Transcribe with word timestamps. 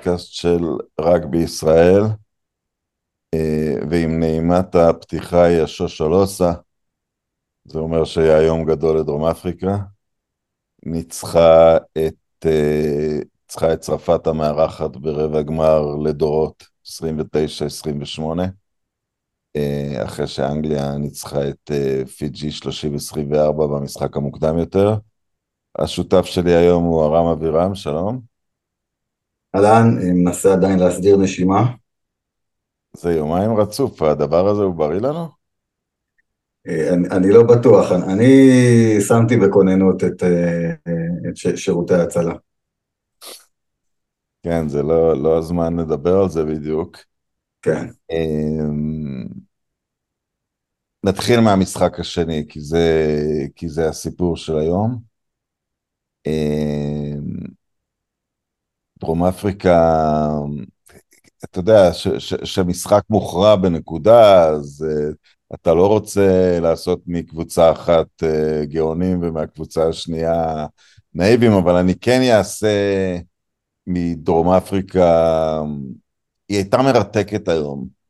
לפודקאסט 0.00 0.32
של 0.32 0.62
רק 1.00 1.24
בישראל, 1.24 2.02
אה, 3.34 3.74
ועם 3.90 4.20
נעימת 4.20 4.74
הפתיחה 4.74 5.44
היא 5.44 5.62
השושולוסה, 5.62 6.52
זה 7.64 7.78
אומר 7.78 8.04
שהיה 8.04 8.42
יום 8.42 8.64
גדול 8.64 8.98
לדרום 8.98 9.24
אפריקה, 9.24 9.76
ניצחה 10.86 11.76
את, 11.76 12.46
אה, 12.46 13.18
ניצחה 13.42 13.72
את 13.72 13.80
צרפת 13.80 14.26
המארחת 14.26 14.96
ברבע 14.96 15.42
גמר 15.42 15.80
לדורות 16.04 16.64
29-28, 16.86 18.44
אה, 19.56 20.04
אחרי 20.04 20.26
שאנגליה 20.26 20.96
ניצחה 20.98 21.48
את 21.48 21.70
פיג'י 22.16 22.50
30-24 22.50 23.66
במשחק 23.66 24.16
המוקדם 24.16 24.58
יותר. 24.58 24.94
השותף 25.78 26.24
שלי 26.24 26.54
היום 26.54 26.84
הוא 26.84 27.04
ארם 27.04 27.26
אבירם, 27.26 27.74
שלום. 27.74 28.29
אהלן, 29.54 29.98
מנסה 30.14 30.52
עדיין 30.52 30.78
להסדיר 30.78 31.16
נשימה. 31.16 31.72
זה 32.96 33.12
יומיים 33.12 33.56
רצוף, 33.56 34.02
הדבר 34.02 34.48
הזה 34.48 34.62
הוא 34.62 34.74
בריא 34.74 35.00
לנו? 35.00 35.28
אה, 36.68 36.94
אני, 36.94 37.08
אני 37.10 37.30
לא 37.30 37.42
בטוח, 37.42 37.92
אני 37.92 38.26
שמתי 39.08 39.36
בכוננות 39.36 40.04
את, 40.04 40.22
אה, 40.22 40.70
את 41.28 41.56
שירותי 41.56 41.94
ההצלה. 41.94 42.34
כן, 44.42 44.68
זה 44.68 44.82
לא, 44.82 45.22
לא 45.22 45.38
הזמן 45.38 45.76
לדבר 45.76 46.20
על 46.22 46.28
זה 46.28 46.44
בדיוק. 46.44 46.96
כן. 47.62 47.86
אמ, 48.10 49.26
נתחיל 51.04 51.40
מהמשחק 51.40 52.00
השני, 52.00 52.46
כי 52.48 52.60
זה, 52.60 53.06
כי 53.56 53.68
זה 53.68 53.88
הסיפור 53.88 54.36
של 54.36 54.58
היום. 54.58 55.10
דרום 59.00 59.24
אפריקה, 59.24 60.30
אתה 61.44 61.58
יודע, 61.58 61.90
שמשחק 62.44 63.02
מוכרע 63.10 63.56
בנקודה, 63.56 64.48
אז 64.48 64.86
uh, 64.88 65.14
אתה 65.54 65.74
לא 65.74 65.86
רוצה 65.86 66.58
לעשות 66.60 67.00
מקבוצה 67.06 67.72
אחת 67.72 68.06
uh, 68.22 68.66
גאונים 68.66 69.22
ומהקבוצה 69.22 69.88
השנייה 69.88 70.66
נאיבים, 71.14 71.52
אבל 71.52 71.76
אני 71.76 71.94
כן 71.94 72.20
אעשה 72.22 72.68
מדרום 73.86 74.48
אפריקה, 74.48 75.60
היא 76.48 76.56
הייתה 76.56 76.78
מרתקת 76.82 77.48
היום. 77.48 78.00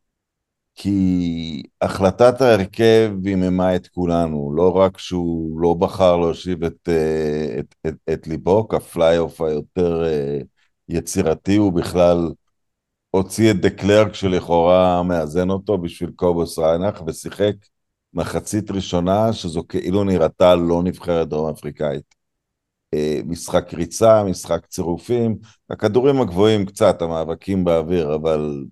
כי 0.75 1.63
החלטת 1.81 2.41
ההרכב 2.41 3.13
הימממה 3.25 3.77
את 3.77 3.87
כולנו, 3.87 4.53
לא 4.57 4.77
רק 4.77 4.99
שהוא 4.99 5.61
לא 5.61 5.75
בחר 5.75 6.17
להושיב 6.17 6.65
את, 6.65 6.89
אה, 6.89 7.57
את, 7.59 7.75
את, 7.87 7.95
את 8.13 8.27
ליבוק 8.27 8.69
כ 8.69 8.83
fly-half 8.83 9.41
היותר 9.41 10.05
יצירתי, 10.93 11.57
הוא 11.57 11.73
בכלל 11.73 12.33
הוציא 13.11 13.51
את 13.51 13.61
דה 13.61 13.71
קלרק 13.71 14.15
שלכאורה 14.15 15.03
מאזן 15.03 15.51
אותו 15.51 15.79
בשביל 15.79 16.11
קובוס 16.17 16.59
ריינח, 16.59 17.03
ושיחק 17.07 17.55
מחצית 18.15 18.71
ראשונה 18.71 19.33
שזו 19.33 19.63
כאילו 19.69 20.05
נראתה 20.05 20.55
לא 20.55 20.83
נבחרת 20.83 21.29
דרום 21.29 21.51
אפריקאית. 21.51 22.15
אה, 22.95 23.21
משחק 23.27 23.75
ריצה, 23.75 24.25
משחק 24.25 24.67
צירופים, 24.67 25.39
הכדורים 25.71 26.21
הגבוהים 26.21 26.67
קצת, 26.67 27.03
המאבקים 27.03 27.65
באוויר, 27.65 28.15
אבל 28.15 28.65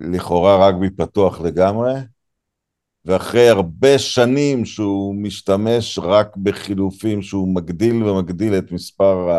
לכאורה 0.00 0.68
רגבי 0.68 0.90
פתוח 0.90 1.40
לגמרי, 1.40 1.94
ואחרי 3.04 3.48
הרבה 3.48 3.98
שנים 3.98 4.64
שהוא 4.64 5.14
משתמש 5.14 5.98
רק 5.98 6.36
בחילופים, 6.36 7.22
שהוא 7.22 7.54
מגדיל 7.54 8.04
ומגדיל 8.04 8.58
את 8.58 8.72
מספר 8.72 9.30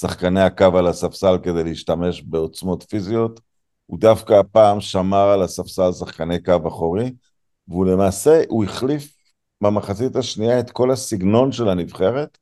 שחקני 0.00 0.40
הקו 0.40 0.78
על 0.78 0.86
הספסל 0.86 1.38
כדי 1.42 1.64
להשתמש 1.64 2.22
בעוצמות 2.22 2.86
פיזיות, 2.88 3.40
הוא 3.86 3.98
דווקא 3.98 4.32
הפעם 4.32 4.80
שמר 4.80 5.28
על 5.28 5.42
הספסל 5.42 5.92
שחקני 5.92 6.42
קו 6.42 6.68
אחורי, 6.68 7.12
והוא 7.68 7.86
למעשה, 7.86 8.42
הוא 8.48 8.64
החליף 8.64 9.16
במחצית 9.60 10.16
השנייה 10.16 10.60
את 10.60 10.70
כל 10.70 10.90
הסגנון 10.90 11.52
של 11.52 11.68
הנבחרת, 11.68 12.38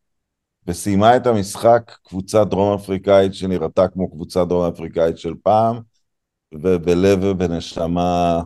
וסיימה 0.67 1.17
את 1.17 1.27
המשחק 1.27 1.97
קבוצה 2.05 2.45
דרום 2.45 2.75
אפריקאית 2.75 3.35
שנראתה 3.35 3.89
כמו 3.89 4.11
קבוצה 4.11 4.45
דרום 4.45 4.73
אפריקאית 4.73 5.19
של 5.19 5.35
פעם, 5.43 5.81
ובלב 6.55 7.19
ובנשמה 7.23 8.41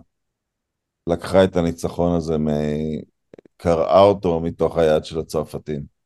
לקחה 1.07 1.45
את 1.45 1.57
הניצחון 1.57 2.17
הזה, 2.17 2.37
קרעה 3.57 4.01
אותו 4.01 4.41
מתוך 4.41 4.79
היד 4.79 5.05
של 5.05 5.19
הצרפתים. 5.19 5.98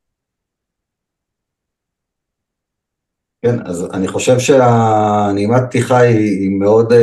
כן, 3.43 3.57
אז 3.65 3.89
אני 3.93 4.09
חושב 4.09 4.39
שהנעימת 4.39 5.63
פתיחה 5.69 5.99
היא, 5.99 6.41
היא 6.41 6.51
מאוד 6.51 6.93
uh, 6.93 6.97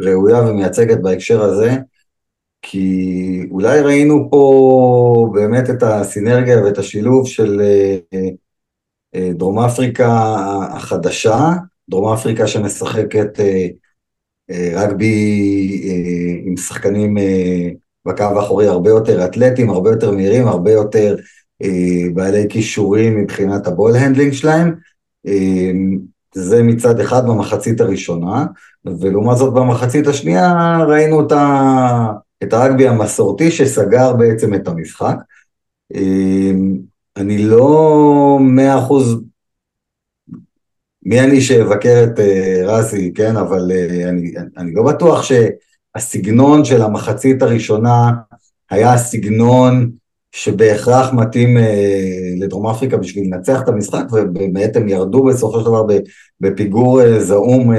ראויה 0.00 0.40
ומייצגת 0.40 0.98
בהקשר 0.98 1.42
הזה, 1.42 1.76
כי 2.62 3.46
אולי 3.50 3.80
ראינו 3.80 4.28
פה 4.30 5.30
באמת 5.34 5.70
את 5.70 5.82
הסינרגיה 5.82 6.64
ואת 6.64 6.78
השילוב 6.78 7.26
של 7.26 7.60
uh, 7.60 8.16
אה, 9.16 9.18
דרום 9.34 9.58
אפריקה 9.58 10.36
החדשה, 10.72 11.52
דרום 11.90 12.12
אפריקה 12.12 12.46
שמשחקת 12.46 13.38
אה, 13.38 13.90
רגבי 14.50 15.82
אה, 15.84 16.40
עם 16.44 16.56
שחקנים 16.56 17.18
אה, 17.18 17.68
בקו 18.06 18.24
האחורי 18.24 18.66
הרבה 18.66 18.90
יותר 18.90 19.24
אתלטים, 19.24 19.70
הרבה 19.70 19.90
יותר 19.90 20.10
מהירים, 20.10 20.48
הרבה 20.48 20.72
יותר 20.72 21.16
אה, 21.62 22.10
בעלי 22.14 22.46
כישורים 22.48 23.22
מבחינת 23.22 23.66
ה 23.66 23.72
ball 23.72 23.96
handling 23.96 24.32
שלהם. 24.32 24.74
זה 26.34 26.62
מצד 26.62 27.00
אחד 27.00 27.26
במחצית 27.26 27.80
הראשונה, 27.80 28.46
ולעומת 28.84 29.36
זאת 29.36 29.54
במחצית 29.54 30.06
השנייה 30.06 30.78
ראינו 30.88 31.26
את, 31.26 31.32
ה... 31.32 32.12
את 32.42 32.52
הרגבי 32.52 32.88
המסורתי 32.88 33.50
שסגר 33.50 34.12
בעצם 34.12 34.54
את 34.54 34.68
המשחק. 34.68 35.16
אני 37.16 37.38
לא 37.38 38.38
מאה 38.40 38.78
אחוז 38.78 39.20
מי 41.02 41.20
אני 41.20 41.40
שאבקר 41.40 42.04
את 42.04 42.18
uh, 42.18 42.22
רזי, 42.64 43.12
כן, 43.14 43.36
אבל 43.36 43.70
uh, 43.70 44.08
אני, 44.08 44.34
אני 44.56 44.74
לא 44.74 44.82
בטוח 44.82 45.22
שהסגנון 45.22 46.64
של 46.64 46.82
המחצית 46.82 47.42
הראשונה 47.42 48.10
היה 48.70 48.92
הסגנון 48.92 49.90
שבהכרח 50.32 51.12
מתאים 51.12 51.56
uh, 51.56 51.60
לדרום 52.44 52.66
אפריקה 52.66 52.96
בשביל 52.96 53.24
לנצח 53.26 53.60
את 53.62 53.68
המשחק, 53.68 54.04
ובאמת 54.12 54.76
הם 54.76 54.88
ירדו 54.88 55.24
בסופו 55.24 55.60
של 55.60 55.66
דבר 55.66 55.86
בפיגור 56.40 57.00
uh, 57.00 57.04
זעום 57.18 57.72
uh, 57.74 57.76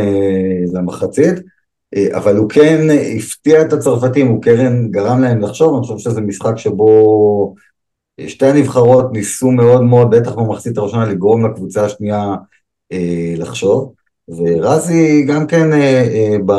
למחצית, 0.74 1.38
uh, 1.38 2.18
אבל 2.18 2.38
הוא 2.38 2.50
כן 2.50 2.88
הפתיע 3.18 3.62
את 3.62 3.74
הצרפתים, 3.74 4.28
הוא 4.28 4.42
כן 4.42 4.88
גרם 4.92 5.22
להם 5.22 5.42
לחשוב, 5.42 5.76
אני 5.76 5.82
חושב 5.82 5.98
שזה 5.98 6.22
משחק 6.22 6.58
שבו 6.58 7.56
שתי 8.28 8.46
הנבחרות 8.46 9.14
ניסו 9.14 9.52
מאוד 9.52 9.84
מאוד, 9.84 10.16
בטח 10.16 10.32
במחצית 10.32 10.78
הראשונה, 10.78 11.06
לגרום 11.06 11.46
לקבוצה 11.46 11.86
השנייה 11.86 12.36
אה, 12.92 13.34
לחשוב, 13.38 13.94
ורזי 14.28 15.26
גם 15.28 15.48
כן, 15.48 15.74
אה, 15.74 16.08
אה, 16.14 16.38
ב... 16.46 16.52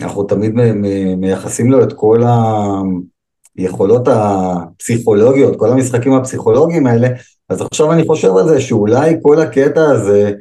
אנחנו 0.00 0.22
תמיד 0.24 0.52
מייחסים 1.16 1.70
לו 1.70 1.82
את 1.82 1.92
כל 1.92 2.22
היכולות 3.56 4.08
הפסיכולוגיות, 4.08 5.58
כל 5.58 5.72
המשחקים 5.72 6.12
הפסיכולוגיים 6.12 6.86
האלה, 6.86 7.08
אז 7.48 7.60
עכשיו 7.60 7.92
אני 7.92 8.06
חושב 8.06 8.36
על 8.36 8.48
זה 8.48 8.60
שאולי 8.60 9.16
כל 9.22 9.40
הקטע 9.40 9.84
הזה 9.90 10.32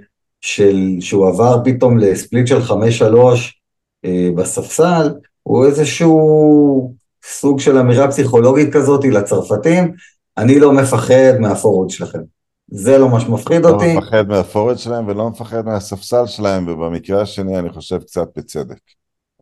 של, 0.41 0.97
שהוא 0.99 1.27
עבר 1.27 1.57
פתאום 1.63 1.97
לספליט 1.97 2.47
של 2.47 2.61
חמש 2.61 2.97
שלוש 2.97 3.61
אה, 4.05 4.29
בספסל, 4.35 5.13
הוא 5.43 5.65
איזשהו 5.65 6.93
סוג 7.25 7.59
של 7.59 7.77
אמירה 7.77 8.07
פסיכולוגית 8.07 8.73
כזאת 8.73 9.05
לצרפתים, 9.05 9.91
אני 10.37 10.59
לא 10.59 10.73
מפחד 10.73 11.33
מהפורוד 11.39 11.89
שלכם. 11.89 12.19
זה 12.67 12.97
לא 12.97 13.09
מה 13.09 13.19
שמפחיד 13.19 13.65
אותי. 13.65 13.93
לא 13.93 14.01
מפחד 14.01 14.27
מהפורד 14.27 14.77
שלהם 14.77 15.07
ולא 15.07 15.29
מפחד 15.29 15.65
מהספסל 15.65 16.25
שלהם, 16.25 16.67
ובמקרה 16.67 17.21
השני 17.21 17.59
אני 17.59 17.69
חושב 17.69 18.01
קצת 18.01 18.27
בצדק. 18.37 18.79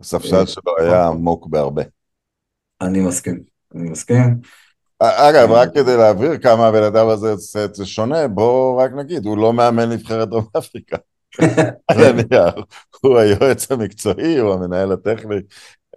הספסל 0.01 0.35
אה, 0.35 0.47
שלו 0.47 0.77
היה 0.77 1.07
אוקיי. 1.07 1.19
עמוק 1.19 1.47
בהרבה. 1.47 1.83
אני 2.81 2.99
מסכים, 2.99 3.39
אני 3.75 3.89
מסכים. 3.89 4.39
אגב, 4.99 5.51
רק 5.51 5.69
כדי 5.73 5.97
להבהיר 5.97 6.37
כמה 6.37 6.67
הבן 6.67 6.83
אדם 6.83 7.07
הזה 7.07 7.31
עושה 7.31 7.65
את 7.65 7.75
זה 7.75 7.85
שונה, 7.85 8.27
בואו 8.27 8.77
רק 8.77 8.91
נגיד, 8.91 9.25
הוא 9.25 9.37
לא 9.37 9.53
מאמן 9.53 9.89
נבחרת 9.89 10.29
דרום 10.29 10.45
אפריקה. 10.57 10.97
הוא 13.03 13.17
היועץ 13.17 13.71
המקצועי, 13.71 14.37
הוא 14.37 14.53
המנהל 14.53 14.91
הטכני, 14.91 15.35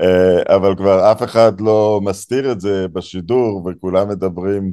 אה, 0.00 0.56
אבל 0.56 0.76
כבר 0.76 1.12
אף 1.12 1.22
אחד 1.22 1.60
לא 1.60 2.00
מסתיר 2.04 2.52
את 2.52 2.60
זה 2.60 2.86
בשידור, 2.88 3.66
וכולם 3.66 4.08
מדברים 4.08 4.72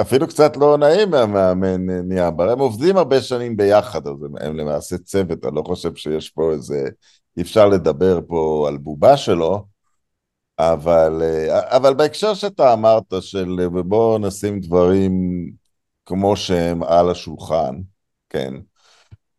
אפילו 0.00 0.28
קצת 0.28 0.56
לא 0.56 0.78
נעים 0.78 1.10
מהמאמן 1.10 1.86
נהיה, 2.08 2.28
אבל 2.28 2.50
הם 2.50 2.58
עובדים 2.58 2.96
הרבה 2.96 3.20
שנים 3.20 3.56
ביחד, 3.56 4.06
אז 4.06 4.22
הם, 4.22 4.32
הם 4.40 4.56
למעשה 4.56 4.98
צוות, 4.98 5.44
אני 5.44 5.56
לא 5.56 5.62
חושב 5.66 5.94
שיש 5.94 6.30
פה 6.30 6.52
איזה, 6.52 6.88
אי 7.36 7.42
אפשר 7.42 7.68
לדבר 7.68 8.20
פה 8.26 8.66
על 8.68 8.76
בובה 8.76 9.16
שלו, 9.16 9.71
אבל, 10.58 11.22
אבל 11.50 11.94
בהקשר 11.94 12.34
שאתה 12.34 12.72
אמרת 12.72 13.14
של 13.20 13.68
בוא 13.68 14.18
נשים 14.18 14.60
דברים 14.60 15.12
כמו 16.06 16.36
שהם 16.36 16.82
על 16.82 17.10
השולחן, 17.10 17.74
כן. 18.28 18.54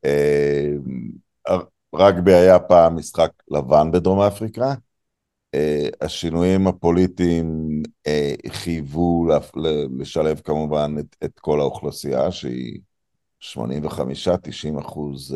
אה, 0.06 0.74
רגבי 1.96 2.34
היה 2.34 2.60
פעם 2.60 2.96
משחק 2.96 3.32
לבן 3.52 3.92
בדרום 3.92 4.20
אפריקה, 4.20 4.74
אה, 5.56 5.88
השינויים 6.02 6.68
הפוליטיים 6.68 7.84
אה, 8.08 8.34
חייבו 8.50 9.28
לשלב 10.00 10.40
כמובן 10.40 10.96
את, 11.00 11.16
את 11.24 11.40
כל 11.40 11.60
האוכלוסייה 11.60 12.32
שהיא 12.32 12.80
85-90 13.42 14.80
אחוז 14.80 15.36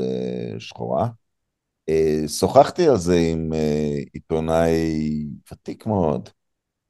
שחורה. 0.60 1.08
שוחחתי 2.28 2.88
על 2.88 2.98
זה 2.98 3.16
עם 3.32 3.54
עיתונאי 4.14 5.26
ותיק 5.52 5.86
מאוד, 5.86 6.30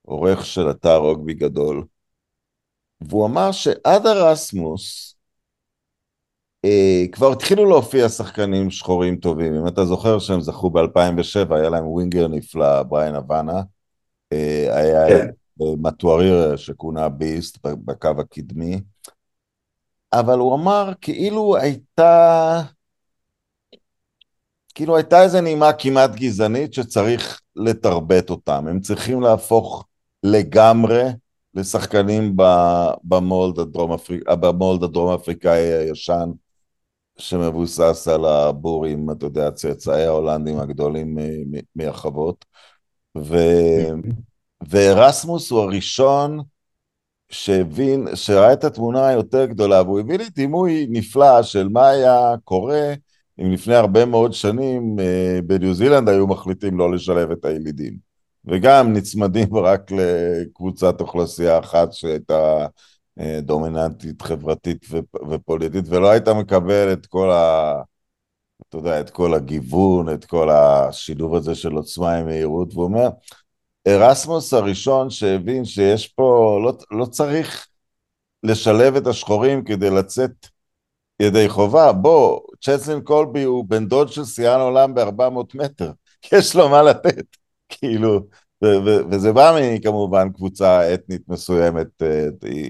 עורך 0.01 0.45
של 0.45 0.69
אתר 0.69 0.97
רוגבי 0.97 1.33
גדול, 1.33 1.85
והוא 3.01 3.25
אמר 3.25 3.51
שעד 3.51 4.05
הרסמוס 4.05 5.17
אה, 6.65 7.05
כבר 7.11 7.31
התחילו 7.31 7.65
להופיע 7.65 8.09
שחקנים 8.09 8.71
שחורים 8.71 9.17
טובים. 9.17 9.55
אם 9.55 9.67
אתה 9.67 9.85
זוכר 9.85 10.19
שהם 10.19 10.41
זכו 10.41 10.69
ב-2007, 10.69 11.55
היה 11.55 11.69
להם 11.69 11.87
ווינגר 11.87 12.27
נפלא, 12.27 12.83
בריין 12.83 13.15
אבנה. 13.15 13.61
אה, 14.33 14.77
היה 14.77 15.07
כן. 15.07 15.27
מטואריר 15.59 16.55
שכונה 16.55 17.09
ביסט 17.09 17.57
בקו 17.63 18.09
הקדמי. 18.19 18.81
אבל 20.13 20.39
הוא 20.39 20.55
אמר 20.55 20.91
כאילו 21.01 21.57
הייתה... 21.57 22.61
כאילו 24.77 24.95
הייתה 24.97 25.23
איזו 25.23 25.41
נעימה 25.41 25.73
כמעט 25.73 26.15
גזענית 26.15 26.73
שצריך 26.73 27.41
לתרבט 27.55 28.29
אותם. 28.29 28.67
הם 28.67 28.79
צריכים 28.79 29.21
להפוך 29.21 29.85
לגמרי 30.23 31.03
לשחקנים 31.53 32.35
במולד 33.03 33.59
הדרום, 33.59 33.93
אפריק... 33.93 34.29
במולד 34.29 34.83
הדרום 34.83 35.13
אפריקאי 35.13 35.73
הישן, 35.73 36.29
שמבוסס 37.17 38.07
על 38.07 38.25
הבורים, 38.25 39.11
אתה 39.11 39.25
יודע, 39.25 39.51
צאצאי 39.51 40.05
ההולנדים 40.05 40.59
הגדולים 40.59 41.17
מהחוות. 41.75 42.45
ו... 43.17 43.35
וארסמוס 44.69 45.51
הוא 45.51 45.59
הראשון 45.59 46.39
שהבין, 47.29 48.07
שראה 48.15 48.53
את 48.53 48.63
התמונה 48.63 49.07
היותר 49.07 49.45
גדולה, 49.45 49.81
והוא 49.81 49.99
הביא 49.99 50.17
לי 50.17 50.29
דימוי 50.29 50.87
נפלא 50.89 51.43
של 51.43 51.67
מה 51.67 51.89
היה 51.89 52.35
קורה 52.43 52.93
אם 53.41 53.51
לפני 53.51 53.75
הרבה 53.75 54.05
מאוד 54.05 54.33
שנים 54.33 54.99
אה, 54.99 55.39
בניו 55.43 55.73
זילנד 55.73 56.09
היו 56.09 56.27
מחליטים 56.27 56.77
לא 56.77 56.91
לשלב 56.91 57.31
את 57.31 57.45
הילידים. 57.45 57.97
וגם 58.45 58.93
נצמדים 58.93 59.55
רק 59.65 59.91
לקבוצת 59.91 61.01
אוכלוסייה 61.01 61.59
אחת 61.59 61.93
שהייתה 61.93 62.67
אה, 63.19 63.39
דומיננטית 63.41 64.21
חברתית 64.21 64.85
ופוליטית, 65.29 65.85
ולא 65.87 66.09
היית 66.09 66.27
מקבל 66.27 66.93
את 66.93 67.05
כל 67.05 67.31
ה... 67.31 67.73
אתה 68.69 68.77
יודע, 68.77 68.99
את 68.99 69.09
כל 69.09 69.33
הגיוון, 69.33 70.13
את 70.13 70.25
כל 70.25 70.49
השילוב 70.49 71.35
הזה 71.35 71.55
של 71.55 71.71
עוצמה 71.71 72.15
עם 72.15 72.25
מהירות, 72.25 72.73
והוא 72.73 72.85
אומר, 72.85 73.09
ארסמוס 73.87 74.53
הראשון 74.53 75.09
שהבין 75.09 75.65
שיש 75.65 76.07
פה, 76.07 76.59
לא, 76.63 76.73
לא 76.91 77.05
צריך 77.05 77.67
לשלב 78.43 78.95
את 78.95 79.07
השחורים 79.07 79.63
כדי 79.63 79.89
לצאת 79.89 80.31
ידי 81.19 81.49
חובה. 81.49 81.91
בוא, 81.93 82.39
צ'סלין 82.61 83.01
קולבי 83.01 83.43
הוא 83.43 83.65
בן 83.67 83.87
דוד 83.87 84.11
של 84.11 84.25
שיאן 84.25 84.59
עולם 84.59 84.93
ב-400 84.93 85.55
מטר, 85.55 85.91
יש 86.33 86.55
לו 86.55 86.69
מה 86.69 86.81
לתת. 86.83 87.25
כאילו, 87.69 88.19
וזה 89.11 89.33
בא 89.33 89.59
מכמובן 89.61 90.29
קבוצה 90.29 90.93
אתנית 90.93 91.21
מסוימת 91.27 91.87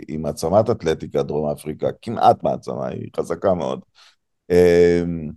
עם 0.08 0.26
אה, 0.26 0.32
מעצמת 0.32 0.70
אתלטיקה 0.70 1.24
דרום 1.24 1.50
אפריקה, 1.50 1.88
כמעט 2.02 2.44
מעצמה, 2.44 2.88
היא 2.88 3.10
חזקה 3.18 3.54
מאוד. 3.54 3.80
אמ, 4.52 5.30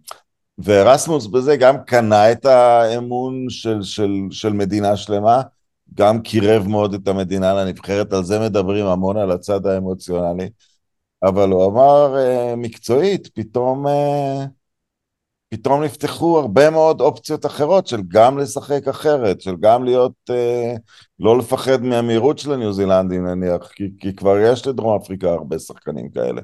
ורסמוס 0.64 1.26
בזה 1.26 1.56
גם 1.56 1.84
קנה 1.86 2.32
את 2.32 2.44
האמון 2.44 3.46
של, 3.48 3.82
של, 3.82 4.10
של 4.30 4.52
מדינה 4.52 4.96
שלמה, 4.96 5.42
גם 5.94 6.22
קירב 6.22 6.68
מאוד 6.68 6.94
את 6.94 7.08
המדינה 7.08 7.54
לנבחרת, 7.54 8.12
על 8.12 8.24
זה 8.24 8.40
מדברים 8.40 8.86
המון, 8.86 9.16
על 9.16 9.30
הצד 9.30 9.66
האמוציונלי, 9.66 10.48
אבל 11.22 11.50
הוא 11.50 11.66
אמר 11.66 12.16
אה, 12.18 12.56
מקצועית, 12.56 13.28
פתאום... 13.34 13.86
אה, 13.86 14.44
פתאום 15.54 15.82
נפתחו 15.82 16.38
הרבה 16.38 16.70
מאוד 16.70 17.00
אופציות 17.00 17.46
אחרות 17.46 17.86
של 17.86 18.00
גם 18.08 18.38
לשחק 18.38 18.88
אחרת, 18.88 19.40
של 19.40 19.54
גם 19.60 19.84
להיות, 19.84 20.12
אה, 20.30 20.74
לא 21.20 21.38
לפחד 21.38 21.82
מהמהירות 21.82 22.38
של 22.38 22.52
הניו 22.52 22.72
זילנדים 22.72 23.26
נניח, 23.26 23.68
כי, 23.74 23.90
כי 23.98 24.16
כבר 24.16 24.38
יש 24.38 24.66
לדרום 24.66 25.00
אפריקה 25.00 25.30
הרבה 25.30 25.58
שחקנים 25.58 26.10
כאלה. 26.10 26.40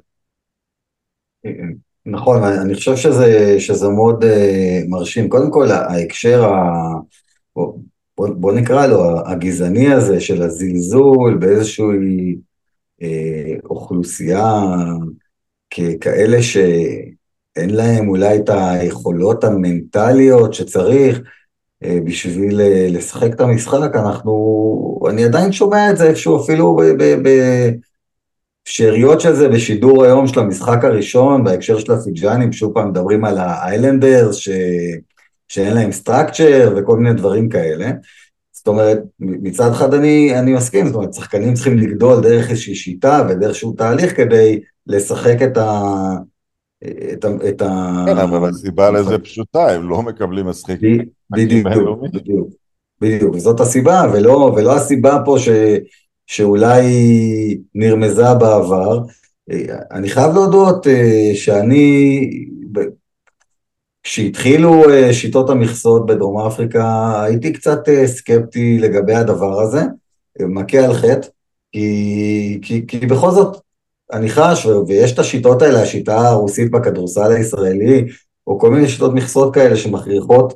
נכון, 2.06 2.42
אני 2.44 2.74
חושב 2.74 2.96
שזה, 2.96 3.56
שזה 3.58 3.88
מאוד 3.88 4.24
אה, 4.24 4.80
מרשים. 4.88 5.28
קודם 5.28 5.50
כל, 5.50 5.70
ההקשר, 5.70 6.44
ה... 6.44 6.72
בוא, 7.56 8.28
בוא 8.28 8.52
נקרא 8.52 8.86
לו, 8.86 9.26
הגזעני 9.26 9.92
הזה 9.92 10.20
של 10.20 10.42
הזלזול 10.42 11.36
באיזושהי 11.40 11.84
אה, 11.84 12.32
אוכלוסייה 13.70 14.62
ככאלה 15.70 16.42
ש... 16.42 16.56
אין 17.56 17.70
להם 17.70 18.08
אולי 18.08 18.36
את 18.36 18.48
היכולות 18.48 19.44
המנטליות 19.44 20.54
שצריך 20.54 21.20
אה, 21.84 21.98
בשביל 22.04 22.60
אה, 22.60 22.86
לשחק 22.90 23.34
את 23.34 23.40
המשחק, 23.40 23.90
אנחנו, 23.94 25.00
אני 25.10 25.24
עדיין 25.24 25.52
שומע 25.52 25.90
את 25.90 25.96
זה 25.96 26.08
איפשהו 26.08 26.44
אפילו 26.44 26.76
בשאריות 28.66 29.20
של 29.20 29.34
זה 29.34 29.48
בשידור 29.48 30.04
היום 30.04 30.26
של 30.26 30.40
המשחק 30.40 30.84
הראשון, 30.84 31.44
בהקשר 31.44 31.78
של 31.78 31.92
הפיג'אנים, 31.92 32.52
שוב 32.52 32.74
פעם 32.74 32.88
מדברים 32.88 33.24
על 33.24 33.38
האיילנדרס, 33.38 34.36
ש... 34.36 34.48
שאין 35.48 35.74
להם 35.74 35.92
סטרקצ'ר 35.92 36.74
וכל 36.76 36.96
מיני 36.96 37.14
דברים 37.14 37.48
כאלה. 37.48 37.90
זאת 38.66 38.72
אומרת, 38.72 38.98
מצד 39.20 39.70
אחד 39.70 39.94
אני, 39.94 40.38
אני 40.38 40.52
מסכים, 40.52 40.86
זאת 40.86 40.94
אומרת, 40.94 41.14
שחקנים 41.14 41.54
צריכים 41.54 41.78
לגדול 41.78 42.20
דרך 42.20 42.50
איזושהי 42.50 42.74
שיטה 42.74 43.26
ודרך 43.28 43.56
תהליך 43.76 44.16
כדי 44.16 44.60
לשחק 44.86 45.36
את 45.42 45.56
ה... 45.56 45.92
את 47.12 47.24
ה... 47.24 47.28
את 47.48 47.62
ה... 47.62 48.04
כן, 48.06 48.18
אבל 48.18 48.48
הסיבה 48.48 48.90
לזה 48.90 49.18
פשוטה, 49.18 49.72
הם 49.72 49.88
לא 49.88 50.02
מקבלים 50.02 50.46
משחק 50.46 50.76
בדיוק, 51.30 51.66
בדיוק, 52.14 52.48
בדיוק, 53.00 53.36
זאת 53.38 53.60
הסיבה, 53.60 54.02
ולא, 54.12 54.54
ולא 54.56 54.76
הסיבה 54.76 55.18
פה 55.24 55.36
ש, 55.38 55.48
שאולי 56.26 56.84
נרמזה 57.74 58.34
בעבר. 58.34 58.98
אני 59.90 60.08
חייב 60.08 60.34
להודות 60.34 60.86
אה, 60.86 61.30
שאני, 61.34 62.28
כשהתחילו 64.06 64.90
אה, 64.90 65.12
שיטות 65.12 65.50
המכסות 65.50 66.06
בדרום 66.06 66.46
אפריקה, 66.46 67.22
הייתי 67.22 67.52
קצת 67.52 67.88
אה, 67.88 68.06
סקפטי 68.06 68.78
לגבי 68.78 69.14
הדבר 69.14 69.60
הזה, 69.60 69.80
מכה 70.40 70.78
על 70.78 70.94
חטא, 70.94 71.28
כי, 71.72 72.58
כי, 72.62 72.86
כי 72.86 72.98
בכל 72.98 73.30
זאת 73.30 73.56
אני 74.12 74.28
חש, 74.28 74.66
ויש 74.88 75.12
את 75.12 75.18
השיטות 75.18 75.62
האלה, 75.62 75.82
השיטה 75.82 76.28
הרוסית 76.28 76.70
בכדורסל 76.70 77.32
הישראלי, 77.32 78.04
או 78.46 78.58
כל 78.58 78.70
מיני 78.70 78.88
שיטות 78.88 79.14
מכסות 79.14 79.54
כאלה 79.54 79.76
שמכריחות 79.76 80.54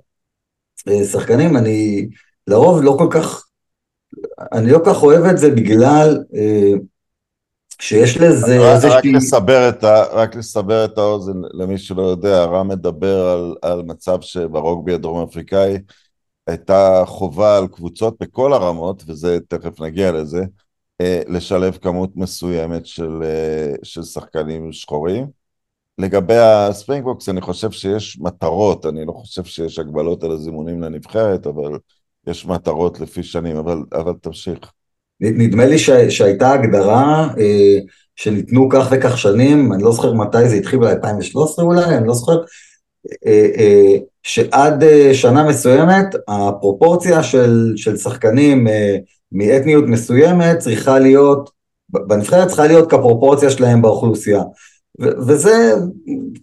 אה, 0.89 1.05
שחקנים, 1.05 1.57
אני 1.57 2.09
לרוב 2.47 2.83
לא 2.83 2.97
כל 2.99 3.09
כך, 3.11 3.47
אני 4.53 4.71
לא 4.71 4.79
כל 4.79 4.91
כך 4.95 5.03
אוהב 5.03 5.25
את 5.25 5.39
זה 5.39 5.51
בגלל 5.51 6.19
שיש 7.81 8.17
לזה 8.17 8.73
איזושהי... 8.73 8.97
רק 8.97 9.05
לסבר, 9.05 9.69
את 9.69 9.85
ה, 9.85 10.05
רק 10.13 10.37
לסבר 10.37 10.85
את 10.85 10.99
האוזן 10.99 11.41
למי 11.53 11.79
שלא 11.79 12.03
יודע, 12.03 12.45
רם 12.45 12.69
מדבר 12.69 13.27
על, 13.27 13.55
על 13.63 13.83
מצב 13.83 14.21
שברוגבי 14.21 14.95
הדרום 14.95 15.23
אפריקאי 15.23 15.79
הייתה 16.47 17.03
חובה 17.07 17.59
על 17.59 17.67
קבוצות 17.67 18.17
בכל 18.21 18.53
הרמות, 18.53 19.03
וזה 19.07 19.39
תכף 19.49 19.81
נגיע 19.81 20.13
לזה, 20.13 20.45
אה, 21.01 21.23
לשלב 21.29 21.79
כמות 21.83 22.11
מסוימת 22.17 22.87
של, 22.87 23.23
אה, 23.23 23.75
של 23.83 24.03
שחקנים 24.03 24.73
שחורים. 24.73 25.27
לגבי 25.99 26.37
הספרינגבוקס, 26.37 27.29
אני 27.29 27.41
חושב 27.41 27.71
שיש 27.71 28.19
מטרות, 28.21 28.87
אני 28.87 29.07
לא 29.07 29.13
חושב 29.13 29.45
שיש 29.45 29.79
הגבלות 29.79 30.25
על 30.25 30.31
הזימונים 30.31 30.83
לנבחרת, 30.83 31.47
אבל 31.47 31.79
יש 32.27 32.47
מטרות 32.47 33.01
לפי 33.01 33.23
שנים, 33.23 33.57
אבל, 33.57 33.79
אבל 33.93 34.13
תמשיך. 34.21 34.59
נדמה 35.21 35.67
לי 35.67 35.79
ש, 35.79 35.91
שהייתה 35.91 36.53
הגדרה 36.53 37.29
אה, 37.39 37.79
שניתנו 38.17 38.69
כך 38.69 38.89
וכך 38.91 39.19
שנים, 39.19 39.73
אני 39.73 39.83
לא 39.83 39.93
זוכר 39.93 40.13
מתי 40.13 40.49
זה 40.49 40.55
התחיל, 40.57 40.79
ב-2013 40.79 41.63
אולי, 41.63 41.85
אני 41.85 42.09
לא 42.09 42.15
זוכר, 42.15 42.39
אה, 43.27 43.49
אה, 43.59 43.97
שעד 44.23 44.83
אה, 44.83 45.15
שנה 45.15 45.49
מסוימת 45.49 46.07
הפרופורציה 46.29 47.23
של, 47.23 47.73
של 47.77 47.97
שחקנים 47.97 48.69
אה, 48.69 48.97
מאתניות 49.33 49.85
מסוימת 49.87 50.59
צריכה 50.59 50.99
להיות, 50.99 51.51
בנבחרת 51.89 52.49
צריכה 52.49 52.67
להיות 52.67 52.91
כפרופורציה 52.91 53.51
שלהם 53.51 53.83
באוכלוסייה. 53.83 54.43
וזה 55.01 55.75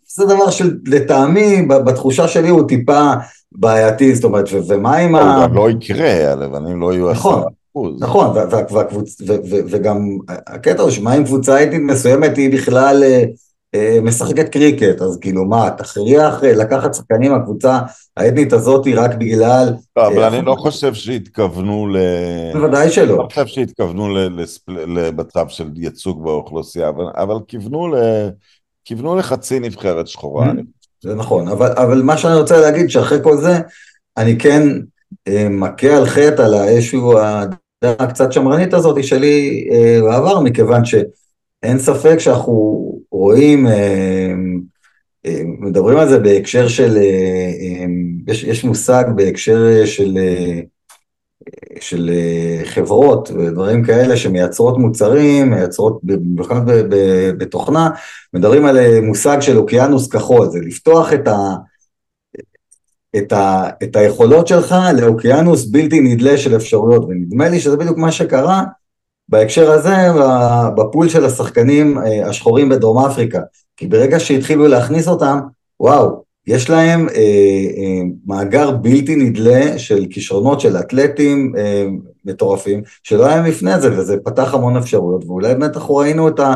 זה 0.08 0.26
דבר 0.26 0.50
שלטעמי, 0.50 1.62
בתחושה 1.62 2.28
שלי 2.28 2.50
הוא 2.50 2.68
טיפה 2.68 3.14
בעייתי, 3.52 4.16
זאת 4.16 4.24
אומרת, 4.24 4.46
ומה 4.68 4.98
עם 4.98 5.16
ה... 5.16 5.48
לא 5.54 5.70
יקרה, 5.70 6.32
הלבנים 6.32 6.82
לא 6.82 6.94
יהיו 6.94 7.12
נכון, 7.12 7.40
אחוז. 7.40 7.54
נכון, 8.00 8.38
וגם 9.70 10.18
הקטע 10.30 10.82
הוא 10.82 10.92
שמה 10.92 11.18
אם 11.18 11.24
קבוצה 11.24 11.64
אתנית 11.64 11.82
מסוימת 11.82 12.38
היא 12.38 12.54
בכלל 12.54 13.04
אה, 13.04 13.24
אה, 13.76 14.00
משחקת 14.02 14.50
קריקט, 14.50 15.02
אז 15.02 15.18
כאילו 15.22 15.46
מה, 15.46 15.70
תכריח 15.78 16.44
לקחת 16.44 16.94
שחקנים 16.94 17.32
מהקבוצה 17.32 17.80
האתנית 18.18 18.54
הזאת 18.54 18.88
רק 18.96 19.16
בגלל... 19.16 19.74
לא, 19.98 20.08
אבל 20.08 20.24
אני 20.24 20.46
לא 20.46 20.56
חושב 20.56 20.94
שהתכוונו 20.94 21.88
ל... 21.88 21.98
בוודאי 22.54 22.90
שלא. 22.90 23.14
אני 23.14 23.18
לא 23.18 23.28
חושב 23.30 23.46
שהתכוונו 23.48 24.08
למצב 24.68 25.48
של 25.48 25.70
ייצוג 25.76 26.24
באוכלוסייה, 26.24 26.90
אבל 27.16 27.36
כיוונו 28.86 29.16
לחצי 29.18 29.60
נבחרת 29.60 30.08
שחורה. 30.08 30.52
זה 31.04 31.16
נכון, 31.16 31.48
אבל, 31.48 32.02
מה 32.02 32.18
שאני 32.18 32.36
רוצה 32.36 32.62
להגיד 32.62 32.90
שאחרי 32.90 33.18
כל 33.24 33.38
זה, 33.38 33.60
אני 34.18 34.38
כן 34.38 34.64
אה, 35.28 35.48
מכה 35.50 35.98
על 35.98 36.06
חטא 36.06 36.42
על 36.42 36.54
איזשהו 36.54 37.14
הקצת 37.84 38.32
שמרנית 38.32 38.74
הזאת 38.74 39.04
שלי 39.04 39.68
אה, 39.72 40.00
בעבר, 40.02 40.40
מכיוון 40.40 40.86
שאין 40.86 41.80
ספק 41.80 42.18
שאנחנו 42.20 42.54
רואים, 43.12 43.68
אה, 43.68 44.34
אה, 45.26 45.42
מדברים 45.60 45.98
על 45.98 46.10
זה 46.10 46.20
בהקשר 46.20 46.68
של, 46.68 46.98
יש, 48.28 48.44
יש 48.44 48.64
מושג 48.64 49.04
בהקשר 49.16 49.86
של, 49.86 50.18
של 51.80 52.12
חברות 52.64 53.32
ודברים 53.32 53.84
כאלה 53.84 54.18
שמייצרות 54.18 54.78
מוצרים, 54.78 55.50
מייצרות 55.50 56.00
בכלל 56.36 56.60
בתוכנה, 57.38 57.90
מדברים 58.34 58.66
על 58.66 59.00
מושג 59.02 59.38
של 59.42 59.58
אוקיינוס 59.58 60.08
כחול, 60.08 60.50
זה 60.50 60.60
לפתוח 60.60 61.14
את, 61.14 61.28
ה, 61.28 61.56
את, 63.18 63.32
ה, 63.32 63.70
את 63.84 63.96
היכולות 63.96 64.48
שלך 64.48 64.76
לאוקיינוס 65.00 65.66
בלתי 65.66 66.00
נדלה 66.00 66.38
של 66.38 66.56
אפשרויות, 66.56 67.06
ונדמה 67.10 67.50
לי 67.50 67.60
שזה 67.60 67.78
בדיוק 67.78 67.98
מה 67.98 68.12
שקרה 68.12 68.64
בהקשר 69.30 69.72
הזה 69.72 69.96
בפול 70.78 71.10
של 71.10 71.26
השחקנים 71.26 71.98
אה, 71.98 72.30
השחורים 72.30 72.70
בדרום 72.70 73.06
אפריקה, 73.06 73.40
כי 73.78 73.88
ברגע 73.88 74.20
שהתחילו 74.20 74.68
להכניס 74.68 75.08
אותם, 75.08 75.40
וואו, 75.80 76.24
יש 76.48 76.70
להם 76.70 77.10
אה, 77.10 77.16
אה, 77.78 78.02
מאגר 78.26 78.72
בלתי 78.72 79.16
נדלה 79.16 79.80
של 79.80 80.06
כישרונות 80.10 80.60
של 80.60 80.78
אתלטים 80.78 81.54
אה, 81.58 81.86
מטורפים, 82.26 82.82
שלא 83.04 83.26
היה 83.26 83.42
לפני 83.42 83.82
זה, 83.82 84.00
וזה 84.00 84.18
פתח 84.24 84.54
המון 84.54 84.78
אפשרויות, 84.78 85.26
ואולי 85.26 85.56
באמת 85.56 85.76
אנחנו 85.76 85.96
ראינו 85.96 86.28
את 86.28 86.40
ה... 86.40 86.54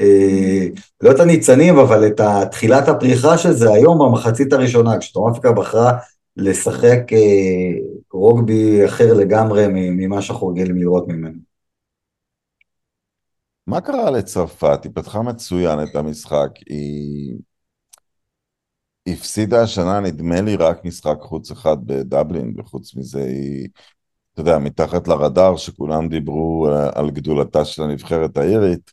אה, 0.00 0.66
לא 1.00 1.10
את 1.10 1.20
הניצנים, 1.20 1.78
אבל 1.78 2.06
את 2.06 2.20
תחילת 2.50 2.88
הפריחה 2.88 3.38
של 3.38 3.52
זה 3.52 3.72
היום 3.72 3.98
במחצית 3.98 4.52
הראשונה, 4.52 4.98
כשדרום 4.98 5.30
אפריקה 5.30 5.52
בחרה 5.52 5.98
לשחק 6.36 7.12
אה, 7.12 7.78
רוגבי 8.12 8.86
אחר 8.86 9.14
לגמרי 9.14 9.66
ממה 9.70 10.22
שאנחנו 10.22 10.48
רגילים 10.48 10.76
לראות 10.76 11.08
ממנו. 11.08 11.38
מה 13.66 13.80
קרה 13.80 14.10
לצרפת? 14.10 14.80
היא 14.84 14.92
פתחה 14.94 15.22
מצוין 15.22 15.78
את 15.82 15.96
המשחק, 15.96 16.48
היא 16.66 17.38
הפסידה 19.06 19.62
השנה, 19.62 20.00
נדמה 20.00 20.40
לי, 20.40 20.56
רק 20.56 20.84
משחק 20.84 21.16
חוץ 21.20 21.50
אחד 21.50 21.76
בדבלין, 21.86 22.54
וחוץ 22.58 22.96
מזה 22.96 23.22
היא, 23.24 23.68
אתה 24.32 24.40
יודע, 24.40 24.58
מתחת 24.58 25.08
לרדאר, 25.08 25.56
שכולם 25.56 26.08
דיברו 26.08 26.68
אה, 26.68 26.90
על 26.94 27.10
גדולתה 27.10 27.64
של 27.64 27.82
הנבחרת 27.82 28.36
האירית, 28.36 28.92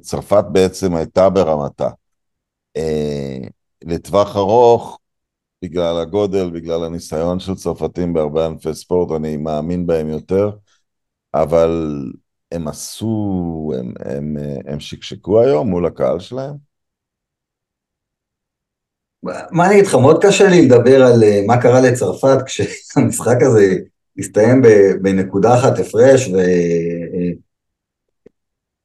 צרפת 0.00 0.44
בעצם 0.52 0.94
הייתה 0.94 1.30
ברמתה. 1.30 1.88
אה, 2.76 3.38
לטווח 3.84 4.36
ארוך, 4.36 4.98
בגלל 5.62 6.00
הגודל, 6.00 6.50
בגלל 6.50 6.84
הניסיון 6.84 7.40
של 7.40 7.54
צרפתים 7.54 8.12
בהרבה 8.12 8.46
ענפי 8.46 8.74
ספורט, 8.74 9.16
אני 9.16 9.36
מאמין 9.36 9.86
בהם 9.86 10.08
יותר, 10.08 10.50
אבל 11.34 12.02
הם 12.52 12.68
עשו, 12.68 13.72
הם, 13.78 13.92
הם, 14.00 14.36
הם 14.66 14.80
שקשקו 14.80 15.40
היום 15.40 15.68
מול 15.68 15.86
הקהל 15.86 16.20
שלהם? 16.20 16.54
מה 19.22 19.66
אני 19.66 19.74
אגיד 19.74 19.86
לך, 19.86 19.94
מאוד 19.94 20.24
קשה 20.24 20.48
לי 20.48 20.66
לדבר 20.66 21.02
על 21.02 21.22
אה, 21.24 21.40
מה 21.46 21.62
קרה 21.62 21.80
לצרפת 21.80 22.38
כשהמשחק 22.46 23.36
הזה 23.42 23.76
הסתיים 24.18 24.62
בנקודה 25.02 25.54
אחת 25.54 25.78
הפרש 25.78 26.28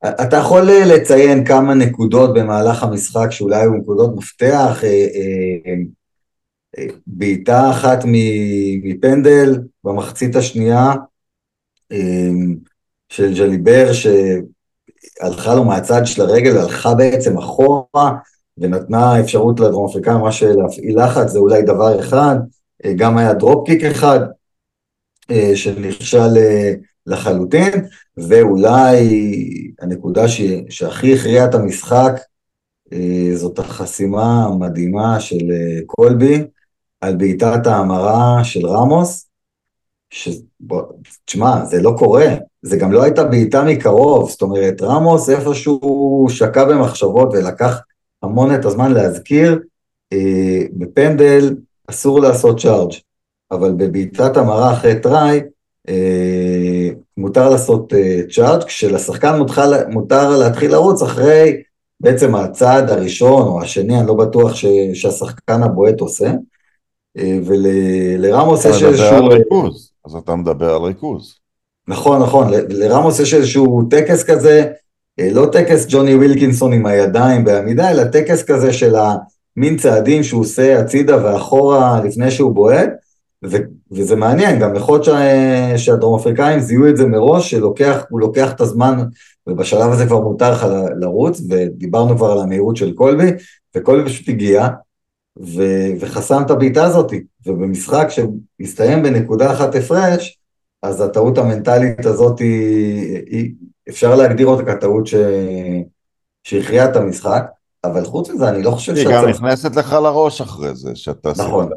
אה, 0.03 0.39
יכול 0.39 0.69
אה, 0.69 0.85
לציין 0.85 1.45
כמה 1.45 1.73
נקודות 1.73 2.33
במהלך 2.33 2.83
המשחק 2.83 3.31
שאולי 3.31 3.61
היו 3.61 3.71
נקודות 3.73 4.15
מפתח, 4.15 4.81
בעיטה 7.07 7.71
אחת 7.71 7.99
מפנדל 8.83 9.59
במחצית 9.83 10.35
השנייה 10.35 10.93
של 13.09 13.33
ג'ליבר 13.33 13.91
שהלכה 13.93 15.55
לו 15.55 15.63
מהצד 15.63 16.01
של 16.05 16.21
הרגל, 16.21 16.57
הלכה 16.57 16.93
בעצם 16.93 17.37
אחורה 17.37 18.11
ונתנה 18.57 19.19
אפשרות 19.19 19.59
לדרום 19.59 19.89
אפריקאים 19.89 20.17
ממש 20.17 20.43
להפעיל 20.43 21.03
לחץ, 21.03 21.29
זה 21.29 21.39
אולי 21.39 21.61
דבר 21.61 21.99
אחד, 21.99 22.35
אה, 22.85 22.93
גם 22.93 23.17
היה 23.17 23.33
דרופ 23.33 23.67
קיק 23.67 23.83
אחד 23.83 24.19
אה, 25.31 25.51
שנכשל 25.55 26.37
אה, 26.37 26.73
לחלוטין, 27.07 27.71
ואולי 28.17 28.97
הנקודה 29.81 30.27
ש... 30.27 30.41
שהכי 30.69 31.13
הכריעה 31.13 31.45
את 31.45 31.55
המשחק 31.55 32.13
זאת 33.33 33.59
החסימה 33.59 34.45
המדהימה 34.45 35.19
של 35.19 35.51
קולבי 35.85 36.43
על 37.01 37.15
בעיטת 37.15 37.67
ההמרה 37.67 38.43
של 38.43 38.67
רמוס, 38.67 39.29
תשמע, 41.25 41.65
זה 41.65 41.81
לא 41.81 41.95
קורה, 41.97 42.35
זה 42.61 42.77
גם 42.77 42.91
לא 42.91 43.03
הייתה 43.03 43.23
בעיטה 43.23 43.63
מקרוב, 43.63 44.29
זאת 44.29 44.41
אומרת, 44.41 44.81
רמוס 44.81 45.29
איפשהו 45.29 46.27
שקע 46.29 46.65
במחשבות 46.65 47.29
ולקח 47.33 47.81
המון 48.23 48.55
את 48.55 48.65
הזמן 48.65 48.91
להזכיר, 48.91 49.59
אה, 50.13 50.63
בפנדל 50.73 51.55
אסור 51.87 52.19
לעשות 52.19 52.59
charge, 52.59 52.91
אבל 53.51 53.71
בבעיטת 53.71 54.37
המרה 54.37 54.73
אחרי 54.73 54.99
try, 54.99 55.41
אה, 55.89 56.62
מותר 57.17 57.49
לעשות 57.49 57.93
אה, 57.93 58.21
charge, 58.35 58.63
כשלשחקן 58.63 59.37
מותר, 59.37 59.89
מותר 59.89 60.37
להתחיל 60.37 60.71
לרוץ 60.71 61.01
אחרי 61.01 61.61
בעצם 61.99 62.35
הצעד 62.35 62.89
הראשון 62.89 63.47
או 63.47 63.61
השני, 63.61 63.99
אני 63.99 64.07
לא 64.07 64.13
בטוח 64.13 64.55
ש, 64.55 64.65
שהשחקן 64.93 65.63
הבועט 65.63 65.99
עושה, 65.99 66.31
אה, 67.17 67.37
ולרמוס 67.45 68.65
יש 68.65 68.83
איזשהו... 68.83 69.07
אתה 69.07 69.15
מדבר 69.15 69.25
על 69.25 69.31
ריכוז, 69.31 69.91
אז 70.05 70.15
אתה 70.15 70.35
מדבר 70.35 70.75
על 70.75 70.81
ריכוז. 70.81 71.35
נכון, 71.87 72.21
נכון, 72.21 72.47
לרמוס 72.69 73.19
יש 73.19 73.33
איזשהו 73.33 73.83
טקס 73.89 74.23
כזה, 74.23 74.71
אה, 75.19 75.29
לא 75.31 75.45
טקס 75.51 75.85
ג'וני 75.89 76.15
ווילקינסון 76.15 76.73
עם 76.73 76.85
הידיים 76.85 77.45
בעמידה, 77.45 77.91
אלא 77.91 78.03
טקס 78.03 78.43
כזה 78.43 78.73
של 78.73 78.95
המין 78.95 79.77
צעדים 79.77 80.23
שהוא 80.23 80.41
עושה 80.41 80.79
הצידה 80.79 81.25
ואחורה 81.25 82.01
לפני 82.03 82.31
שהוא 82.31 82.51
בועט, 82.51 82.89
ו- 83.45 83.57
וזה 83.91 84.15
מעניין, 84.15 84.59
גם 84.59 84.75
יכול 84.75 84.95
להיות 84.95 85.03
שה- 85.05 85.77
שהדרום 85.77 86.19
אפריקאים 86.19 86.59
זיהו 86.59 86.89
את 86.89 86.97
זה 86.97 87.05
מראש, 87.05 87.49
שהוא 87.49 88.19
לוקח 88.19 88.51
את 88.51 88.61
הזמן, 88.61 89.03
ובשלב 89.47 89.91
הזה 89.91 90.05
כבר 90.05 90.19
מותר 90.19 90.51
לך 90.51 90.67
לרוץ, 90.99 91.41
ודיברנו 91.49 92.17
כבר 92.17 92.31
על 92.31 92.39
המהירות 92.39 92.75
של 92.77 92.93
קולבי, 92.93 93.31
וקולבי 93.75 94.09
פשוט 94.09 94.29
הגיע, 94.29 94.67
ו- 95.39 95.91
וחסם 95.99 96.41
את 96.45 96.51
הבעיטה 96.51 96.83
הזאת, 96.83 97.13
ובמשחק 97.45 98.07
שהסתיים 98.09 99.03
בנקודה 99.03 99.51
אחת 99.51 99.75
הפרש, 99.75 100.39
אז 100.83 101.01
הטעות 101.01 101.37
המנטלית 101.37 102.05
הזאת 102.05 102.39
היא, 102.39 103.17
היא, 103.29 103.51
אפשר 103.89 104.15
להגדיר 104.15 104.47
אותה 104.47 104.75
כטעות 104.75 105.07
ש... 105.07 105.15
שהכריעה 106.43 106.89
את 106.89 106.95
המשחק, 106.95 107.45
אבל 107.83 108.03
חוץ 108.03 108.29
מזה 108.29 108.49
אני 108.49 108.63
לא 108.63 108.71
חושב 108.71 108.95
שאתה... 108.95 109.09
היא 109.09 109.17
גם 109.17 109.29
נכנסת 109.29 109.75
לך 109.75 109.93
לראש 109.93 110.41
אחרי 110.41 110.75
זה, 110.75 110.95
שאתה... 110.95 111.31
נכון, 111.37 111.69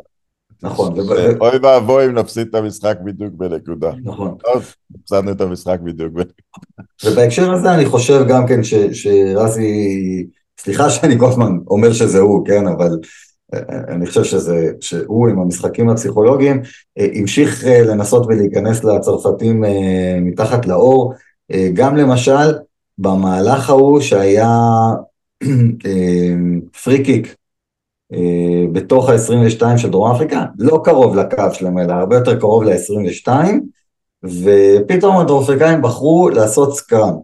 נכון. 0.63 0.95
אוי 1.41 1.59
ואבוי 1.63 2.07
אם 2.07 2.13
נפסיד 2.13 2.47
את 2.49 2.55
המשחק 2.55 2.97
בדיוק 3.05 3.35
בנקודה. 3.35 3.91
נכון. 4.05 4.35
טוב, 4.45 4.75
הפסדנו 5.01 5.31
את 5.31 5.41
המשחק 5.41 5.79
בדיוק 5.81 6.13
בנקודה. 6.13 6.33
ובהקשר 7.05 7.53
הזה 7.53 7.75
אני 7.75 7.85
חושב 7.85 8.25
גם 8.29 8.47
כן 8.47 8.61
שרזי, 8.93 10.27
סליחה 10.61 10.91
שאני 10.91 11.19
כל 11.19 11.27
הזמן 11.29 11.59
אומר 11.71 11.93
שזה 11.93 12.19
הוא, 12.19 12.47
כן, 12.47 12.67
אבל 12.67 12.99
אני 13.89 14.07
חושב 14.07 14.25
שזה, 14.25 14.71
שהוא 14.81 15.29
עם 15.29 15.39
המשחקים 15.39 15.89
הפסיכולוגיים 15.89 16.63
המשיך 16.97 17.65
לנסות 17.67 18.27
ולהיכנס 18.27 18.85
לצרפתים 18.85 19.65
מתחת 20.21 20.67
לאור, 20.67 21.15
גם 21.75 21.97
למשל 21.97 22.53
במהלך 22.99 23.71
ההוא 23.71 24.01
שהיה 24.01 24.51
פרי 26.85 27.05
קיק 27.05 27.35
בתוך 28.73 29.09
ה-22 29.09 29.79
של 29.79 29.91
דרום 29.91 30.11
אפריקה, 30.11 30.45
לא 30.59 30.81
קרוב 30.85 31.17
לקו 31.17 31.43
שלהם 31.53 31.79
אלא 31.79 31.93
הרבה 31.93 32.17
יותר 32.17 32.41
קרוב 32.41 32.63
ל-22 32.65 33.29
ופתאום 34.25 35.17
הדרום 35.17 35.43
אפריקאים 35.43 35.83
בחרו 35.83 36.29
לעשות 36.29 36.77
סקראם. 36.77 37.15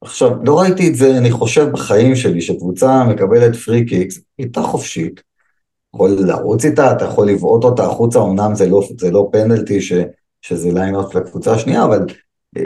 עכשיו, 0.00 0.30
לא 0.42 0.60
ראיתי 0.60 0.88
את 0.88 0.94
זה, 0.94 1.18
אני 1.18 1.30
חושב, 1.30 1.70
בחיים 1.72 2.16
שלי, 2.16 2.40
שקבוצה 2.40 3.04
מקבלת 3.04 3.56
פרי 3.56 3.84
קיקס, 3.86 4.18
איתה 4.38 4.62
חופשית, 4.62 5.22
יכול 5.94 6.10
לרוץ 6.10 6.64
איתה, 6.64 6.92
אתה 6.92 7.04
יכול 7.04 7.28
לבעוט 7.28 7.64
אותה 7.64 7.84
החוצה, 7.84 8.22
אמנם 8.22 8.54
זה 8.54 8.68
לא, 8.68 8.82
זה 8.98 9.10
לא 9.10 9.28
פנדלטי 9.32 9.80
ש, 9.80 9.92
שזה 10.42 10.72
lineout 10.72 11.14
לקבוצה 11.14 11.52
השנייה, 11.52 11.84
אבל 11.84 12.06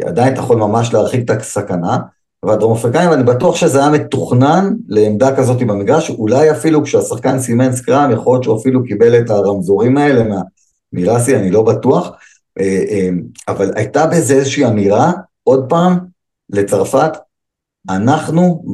עדיין 0.04 0.32
אתה 0.32 0.40
יכול 0.40 0.56
ממש 0.56 0.94
להרחיק 0.94 1.30
את 1.30 1.40
הסכנה. 1.40 1.99
והדרום 2.45 2.76
אפריקאים, 2.76 3.12
אני 3.12 3.23
בטוח 3.23 3.57
שזה 3.57 3.78
היה 3.78 3.90
מתוכנן 3.90 4.75
לעמדה 4.88 5.37
כזאת 5.37 5.59
במגרש, 5.59 6.11
אולי 6.11 6.50
אפילו 6.50 6.85
כשהשחקן 6.85 7.38
סימן 7.38 7.73
scrum, 7.73 8.11
יכול 8.11 8.35
להיות 8.35 8.45
שהוא 8.45 8.61
אפילו 8.61 8.85
קיבל 8.85 9.18
את 9.18 9.30
הרמזורים 9.30 9.97
האלה 9.97 10.37
מרסי, 10.92 11.37
אני 11.37 11.50
לא 11.50 11.62
בטוח, 11.62 12.11
אה, 12.61 12.85
אה, 12.90 13.09
אבל 13.49 13.73
הייתה 13.76 14.07
בזה 14.07 14.35
איזושהי 14.35 14.66
אמירה, 14.66 15.12
עוד 15.45 15.66
פעם, 15.68 15.99
לצרפת, 16.50 17.12
אנחנו 17.88 18.64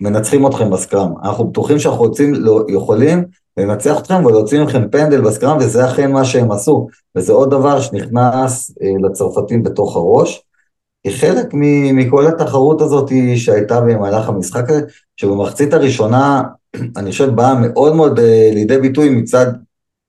מנצחים 0.00 0.46
אתכם 0.46 0.70
ב 0.70 0.76
scrum, 0.76 1.12
אנחנו 1.24 1.44
בטוחים 1.44 1.78
שאנחנו 1.78 2.00
רוצים, 2.00 2.34
לא, 2.34 2.64
יכולים 2.68 3.24
לנצח 3.56 3.98
אתכם 3.98 4.24
ולהוציא 4.24 4.62
מכם 4.62 4.88
פנדל 4.90 5.20
ב 5.20 5.25
scrum, 5.25 5.56
וזה 5.56 5.86
אכן 5.86 6.12
מה 6.12 6.24
שהם 6.24 6.52
עשו, 6.52 6.88
וזה 7.16 7.32
עוד 7.32 7.50
דבר 7.50 7.80
שנכנס 7.80 8.70
אה, 8.82 9.08
לצרפתים 9.08 9.62
בתוך 9.62 9.96
הראש. 9.96 10.45
כחלק 11.06 11.46
מכל 11.94 12.26
התחרות 12.26 12.80
הזאת 12.80 13.10
שהייתה 13.36 13.80
במהלך 13.80 14.28
המשחק 14.28 14.70
הזה, 14.70 14.80
שבמחצית 15.16 15.74
הראשונה, 15.74 16.42
אני 16.96 17.10
חושב, 17.10 17.34
באה 17.34 17.54
מאוד 17.54 17.96
מאוד 17.96 18.20
לידי 18.52 18.78
ביטוי 18.78 19.10
מצד, 19.10 19.46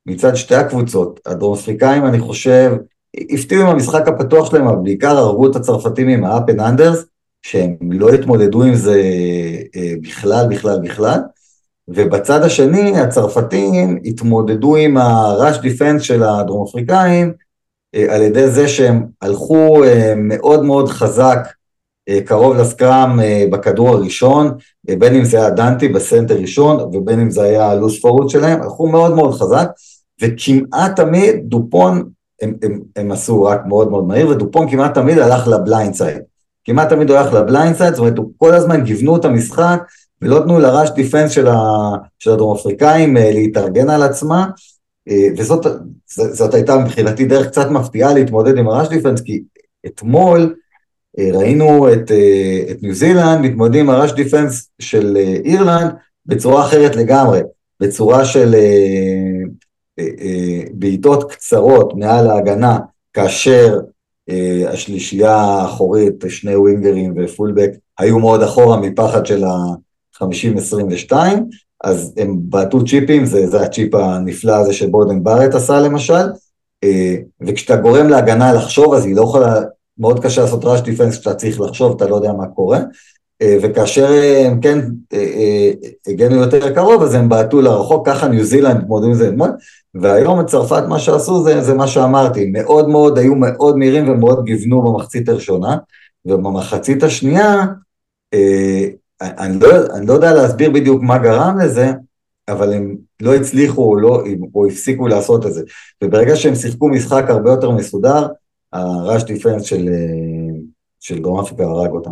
מצד 0.05 0.35
שתי 0.35 0.55
הקבוצות. 0.55 1.19
הדרום 1.25 1.53
אפריקאים, 1.53 2.05
אני 2.05 2.19
חושב, 2.19 2.71
הפתיעו 3.31 3.61
עם 3.61 3.67
המשחק 3.67 4.07
הפתוח 4.07 4.49
שלהם, 4.49 4.67
אבל 4.67 4.77
בעיקר 4.83 5.17
הרגו 5.17 5.51
את 5.51 5.55
הצרפתים 5.55 6.07
עם 6.07 6.23
ה 6.23 6.32
up 6.32 6.49
and 6.49 6.59
unders, 6.59 7.03
שהם 7.41 7.75
לא 7.81 8.09
התמודדו 8.09 8.63
עם 8.63 8.75
זה 8.75 9.01
אה, 9.75 9.93
בכלל, 10.01 10.47
בכלל, 10.49 10.79
בכלל. 10.83 11.19
ובצד 11.87 12.43
השני, 12.43 12.99
הצרפתים 12.99 13.99
התמודדו 14.05 14.75
עם 14.75 14.97
ה 14.97 15.09
rush 15.09 15.57
defense 15.57 16.01
של 16.01 16.23
הדרום 16.23 16.67
אפריקאים, 16.67 17.27
אה, 17.27 17.46
על 18.09 18.21
ידי 18.21 18.47
זה 18.47 18.67
שהם 18.67 19.05
הלכו 19.21 19.83
אה, 19.83 20.13
מאוד 20.15 20.63
מאוד 20.63 20.89
חזק 20.89 21.47
קרוב 22.25 22.55
ל 22.55 22.66
scrum 22.66 23.19
בכדור 23.51 23.89
הראשון, 23.89 24.51
בין 24.83 25.15
אם 25.15 25.23
זה 25.25 25.37
היה 25.37 25.49
דנטי 25.49 25.87
ב 25.87 25.94
center 25.94 26.35
ראשון 26.35 26.79
ובין 26.79 27.19
אם 27.19 27.31
זה 27.31 27.43
היה 27.43 27.69
ה 27.69 27.75
loose 27.75 28.01
forward 28.01 28.29
שלהם, 28.29 28.61
הלכו 28.61 28.87
מאוד 28.87 29.15
מאוד 29.15 29.33
חזק 29.33 29.67
וכמעט 30.21 30.95
תמיד 30.95 31.35
דופון 31.41 32.09
הם, 32.41 32.53
הם, 32.63 32.81
הם 32.95 33.11
עשו 33.11 33.43
ruck 33.43 33.61
מאוד 33.65 33.91
מאוד 33.91 34.07
מהיר, 34.07 34.29
ודופון 34.29 34.69
כמעט 34.69 34.93
תמיד 34.93 35.17
הלך 35.17 35.47
ל 35.47 35.55
blind 35.55 35.93
side. 35.93 36.21
כמעט 36.65 36.89
תמיד 36.89 37.11
הלך 37.11 37.33
ל 37.33 37.40
blind 37.40 37.75
side, 37.75 37.93
זאת 37.93 37.99
אומרת, 37.99 38.17
הוא 38.17 38.31
כל 38.37 38.53
הזמן 38.53 38.83
גיוונו 38.83 39.17
את 39.17 39.25
המשחק, 39.25 39.81
ולא 40.21 40.39
תנו 40.39 40.59
ל 40.59 40.65
rush 40.65 40.89
defense 40.89 41.31
של, 41.31 41.47
ה, 41.47 41.59
של 42.19 42.31
הדרום 42.31 42.57
אפריקאים 42.57 43.17
אה, 43.17 43.31
להתארגן 43.31 43.89
על 43.89 44.03
עצמה, 44.03 44.41
אה, 44.43 44.49
וזאת 45.37 45.65
זאת 46.07 46.53
הייתה 46.53 46.77
מבחינתי 46.77 47.25
דרך 47.25 47.47
קצת 47.47 47.69
מפתיעה 47.71 48.13
להתמודד 48.13 48.57
עם 48.57 48.67
ה 48.67 48.71
rush 48.71 48.87
defense, 48.87 49.21
כי 49.21 49.43
אתמול 49.85 50.55
אה, 51.19 51.29
ראינו 51.33 51.93
את, 51.93 52.11
את 52.71 52.83
ניו 52.83 52.93
זילנד 52.93 53.41
מתמודדים 53.41 53.89
עם 53.89 53.95
ה 53.95 53.99
rush 53.99 54.11
defense 54.11 54.69
של 54.79 55.17
אירלנד 55.45 55.91
בצורה 56.25 56.65
אחרת 56.65 56.95
לגמרי, 56.95 57.41
בצורה 57.79 58.25
של 58.25 58.55
אה, 59.99 60.03
אה, 60.03 60.63
בעיטות 60.73 61.31
קצרות 61.31 61.93
מעל 61.95 62.29
ההגנה, 62.29 62.79
כאשר 63.13 63.79
אה, 64.29 64.69
השלישייה 64.69 65.35
האחורית, 65.35 66.13
שני 66.29 66.55
ווינגרים 66.55 67.13
ופולבק, 67.17 67.69
היו 67.97 68.19
מאוד 68.19 68.43
אחורה 68.43 68.79
מפחד 68.79 69.25
של 69.25 69.43
ה-50-22, 69.43 71.13
אז 71.83 72.13
הם 72.17 72.37
בעטו 72.39 72.85
צ'יפים, 72.85 73.25
זה, 73.25 73.47
זה 73.47 73.61
הצ'יפ 73.61 73.95
הנפלא 73.95 74.55
הזה 74.55 74.73
שבורדן 74.73 75.23
בארט 75.23 75.55
עשה 75.55 75.79
למשל, 75.79 76.25
וכשאתה 77.41 77.75
גורם 77.75 78.09
להגנה 78.09 78.53
לחשוב, 78.53 78.93
אז 78.93 79.05
היא 79.05 79.15
לא 79.15 79.21
יכולה, 79.21 79.61
מאוד 79.99 80.23
קשה 80.23 80.41
לעשות 80.41 80.65
ראש 80.65 80.81
דיפנס 80.81 81.17
כשאתה 81.17 81.33
צריך 81.33 81.61
לחשוב, 81.61 81.95
אתה 81.95 82.07
לא 82.07 82.15
יודע 82.15 82.33
מה 82.33 82.47
קורה, 82.47 82.79
וכאשר 83.43 84.07
הם 84.45 84.61
כן 84.61 84.79
הגנו 86.07 86.35
יותר 86.35 86.73
קרוב, 86.73 87.03
אז 87.03 87.13
הם 87.13 87.29
בעטו 87.29 87.61
לרחוק, 87.61 88.07
ככה 88.07 88.27
ניו 88.27 88.43
זילנד 88.43 88.77
התמודדו 88.77 89.07
עם 89.07 89.13
זה 89.13 89.27
אתמול, 89.27 89.49
והיום 89.95 90.39
בצרפת 90.39 90.83
מה 90.89 90.99
שעשו 90.99 91.43
זה, 91.43 91.61
זה 91.61 91.73
מה 91.73 91.87
שאמרתי, 91.87 92.49
מאוד 92.51 92.89
מאוד, 92.89 93.17
היו 93.17 93.35
מאוד 93.35 93.77
מהירים 93.77 94.09
ומאוד 94.09 94.45
גיוונו 94.45 94.81
במחצית 94.81 95.29
הראשונה, 95.29 95.77
ובמחצית 96.25 97.03
השנייה, 97.03 97.65
אה, 98.33 98.85
אני, 99.21 99.59
לא, 99.59 99.67
אני 99.95 100.07
לא 100.07 100.13
יודע 100.13 100.33
להסביר 100.33 100.71
בדיוק 100.71 101.01
מה 101.03 101.17
גרם 101.17 101.59
לזה, 101.59 101.91
אבל 102.47 102.73
הם 102.73 102.97
לא 103.21 103.35
הצליחו 103.35 103.83
או, 103.83 103.95
לא, 103.95 104.23
או 104.55 104.67
הפסיקו 104.67 105.07
לעשות 105.07 105.45
את 105.45 105.53
זה. 105.53 105.63
וברגע 106.03 106.35
שהם 106.35 106.55
שיחקו 106.55 106.89
משחק 106.89 107.23
הרבה 107.27 107.51
יותר 107.51 107.71
מסודר, 107.71 108.27
הראש 108.73 109.23
דיפרנס 109.23 109.63
של, 109.63 109.87
אה, 109.87 110.59
של 110.99 111.21
דרום 111.21 111.39
אפריקה 111.39 111.63
הרג 111.63 111.91
אותם. 111.91 112.11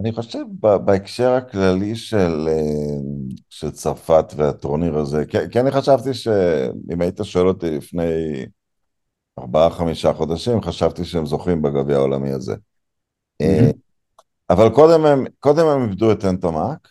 אני 0.00 0.12
חושב 0.12 0.44
בהקשר 0.60 1.30
הכללי 1.30 1.96
של, 1.96 2.48
אה, 2.48 3.00
של 3.48 3.70
צרפת 3.70 4.32
והטורניר 4.36 4.98
הזה, 4.98 5.24
כי 5.50 5.60
אני 5.60 5.70
חשבתי 5.70 6.14
שאם 6.14 7.00
היית 7.00 7.20
שואל 7.22 7.48
אותי 7.48 7.70
לפני 7.70 8.44
ארבעה, 9.38 9.70
חמישה 9.70 10.12
חודשים, 10.12 10.62
חשבתי 10.62 11.04
שהם 11.04 11.26
זוכים 11.26 11.62
בגביע 11.62 11.96
העולמי 11.96 12.30
הזה. 12.30 12.54
Mm-hmm. 13.42 13.89
אבל 14.50 14.68
קודם 14.74 15.06
הם, 15.06 15.24
קודם 15.40 15.66
הם 15.66 15.82
איבדו 15.82 16.12
את 16.12 16.24
אנטומאק, 16.24 16.88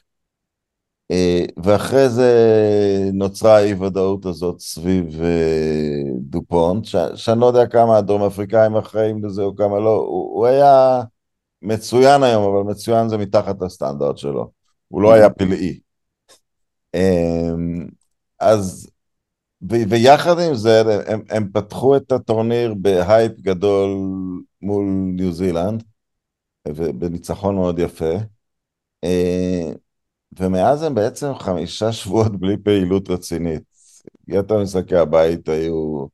אה, 1.11 1.45
ואחרי 1.63 2.09
זה 2.09 2.29
נוצרה 3.13 3.57
האי 3.57 3.73
ודאות 3.73 4.25
הזאת 4.25 4.59
סביב 4.59 5.21
דופונט, 6.19 6.85
ש, 6.85 6.95
שאני 7.15 7.39
לא 7.39 7.45
יודע 7.45 7.67
כמה 7.67 7.97
הדרום 7.97 8.23
אפריקאים 8.23 8.75
אחראים 8.75 9.25
לזה 9.25 9.41
או 9.41 9.55
כמה 9.55 9.79
לא, 9.79 9.95
הוא, 9.95 10.37
הוא 10.37 10.45
היה... 10.45 11.01
מצוין 11.61 12.23
היום, 12.23 12.43
אבל 12.43 12.71
מצוין 12.71 13.09
זה 13.09 13.17
מתחת 13.17 13.61
לסטנדרט 13.61 14.17
שלו. 14.17 14.51
הוא 14.87 15.01
לא 15.01 15.13
היה 15.13 15.29
פלאי. 15.29 15.79
אמ, 16.93 17.87
אז, 18.39 18.89
ו- 19.71 19.89
ויחד 19.89 20.39
עם 20.39 20.55
זה, 20.55 21.03
הם, 21.07 21.21
הם 21.29 21.49
פתחו 21.53 21.95
את 21.97 22.11
הטורניר 22.11 22.73
בהייפ 22.73 23.31
גדול 23.39 23.89
מול 24.61 24.85
ניו 25.15 25.33
זילנד, 25.33 25.83
ובניצחון 26.75 27.55
מאוד 27.55 27.79
יפה. 27.79 28.13
אמ, 29.03 29.73
ומאז 30.39 30.83
הם 30.83 30.95
בעצם 30.95 31.35
חמישה 31.39 31.91
שבועות 31.99 32.39
בלי 32.39 32.57
פעילות 32.57 33.09
רצינית. 33.09 33.63
יתר 34.27 34.63
משחקי 34.63 34.95
הבית 34.95 35.49
היו 35.49 36.07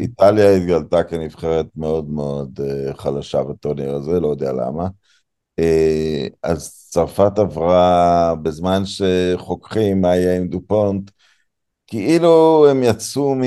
איטליה 0.00 0.56
התגלתה 0.56 1.02
כנבחרת 1.04 1.66
מאוד 1.76 2.10
מאוד 2.10 2.60
אה, 2.64 2.94
חלשה 2.94 3.42
בטורניר 3.42 3.94
הזה, 3.94 4.20
לא 4.20 4.28
יודע 4.28 4.52
למה. 4.52 4.88
אה, 5.58 6.26
אז 6.42 6.88
צרפת 6.90 7.38
עברה 7.38 8.34
בזמן 8.42 8.82
שחוקרים 8.84 10.00
מה 10.00 10.16
יהיה 10.16 10.36
עם 10.38 10.48
דופונט, 10.48 11.10
כאילו 11.88 12.66
הם 12.70 12.82
יצאו 12.82 13.34
מ... 13.34 13.42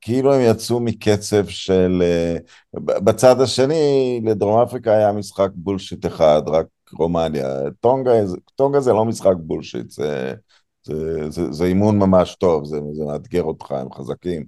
כאילו 0.00 0.34
הם 0.34 0.40
יצאו 0.44 0.80
מקצב 0.80 1.46
של... 1.48 2.02
אה, 2.02 2.36
בצד 2.80 3.40
השני, 3.40 4.20
לדרום 4.24 4.60
אפריקה 4.60 4.92
היה 4.92 5.12
משחק 5.12 5.48
bullshit 5.54 6.06
אחד, 6.06 6.42
רק 6.46 6.66
רומניה. 6.98 7.48
טונגה, 7.80 8.12
טונגה 8.54 8.80
זה 8.80 8.92
לא 8.92 9.04
משחק 9.04 9.34
bullshit, 9.38 9.90
זה, 9.90 10.34
זה, 10.82 11.30
זה, 11.30 11.52
זה 11.52 11.64
אימון 11.64 11.98
ממש 11.98 12.34
טוב, 12.34 12.64
זה, 12.64 12.76
זה 12.92 13.04
מאתגר 13.04 13.42
אותך, 13.42 13.72
הם 13.72 13.92
חזקים. 13.92 14.44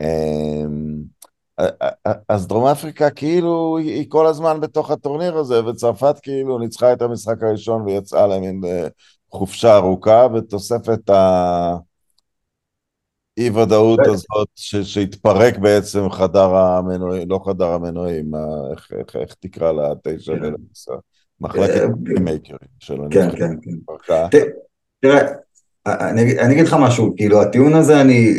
אמ, 0.00 1.02
אז 2.28 2.46
דרום 2.46 2.66
אפריקה 2.66 3.10
כאילו 3.10 3.78
היא 3.78 4.06
כל 4.08 4.26
הזמן 4.26 4.60
בתוך 4.60 4.90
הטורניר 4.90 5.36
הזה, 5.36 5.66
וצרפת 5.66 6.18
כאילו 6.22 6.58
ניצחה 6.58 6.92
את 6.92 7.02
המשחק 7.02 7.42
הראשון 7.42 7.82
ויצאה 7.82 8.26
להם 8.26 8.42
עם 8.42 8.64
אה, 8.64 8.88
חופשה 9.30 9.76
ארוכה, 9.76 10.26
ותוספת 10.34 11.10
האי 13.38 13.50
ודאות 13.50 14.00
הזאת 14.06 14.48
שהתפרק 14.82 15.58
בעצם 15.58 16.10
חדר 16.10 16.56
המנועים, 16.56 17.30
לא 17.30 17.40
חדר 17.46 17.66
המנועים, 17.66 18.32
איך, 18.70 18.92
איך, 18.98 19.16
איך 19.16 19.34
תקרא 19.40 19.72
לה, 19.72 19.88
תשע 20.02 20.32
כן. 20.32 20.42
ולמסע, 20.42 20.92
מחלקת 21.40 21.88
מייקרים 22.20 22.58
אה, 22.62 22.66
שלו. 22.78 23.04
כן, 23.10 23.30
כן, 23.36 23.54
כן. 24.06 24.38
תראה, 25.00 25.20
אני 26.16 26.52
אגיד 26.54 26.66
לך 26.66 26.76
משהו, 26.80 27.14
כאילו 27.16 27.42
הטיעון 27.42 27.74
הזה 27.74 28.00
אני 28.00 28.34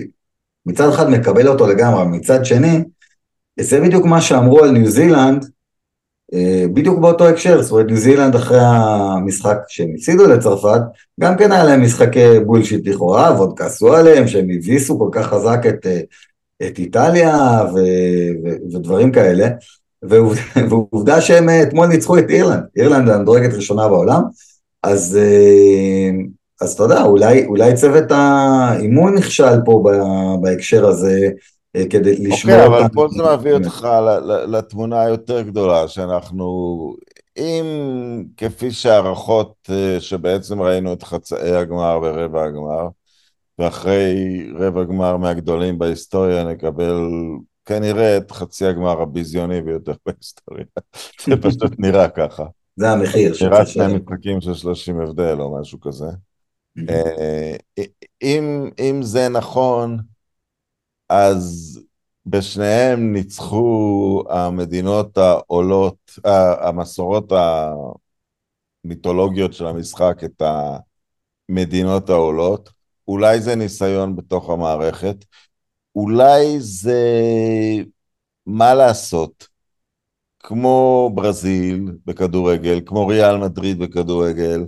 מצד 0.65 0.89
אחד 0.89 1.10
מקבל 1.10 1.47
אותו 1.47 1.67
לגמרי, 1.67 2.17
מצד 2.17 2.45
שני, 2.45 2.84
זה 3.60 3.82
בדיוק 3.82 4.06
מה 4.06 4.21
שאמרו 4.21 4.63
על 4.63 4.71
ניו 4.71 4.89
זילנד, 4.89 5.43
אה, 5.43 5.49
בדיוק 6.74 7.00
באותו 7.00 7.28
הקשר, 7.28 7.62
זאת 7.62 7.72
אומרת 7.72 7.86
ניו 7.88 7.98
זילנד 7.98 8.36
אחרי 8.36 8.60
המשחק 8.62 9.58
שהם 9.67 9.89
הפסידו 9.96 10.28
לצרפת, 10.28 10.82
גם 11.19 11.38
כן 11.38 11.52
היה 11.52 11.63
להם 11.63 11.84
משחקי 11.84 12.39
בולשיט 12.46 12.88
לכאורה, 12.88 13.36
ועוד 13.38 13.60
כעסו 13.60 13.93
עליהם 13.93 14.28
שהם 14.28 14.50
הביסו 14.50 15.00
כל 15.00 15.10
כך 15.12 15.28
חזק 15.28 15.60
את, 15.69 15.88
אה, 15.88 16.00
את 16.67 16.80
איטליה 16.80 17.62
ו, 17.74 17.78
ו, 18.43 18.74
ודברים 18.74 19.12
כאלה, 19.12 19.48
ועובדה 20.69 21.22
שהם 21.22 21.50
אה, 21.50 21.63
אתמול 21.63 21.88
ניצחו 21.88 22.17
את 22.17 22.30
אירלנד, 22.30 22.63
אירלנד 22.76 23.10
המדורגת 23.10 23.54
ראשונה 23.54 23.88
בעולם, 23.88 24.22
אז, 24.84 25.19
אז 26.62 26.74
אתה 26.74 26.84
יודע, 26.84 27.04
אולי, 27.04 27.46
אולי 27.46 27.74
צוות 27.74 28.12
האימון 28.12 29.15
נכשל 29.15 29.62
פה 29.65 29.84
בהקשר 30.41 30.88
הזה, 30.88 31.19
אה, 31.22 31.30
כדי 31.89 32.27
לשמור 32.27 32.55
אותם. 32.55 32.71
אוקיי, 32.71 32.86
אבל 32.86 32.93
פה 32.93 33.07
זה 33.09 33.23
מביא 33.38 33.53
אותך 33.53 33.88
לתמונה 34.47 35.01
היותר 35.01 35.41
גדולה, 35.41 35.88
שאנחנו, 35.88 36.45
אם 37.38 37.65
כפי 38.38 38.71
שהערכות 38.71 39.69
אה, 39.69 39.99
שבעצם 39.99 40.62
ראינו 40.62 40.93
את 40.93 41.03
חצאי 41.03 41.55
הגמר 41.55 41.99
ורבע 42.03 42.43
הגמר, 42.43 42.88
ואחרי 43.59 44.13
רבע 44.55 44.83
גמר 44.83 45.17
מהגדולים 45.17 45.79
בהיסטוריה 45.79 46.43
נקבל 46.43 47.09
כנראה 47.65 48.17
את 48.17 48.31
חצי 48.31 48.65
הגמר 48.65 49.01
הביזיוני 49.01 49.62
ביותר 49.62 49.93
בהיסטוריה. 50.05 50.65
זה 51.25 51.38
פשוט 51.49 51.79
נראה 51.79 52.09
ככה. 52.09 52.45
זה 52.75 52.91
המחיר. 52.91 53.33
נראה 53.41 53.65
שני 53.65 53.93
משחקים 53.93 54.41
של 54.41 54.53
30 54.53 54.99
הבדל 54.99 55.38
או 55.39 55.59
משהו 55.62 55.79
כזה. 55.79 56.05
אה, 56.89 57.55
אם, 58.21 58.69
אם 58.79 58.99
זה 59.01 59.29
נכון, 59.29 59.97
אז 61.13 61.80
בשניהם 62.26 63.13
ניצחו 63.13 64.23
המדינות 64.30 65.17
העולות, 65.17 66.19
המסורות 66.62 67.32
המיתולוגיות 68.86 69.54
של 69.54 69.67
המשחק 69.67 70.21
את 70.26 70.41
המדינות 71.49 72.10
העולות. 72.10 72.69
אולי 73.08 73.41
זה 73.41 73.56
ניסיון 73.56 74.15
בתוך 74.15 74.49
המערכת, 74.49 75.15
אולי 75.95 76.60
זה 76.60 77.04
מה 78.45 78.73
לעשות, 78.73 79.47
כמו 80.39 81.10
ברזיל 81.15 81.91
בכדורגל, 82.06 82.82
כמו 82.86 83.08
ריאל 83.08 83.38
מדריד 83.38 83.80
בכדורגל, 83.80 84.65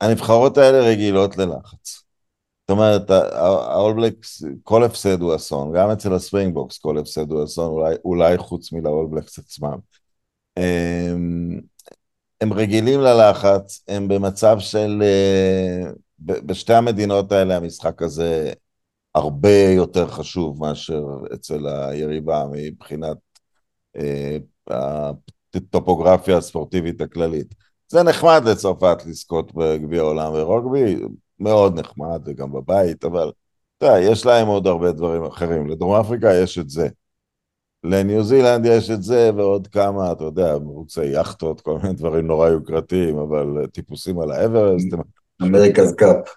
הנבחרות 0.00 0.58
האלה 0.58 0.80
רגילות 0.80 1.36
ללחץ. 1.36 2.03
זאת 2.68 2.70
אומרת, 2.70 3.10
האולבלקס, 3.10 4.42
כל 4.62 4.84
הפסד 4.84 5.20
הוא 5.20 5.36
אסון, 5.36 5.72
גם 5.76 5.90
אצל 5.90 6.14
הספרינגבוקס 6.14 6.78
כל 6.78 6.98
הפסד 6.98 7.30
הוא 7.30 7.44
אסון, 7.44 7.70
אולי, 7.70 7.94
אולי 8.04 8.38
חוץ 8.38 8.72
מהאולבלקס 8.72 9.38
עצמם. 9.38 9.78
הם, 10.56 11.60
הם 12.40 12.52
רגילים 12.52 13.00
ללחץ, 13.00 13.84
הם 13.88 14.08
במצב 14.08 14.56
של... 14.58 15.02
אה, 15.02 15.90
בשתי 16.18 16.74
המדינות 16.74 17.32
האלה 17.32 17.56
המשחק 17.56 18.02
הזה 18.02 18.52
הרבה 19.14 19.72
יותר 19.76 20.08
חשוב 20.08 20.60
מאשר 20.60 21.04
אצל 21.34 21.66
היריבה 21.66 22.44
מבחינת 22.52 23.16
אה, 23.96 24.36
הטופוגרפיה 25.54 26.36
הספורטיבית 26.36 27.00
הכללית. 27.00 27.54
זה 27.88 28.02
נחמד 28.02 28.42
לצרפת 28.46 29.06
לזכות 29.06 29.54
בגביע 29.54 30.00
העולם 30.00 30.32
ורוגבי, 30.34 30.96
מאוד 31.40 31.80
נחמד, 31.80 32.22
וגם 32.26 32.52
בבית, 32.52 33.04
אבל 33.04 33.32
אתה 33.78 33.86
יודע, 33.86 34.00
יש 34.00 34.26
להם 34.26 34.46
עוד 34.46 34.66
הרבה 34.66 34.92
דברים 34.92 35.24
אחרים. 35.24 35.68
לדרום 35.68 35.94
אפריקה 35.94 36.34
יש 36.34 36.58
את 36.58 36.70
זה. 36.70 36.88
לניו 37.84 38.24
זילנד 38.24 38.66
יש 38.66 38.90
את 38.90 39.02
זה 39.02 39.30
ועוד 39.36 39.66
כמה, 39.66 40.12
אתה 40.12 40.24
יודע, 40.24 40.58
מרוצי 40.58 41.04
יאכטות, 41.04 41.60
כל 41.60 41.78
מיני 41.82 41.94
דברים 41.94 42.26
נורא 42.26 42.48
יוקרתיים, 42.48 43.18
אבל 43.18 43.66
טיפוסים 43.72 44.20
על 44.20 44.30
האברסט. 44.30 44.86
אמריקאז 45.42 45.94
קאפ. 45.94 46.34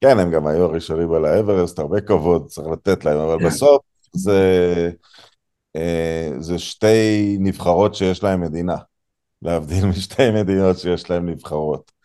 כן, 0.00 0.18
הם 0.18 0.30
גם 0.30 0.46
היו 0.46 0.64
הראשונים 0.64 1.12
על 1.12 1.24
האברסט, 1.24 1.78
הרבה 1.78 2.00
כבוד 2.00 2.46
צריך 2.46 2.68
לתת 2.68 3.04
להם, 3.04 3.18
אבל 3.18 3.46
בסוף 3.46 3.82
זה, 4.12 4.90
אה, 5.76 6.30
זה 6.38 6.58
שתי 6.58 7.36
נבחרות 7.40 7.94
שיש 7.94 8.22
להם 8.22 8.40
מדינה, 8.40 8.76
להבדיל 9.42 9.86
משתי 9.86 10.30
מדינות 10.30 10.78
שיש 10.78 11.10
להם 11.10 11.28
נבחרות. 11.28 11.97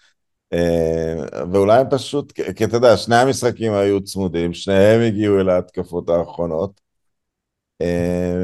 אה, 0.54 1.44
ואולי 1.52 1.80
הם 1.80 1.88
פשוט, 1.90 2.32
כי 2.32 2.64
אתה 2.64 2.78
יודע, 2.78 2.98
שני 2.98 3.16
המשחקים 3.16 3.74
היו 3.74 4.04
צמודים, 4.04 4.54
שניהם 4.54 5.02
הגיעו 5.02 5.40
אל 5.40 5.50
ההתקפות 5.50 6.10
האחרונות, 6.10 6.82
אה, 7.82 8.36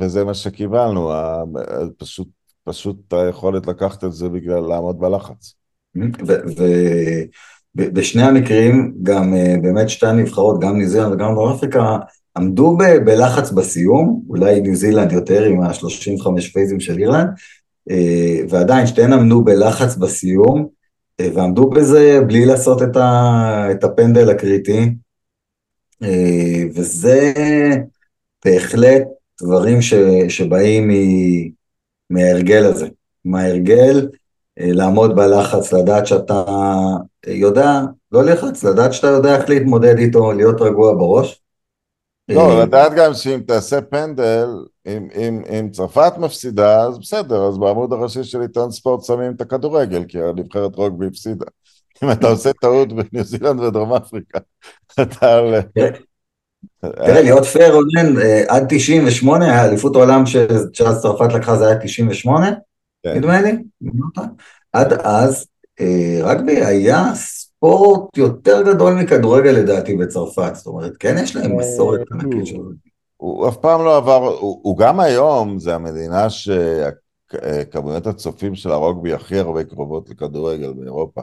וזה, 0.00 0.24
מה 0.24 0.34
שקיבלנו, 0.34 1.12
פשוט, 1.96 2.28
פשוט 2.64 3.12
היכולת 3.12 3.66
לקחת 3.66 4.04
את 4.04 4.12
זה 4.12 4.28
בגלל 4.28 4.60
לעמוד 4.60 5.00
בלחץ. 5.00 5.54
ובשני 7.74 8.22
המקרים, 8.22 8.94
גם 9.02 9.34
אה, 9.34 9.54
באמת 9.62 9.88
שתי 9.88 10.06
הנבחרות, 10.06 10.60
גם 10.60 10.78
ניו 10.78 10.88
זילנד 10.88 11.12
וגם 11.12 11.34
דרום 11.34 11.52
אפריקה, 11.52 11.98
עמדו 12.36 12.76
בלחץ 13.04 13.50
בסיום, 13.50 14.22
אולי 14.28 14.60
ניו 14.60 14.74
זילנד 14.74 15.12
יותר 15.12 15.44
עם 15.44 15.60
ה-35 15.60 16.52
פייזים 16.52 16.80
של 16.80 16.98
אירלנד, 16.98 17.28
ועדיין 18.48 18.86
שתיהן 18.86 19.12
עמדו 19.12 19.44
בלחץ 19.44 19.96
בסיום, 19.96 20.68
אה, 21.20 21.28
ועמדו 21.34 21.70
בזה 21.70 22.20
בלי 22.26 22.46
לעשות 22.46 22.82
את, 22.82 22.96
ה, 22.96 23.68
את 23.70 23.84
הפנדל 23.84 24.30
הקריטי, 24.30 24.90
וזה 26.74 27.32
בהחלט 28.44 29.02
דברים 29.42 29.82
ש, 29.82 29.94
שבאים 30.28 30.90
מההרגל 32.10 32.64
הזה, 32.64 32.88
מההרגל 33.24 34.08
לעמוד 34.58 35.16
בלחץ, 35.16 35.72
לדעת 35.72 36.06
שאתה 36.06 36.44
יודע, 37.26 37.80
לא 38.12 38.24
לחץ, 38.24 38.64
לדעת 38.64 38.92
שאתה 38.92 39.06
יודע 39.06 39.36
איך 39.36 39.48
להתמודד 39.48 39.98
איתו, 39.98 40.32
להיות 40.32 40.60
רגוע 40.60 40.94
בראש. 40.94 41.42
לא, 42.28 42.62
לדעת 42.62 42.92
גם 42.96 43.14
שאם 43.14 43.40
תעשה 43.46 43.80
פנדל, 43.80 44.48
אם, 44.86 45.08
אם, 45.14 45.42
אם 45.50 45.68
צרפת 45.72 46.12
מפסידה, 46.18 46.82
אז 46.82 46.98
בסדר, 46.98 47.48
אז 47.48 47.58
בעמוד 47.58 47.92
הראשי 47.92 48.24
של 48.24 48.40
עיתון 48.40 48.70
ספורט 48.70 49.04
שמים 49.04 49.32
את 49.32 49.40
הכדורגל, 49.40 50.04
כי 50.08 50.18
הנבחרת 50.22 50.76
רוגבי 50.76 51.06
הפסידה. 51.06 51.46
אם 52.02 52.10
אתה 52.10 52.28
עושה 52.28 52.52
טעות 52.52 52.88
בניו 52.92 53.24
זילנד 53.24 53.60
ודרום 53.60 53.92
אפריקה, 53.92 54.38
אתה... 55.02 55.40
כן. 55.74 55.92
תראה, 56.80 57.22
להיות 57.22 57.44
פייר, 57.44 57.74
רונן, 57.74 58.20
אה, 58.20 58.44
עד 58.48 58.66
98, 58.68 59.54
האליפות 59.54 59.96
העולם 59.96 60.26
שאז 60.26 61.02
צרפת 61.02 61.32
לקחה 61.32 61.56
זה 61.56 61.66
היה 61.66 61.76
98, 61.78 62.50
כן. 63.02 63.14
נדמה 63.14 63.40
לי, 63.40 63.56
עד 64.72 64.92
אז 64.92 65.46
אה, 65.80 66.20
רגבי 66.22 66.64
היה 66.64 67.04
ספורט 67.58 68.16
יותר 68.16 68.62
גדול 68.62 68.94
מכדורגל 68.94 69.50
לדעתי 69.50 69.96
בצרפת, 69.96 70.54
זאת 70.54 70.66
אומרת, 70.66 70.96
כן 70.96 71.14
יש 71.22 71.36
להם 71.36 71.56
מסורת 71.56 72.00
אה, 72.00 72.18
ענקית 72.20 72.46
של 72.46 72.56
הוא 73.16 73.48
אף 73.48 73.56
פעם 73.56 73.84
לא 73.84 73.96
עבר, 73.96 74.26
הוא, 74.40 74.60
הוא 74.62 74.78
גם 74.78 75.00
היום, 75.00 75.58
זה 75.58 75.74
המדינה 75.74 76.26
שכמויות 76.30 78.06
הצופים 78.06 78.54
של 78.54 78.70
הרוגבי 78.70 79.12
הכי 79.12 79.38
הרבה 79.38 79.64
קרובות 79.64 80.10
לכדורגל 80.10 80.72
באירופה, 80.72 81.20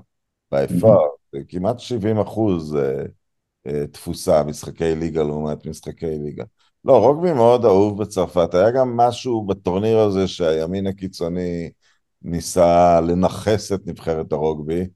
באיפה, 0.52 0.98
זה 1.34 1.40
כמעט 1.48 1.80
70 1.80 2.20
אחוז 2.20 2.76
אה, 3.68 3.88
תפוסה, 3.88 4.44
משחקי 4.44 4.96
ליגה 4.96 5.24
לעומת 5.24 5.66
משחקי 5.66 6.18
ליגה. 6.18 6.44
לא, 6.86 6.98
רוגבי 6.98 7.34
מאוד 7.34 7.66
אהוב 7.66 8.02
בצרפת, 8.02 8.54
היה 8.54 8.72
גם 8.72 8.98
משהו 8.98 9.46
בטורניר 9.46 10.00
הזה 10.00 10.28
שהימין 10.28 10.88
הקיצוני 10.88 11.70
ניסה 12.22 13.02
לנכס 13.02 13.72
את 13.72 13.88
נבחרת 13.88 14.32
הרוגבי 14.32 14.88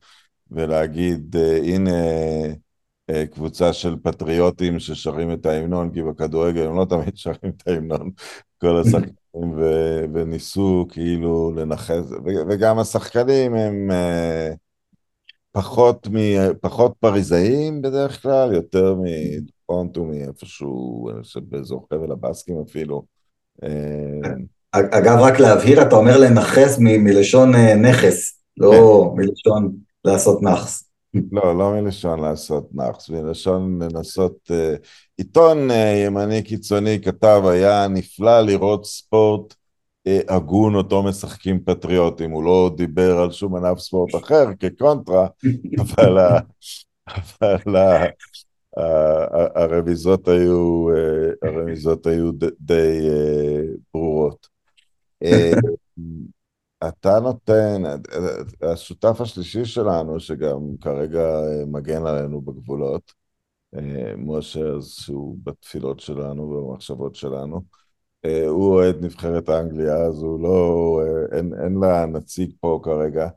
ולהגיד, 0.51 1.35
uh, 1.35 1.65
הנה 1.65 1.91
uh, 3.11 3.27
קבוצה 3.31 3.73
של 3.73 3.95
פטריוטים 4.03 4.79
ששרים 4.79 5.33
את 5.33 5.45
ההמנון, 5.45 5.93
כי 5.93 6.03
בכדורגל 6.03 6.65
הם 6.67 6.75
לא 6.77 6.85
תמיד 6.85 7.17
שרים 7.23 7.51
את 7.57 7.67
ההמנון, 7.67 8.11
כל 8.57 8.81
השחקנים, 8.81 9.51
ו- 9.57 10.05
וניסו 10.13 10.87
כאילו 10.89 11.51
לנכס, 11.55 12.11
ו- 12.11 12.47
וגם 12.49 12.79
השחקנים 12.79 13.55
הם 13.55 13.91
פחות, 15.51 16.07
מ- 16.07 16.53
פחות 16.61 16.93
פריזאים 16.99 17.81
בדרך 17.81 18.21
כלל, 18.21 18.53
יותר 18.53 18.95
מדופונט 18.95 19.97
ומאיפשהו, 19.97 21.09
אני 21.09 21.23
חושב 21.23 21.39
באזור 21.49 21.87
חבל 21.93 22.11
הבאסקים 22.11 22.55
אפילו. 22.69 23.03
אגב, 24.71 25.17
רק 25.19 25.39
להבהיר, 25.39 25.81
אתה 25.81 25.95
אומר 25.95 26.17
לנכס 26.17 26.77
מלשון 26.79 27.55
אה, 27.55 27.75
נכס, 27.75 28.41
לא 28.57 28.71
כן. 28.71 29.21
מלשון 29.21 29.71
לעשות 30.05 30.41
נאחס. 30.41 30.89
לא, 31.31 31.57
לא 31.57 31.71
מלשון 31.71 32.19
לעשות 32.19 32.69
נאחס, 32.73 33.09
מלשון 33.09 33.83
לנסות... 33.83 34.51
אה, 34.51 34.75
עיתון 35.17 35.71
אה, 35.71 36.03
ימני 36.05 36.43
קיצוני 36.43 37.01
כתב, 37.01 37.41
היה 37.45 37.87
נפלא 37.87 38.41
לראות 38.41 38.85
ספורט 38.85 39.53
הגון 40.29 40.75
אותו 40.75 41.03
משחקים 41.03 41.59
פטריוטים, 41.65 42.31
הוא 42.31 42.43
לא 42.43 42.71
דיבר 42.77 43.17
על 43.17 43.31
שום 43.31 43.55
ענף 43.55 43.79
ספורט 43.79 44.15
אחר 44.15 44.45
כקונטרה, 44.59 45.27
אבל, 45.81 46.17
אבל 47.41 47.75
הרמיזות 49.55 50.27
היו, 50.27 50.87
הרמיזות 51.43 52.07
היו 52.07 52.31
די 52.59 53.09
ברורות. 53.93 54.47
אה, 56.83 56.87
אתה 56.89 57.19
נותן, 57.19 57.83
השותף 58.61 59.21
השלישי 59.21 59.65
שלנו, 59.65 60.19
שגם 60.19 60.59
כרגע 60.81 61.19
אה, 61.21 61.65
מגן 61.65 62.05
עלינו 62.05 62.41
בגבולות, 62.41 63.13
אה, 63.75 64.13
משה, 64.17 64.81
שהוא 64.81 65.37
בתפילות 65.43 65.99
שלנו 65.99 66.43
ובמחשבות 66.43 67.15
שלנו, 67.15 67.61
הוא 68.47 68.73
אוהד 68.73 68.95
נבחרת 69.05 69.49
האנגליה, 69.49 69.95
אז 69.95 70.21
הוא 70.21 70.43
לא, 70.43 71.01
אין, 71.31 71.53
אין 71.63 71.79
לה 71.81 72.05
נציג 72.05 72.51
פה 72.59 72.79
כרגע, 72.83 73.27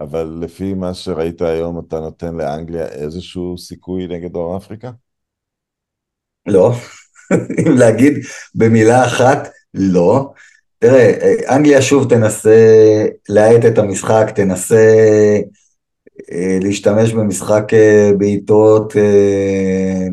אבל 0.00 0.38
לפי 0.40 0.74
מה 0.74 0.94
שראית 0.94 1.42
היום, 1.42 1.78
אתה 1.78 2.00
נותן 2.00 2.34
לאנגליה 2.34 2.86
איזשהו 2.88 3.58
סיכוי 3.58 4.06
נגד 4.06 4.32
דרום 4.32 4.56
אפריקה? 4.56 4.90
לא. 6.46 6.72
אם 7.66 7.78
להגיד 7.78 8.12
במילה 8.54 9.06
אחת, 9.06 9.48
לא. 9.74 10.32
תראה, 10.80 11.12
אנגליה 11.48 11.82
שוב 11.82 12.08
תנסה 12.08 13.04
להאט 13.28 13.64
את 13.64 13.78
המשחק, 13.78 14.32
תנסה 14.34 14.94
אה, 16.32 16.58
להשתמש 16.62 17.12
במשחק 17.12 17.74
אה, 17.74 18.10
בעיטות 18.18 18.96
אה, 18.96 20.06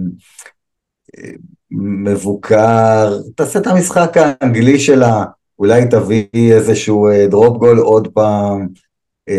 מבוקר, 1.72 3.18
תעשה 3.36 3.60
את 3.60 3.68
המשחק 3.68 4.18
האנגלי 4.18 4.80
שלה, 4.80 5.26
אולי 5.60 5.86
תביא 5.90 6.54
איזשהו 6.54 7.08
דרופ 7.30 7.58
גול 7.58 7.78
עוד 7.78 8.08
פעם, 8.14 8.68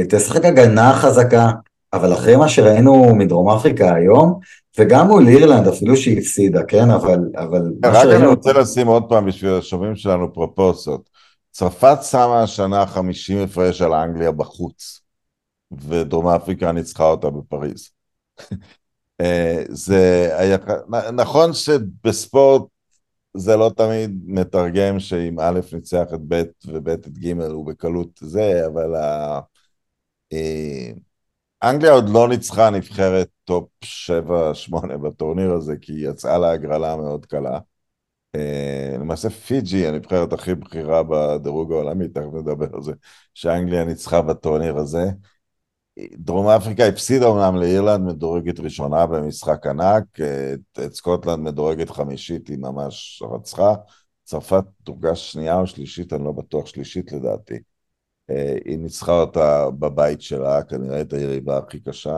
תשחק 0.08 0.44
הגנה 0.44 0.92
חזקה, 0.92 1.50
אבל 1.92 2.12
אחרי 2.12 2.36
מה 2.36 2.48
שראינו 2.48 3.14
מדרום 3.14 3.50
אפריקה 3.50 3.94
היום, 3.94 4.38
וגם 4.78 5.06
מול 5.06 5.28
אירלנד, 5.28 5.68
אפילו 5.68 5.96
שהיא 5.96 6.18
הפסידה, 6.18 6.62
כן? 6.64 6.90
אבל... 6.90 7.18
אבל 7.36 7.72
רק. 7.84 8.06
אני 8.06 8.26
רוצה 8.26 8.52
לשים 8.52 8.86
עוד 8.86 9.02
פעם 9.08 9.26
בשביל 9.26 9.52
השומעים 9.52 9.96
שלנו 9.96 10.32
פרופורציות. 10.32 11.17
צרפת 11.50 11.98
שמה 12.02 12.42
השנה 12.42 12.86
50 12.86 13.38
הפרש 13.38 13.82
על 13.82 13.92
אנגליה 13.92 14.32
בחוץ. 14.32 15.00
ודרום 15.72 16.28
אפריקה 16.28 16.72
ניצחה 16.72 17.04
אותה 17.04 17.30
בפריז. 17.30 17.90
אה, 19.20 19.62
זה 19.68 20.30
היה, 20.38 20.56
נכון 21.12 21.52
שבספורט 21.52 22.62
זה 23.36 23.56
לא 23.56 23.70
תמיד 23.76 24.20
מתרגם 24.24 25.00
שאם 25.00 25.40
א' 25.40 25.60
ניצח 25.72 26.06
את 26.14 26.20
ב' 26.28 26.42
וב' 26.66 26.88
את 26.88 27.08
ג' 27.08 27.40
הוא 27.40 27.66
בקלות 27.66 28.08
זה, 28.20 28.66
אבל 28.66 28.94
ה... 28.94 29.40
אה, 30.32 30.90
אנגליה 31.62 31.92
עוד 31.92 32.08
לא 32.08 32.28
ניצחה 32.28 32.70
נבחרת 32.70 33.28
top 33.44 33.68
7-8 33.84 34.96
בטורניר 34.96 35.52
הזה, 35.52 35.76
כי 35.80 35.92
היא 35.92 36.08
יצאה 36.08 36.38
להגרלה 36.38 36.96
מאוד 36.96 37.26
קלה. 37.26 37.58
אה, 38.34 38.96
למעשה 39.00 39.30
פיג'י, 39.30 39.86
הנבחרת 39.86 40.32
הכי 40.32 40.54
בכירה 40.54 41.02
בדירוג 41.02 41.72
העולמי, 41.72 42.08
תכף 42.08 42.34
נדבר 42.34 42.76
על 42.76 42.82
זה, 42.82 42.92
שאנגליה 43.34 43.84
ניצחה 43.84 44.22
בטורניר 44.22 44.76
הזה. 44.76 45.10
דרום 46.12 46.48
אפריקה 46.48 46.86
הפסידה 46.86 47.26
אומנם 47.26 47.56
לאירלנד 47.56 48.06
מדורגת 48.06 48.60
ראשונה 48.60 49.06
במשחק 49.06 49.66
ענק, 49.66 50.04
את, 50.20 50.78
את 50.84 50.94
סקוטלנד 50.94 51.38
מדורגת 51.38 51.90
חמישית, 51.90 52.48
היא 52.48 52.58
ממש 52.58 53.22
רצחה. 53.34 53.74
צרפת 54.24 54.64
דורגה 54.80 55.14
שנייה 55.14 55.60
או 55.60 55.66
שלישית, 55.66 56.12
אני 56.12 56.24
לא 56.24 56.32
בטוח 56.32 56.66
שלישית 56.66 57.12
לדעתי. 57.12 57.58
אה, 58.30 58.56
היא 58.64 58.78
ניצחה 58.78 59.12
אותה 59.12 59.70
בבית 59.70 60.22
שלה, 60.22 60.62
כנראה 60.62 61.00
את 61.00 61.12
היריבה 61.12 61.58
הכי 61.58 61.80
קשה. 61.80 62.16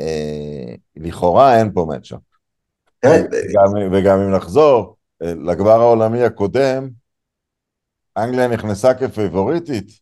אה, 0.00 0.74
לכאורה 0.96 1.58
אין 1.58 1.72
פה 1.74 1.86
מצ'אפ. 1.88 2.20
וגם 3.92 4.20
אם 4.20 4.34
נחזור 4.34 4.96
לגבר 5.20 5.80
העולמי 5.80 6.22
הקודם, 6.22 6.88
אנגליה 8.16 8.48
נכנסה 8.48 8.94
כפייבוריטית, 8.94 10.00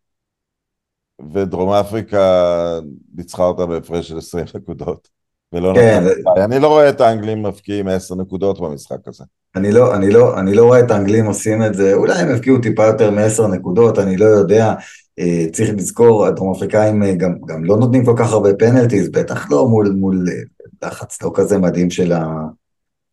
ודרום 1.33 1.71
אפריקה 1.71 2.79
ניצחה 3.15 3.43
אותה 3.43 3.67
בהפרש 3.67 4.09
של 4.09 4.19
20 4.19 4.45
נקודות. 4.55 5.09
ולא 5.53 5.73
כן. 5.75 6.05
נתן... 6.05 6.41
אני 6.43 6.59
לא 6.59 6.69
רואה 6.69 6.89
את 6.89 7.01
האנגלים 7.01 7.43
מפקיעים 7.43 7.89
10 7.89 8.15
נקודות 8.15 8.61
במשחק 8.61 8.99
הזה. 9.07 9.25
אני 9.57 9.73
לא, 9.73 9.95
אני, 9.95 10.11
לא, 10.11 10.41
אני 10.41 10.55
לא 10.55 10.65
רואה 10.65 10.81
את 10.81 10.91
האנגלים 10.91 11.27
עושים 11.27 11.63
את 11.63 11.75
זה, 11.75 11.95
אולי 11.95 12.15
הם 12.19 12.35
הפקיעו 12.35 12.59
טיפה 12.59 12.85
יותר 12.85 13.11
מ-10 13.11 13.47
נקודות, 13.47 13.99
אני 13.99 14.17
לא 14.17 14.25
יודע. 14.25 14.75
אה, 15.19 15.47
צריך 15.53 15.71
לזכור, 15.77 16.27
הדרום 16.27 16.55
אפריקאים 16.57 17.03
אה, 17.03 17.15
גם, 17.15 17.35
גם 17.47 17.65
לא 17.65 17.77
נותנים 17.77 18.05
כל 18.05 18.15
כך 18.19 18.33
הרבה 18.33 18.55
פנלטיז, 18.55 19.11
בטח 19.11 19.51
לא 19.51 19.69
מול, 19.69 19.89
מול 19.89 20.25
אה, 20.29 20.89
לחץ 20.89 21.23
לא 21.23 21.31
כזה 21.35 21.59
מדהים 21.59 21.91
של, 21.91 22.13
ה, 22.13 22.25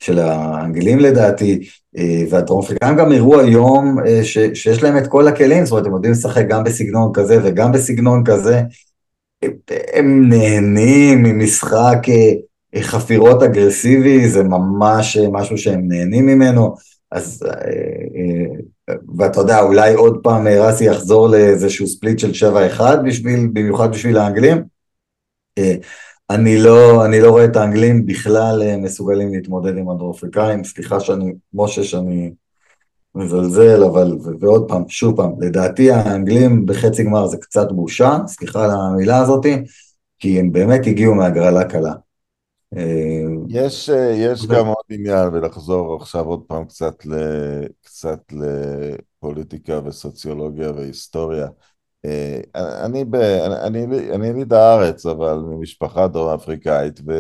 של 0.06 0.20
האנגלים 0.20 1.00
לדעתי, 1.00 1.60
אה, 1.98 2.24
והדרום 2.30 2.64
אפריקאים 2.64 2.96
גם 2.96 3.12
הראו 3.12 3.40
היום 3.40 4.00
אה, 4.08 4.24
ש, 4.24 4.38
שיש 4.54 4.84
להם 4.84 4.98
את 4.98 5.08
כל 5.08 5.28
הכלים, 5.28 5.66
זאת 5.66 5.72
אומרת 5.72 5.86
הם 5.86 5.94
יודעים 5.94 6.14
לשחק 6.14 6.46
גם 6.50 6.64
בסגנון 6.64 7.12
כזה 7.14 7.40
וגם 7.44 7.72
בסגנון 7.72 8.24
כזה, 8.24 8.62
הם 9.94 10.30
נהנים 10.30 11.24
ממשחק 11.24 11.98
אה, 12.10 12.82
חפירות 12.82 13.44
אגרסיבי, 13.44 14.30
זה 14.30 14.44
ממש 14.44 15.18
משהו 15.32 15.58
שהם 15.58 15.88
נהנים 15.88 16.26
ממנו, 16.26 16.76
אז 17.12 17.44
ואתה 19.18 19.40
יודע, 19.40 19.62
אולי 19.62 19.94
עוד 19.94 20.20
פעם 20.24 20.48
רסי 20.48 20.86
יחזור 20.86 21.28
לאיזשהו 21.28 21.88
ספליט 21.88 22.20
של 22.20 22.32
7-1 22.80 22.82
בשביל, 23.06 23.50
במיוחד 23.54 23.92
בשביל 23.92 24.18
האנגלים. 24.18 24.64
אני 26.30 26.58
לא, 26.58 27.06
אני 27.06 27.22
לא 27.22 27.30
רואה 27.30 27.46
את 27.46 27.56
האנגלים 27.56 28.06
בכלל 28.06 28.62
אה, 28.62 28.78
מסוגלים 28.78 29.34
להתמודד 29.34 29.78
עם 29.78 29.90
הדרום-אפריקאים, 29.90 30.64
סליחה 30.64 31.00
שאני, 31.00 31.34
משה 31.54 31.84
שאני 31.84 32.34
מזלזל, 33.16 33.84
אבל, 33.84 34.18
ועוד 34.40 34.68
פעם, 34.68 34.84
שוב 34.90 35.18
פעם, 35.18 35.42
לדעתי 35.42 35.92
האנגלים 35.92 36.66
בחצי 36.66 37.04
גמר 37.04 37.28
זה 37.28 37.38
קצת 37.38 37.72
בושה, 37.72 38.18
סליחה 38.28 38.66
על 38.66 38.72
המילה 38.72 39.18
הזאתי, 39.18 39.64
כי 40.20 40.40
הם 40.40 40.52
באמת 40.52 40.88
הגיעו 40.88 41.16
מהגרלה 41.16 41.64
קלה. 41.64 41.94
אה, 42.78 43.22
יש, 43.50 43.90
אה, 43.90 44.12
יש 44.12 44.46
גם 44.46 44.68
עוד 44.68 44.86
עניין, 44.90 45.30
ולחזור 45.34 45.96
עכשיו 46.02 46.26
עוד 46.26 46.42
פעם 46.48 46.66
קצת, 46.66 47.06
ל, 47.06 47.14
קצת 47.82 48.20
לפוליטיקה 48.32 49.80
וסוציולוגיה 49.86 50.72
והיסטוריה. 50.72 51.48
אה, 52.06 52.86
אני, 52.86 53.06
ב, 53.06 53.16
אני, 53.66 53.86
אני 54.16 54.28
יליד 54.28 54.54
הארץ, 54.54 55.06
אבל 55.06 55.36
ממשפחה 55.36 56.08
דרום 56.08 56.34
אפריקאית, 56.34 57.00
ו, 57.08 57.12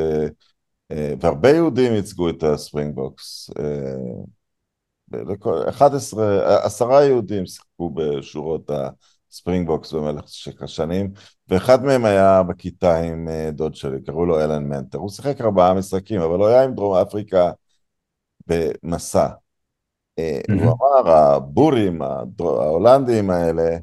אה, 0.92 1.14
והרבה 1.20 1.50
יהודים 1.50 1.94
ייצגו 1.94 2.30
את 2.30 2.44
הספרינגבוקס. 2.44 3.50
11, 5.70 6.24
אה, 6.24 6.66
עשרה 6.66 7.06
יהודים 7.06 7.46
שיחקו 7.46 7.90
בשורות 7.90 8.70
הספרינגבוקס 9.32 9.94
במשך 9.94 10.62
השנים, 10.62 11.12
ואחד 11.48 11.84
מהם 11.84 12.06
היה 12.06 12.44
בכיתה 12.44 13.00
עם 13.00 13.28
דוד 13.52 13.76
שלי, 13.76 14.02
קראו 14.04 14.26
לו 14.26 14.40
אלן 14.40 14.64
מנטר. 14.64 14.98
הוא 14.98 15.10
שיחק 15.10 15.42
ארבעה 15.42 15.74
משחקים, 15.74 16.22
אבל 16.22 16.40
הוא 16.40 16.48
היה 16.48 16.64
עם 16.64 16.76
דרום 16.76 16.96
אפריקה 16.96 17.52
במסע. 18.48 19.28
Mm-hmm. 20.20 20.54
הוא 20.54 20.62
אמר, 20.62 21.12
הבורים, 21.12 22.02
ההולנדים 22.40 23.30
האלה, 23.30 23.78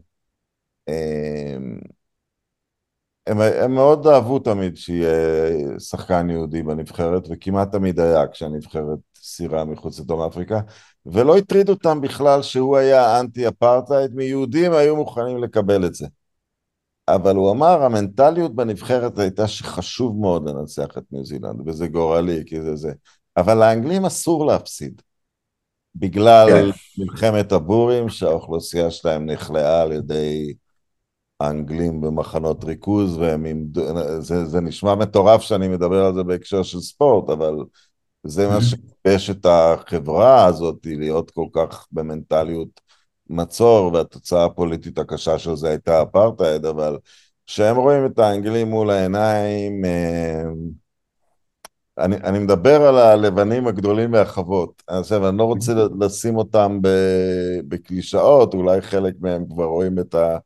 הם, 3.27 3.41
הם 3.41 3.75
מאוד 3.75 4.07
אהבו 4.07 4.39
תמיד 4.39 4.77
שיהיה 4.77 5.79
שחקן 5.79 6.31
יהודי 6.31 6.63
בנבחרת, 6.63 7.27
וכמעט 7.31 7.73
תמיד 7.73 8.01
היה 8.01 8.29
כשהנבחרת 8.29 8.99
סירה 9.17 9.65
מחוץ 9.65 10.01
לדרום 10.01 10.23
אפריקה, 10.23 10.61
ולא 11.07 11.37
הטריד 11.37 11.69
אותם 11.69 12.01
בכלל 12.01 12.43
שהוא 12.43 12.77
היה 12.77 13.21
אנטי 13.21 13.49
אפרטהייד, 13.49 14.15
מיהודים 14.15 14.73
היו 14.73 14.97
מוכנים 14.97 15.43
לקבל 15.43 15.87
את 15.87 15.95
זה. 15.95 16.07
אבל 17.09 17.37
הוא 17.37 17.51
אמר, 17.51 17.83
המנטליות 17.83 18.55
בנבחרת 18.57 19.19
הייתה 19.19 19.49
שחשוב 19.49 20.21
מאוד 20.21 20.49
לנצח 20.49 20.99
את 20.99 21.03
ניו 21.13 21.25
זילנד, 21.25 21.69
וזה 21.69 21.87
גורלי, 21.87 22.43
כי 22.47 22.63
זה 22.63 22.77
זה. 22.77 22.93
אבל 23.37 23.59
לאנגלים 23.59 24.05
אסור 24.05 24.47
להפסיד. 24.47 25.03
בגלל 25.95 26.49
כן. 26.49 27.03
מלחמת 27.03 27.53
הבורים, 27.53 28.09
שהאוכלוסייה 28.09 28.91
שלהם 28.91 29.31
נכלאה 29.31 29.83
על 29.83 29.93
ידי 29.93 30.55
האנגלים 31.43 32.01
במחנות 32.01 32.65
ריכוז, 32.65 33.17
והם 33.17 33.45
עם... 33.45 33.67
זה, 34.19 34.45
זה 34.45 34.61
נשמע 34.61 34.95
מטורף 34.95 35.43
שאני 35.43 35.69
מדבר 35.69 36.05
על 36.05 36.15
זה 36.15 36.23
בהקשר 36.23 36.63
של 36.63 36.81
ספורט, 36.81 37.31
אבל 37.31 37.55
זה 38.25 38.49
מה 38.49 38.59
שיש 38.61 39.31
את 39.31 39.47
החברה 39.47 40.45
הזאת 40.45 40.87
להיות 40.87 41.31
כל 41.31 41.47
כך 41.53 41.87
במנטליות 41.93 42.81
מצור, 43.31 43.93
והתוצאה 43.93 44.45
הפוליטית 44.45 44.99
הקשה 44.99 45.39
של 45.39 45.57
זה 45.57 45.69
הייתה 45.69 46.03
אפרטהייד, 46.03 46.65
אבל 46.65 46.99
כשהם 47.47 47.77
רואים 47.77 48.07
את 48.07 48.19
האנגלים 48.19 48.69
מול 48.71 48.91
העיניים, 48.91 49.85
אה, 49.85 50.43
אני, 51.99 52.17
אני 52.17 52.39
מדבר 52.39 52.83
על 52.83 52.99
הלבנים 52.99 53.67
הגדולים 53.67 54.11
מהחוות. 54.11 54.83
עכשיו, 54.87 55.29
אני 55.29 55.39
לא 55.39 55.45
רוצה 55.45 55.73
לשים 56.01 56.37
אותם 56.37 56.79
בקלישאות, 57.69 58.55
אולי 58.55 58.81
חלק 58.81 59.15
מהם 59.21 59.45
כבר 59.51 59.65
רואים 59.65 59.99
את 59.99 60.15
ה... 60.15 60.39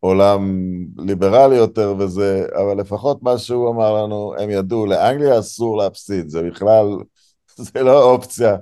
עולם 0.00 0.60
ליברלי 0.98 1.56
יותר 1.56 1.94
וזה, 1.98 2.46
אבל 2.54 2.80
לפחות 2.80 3.22
מה 3.22 3.38
שהוא 3.38 3.70
אמר 3.70 4.02
לנו, 4.02 4.34
הם 4.38 4.50
ידעו, 4.50 4.86
לאנגליה 4.86 5.38
אסור 5.38 5.76
להפסיד, 5.76 6.28
זה 6.28 6.42
בכלל, 6.42 6.86
זה 7.56 7.82
לא 7.82 8.02
אופציה 8.12 8.56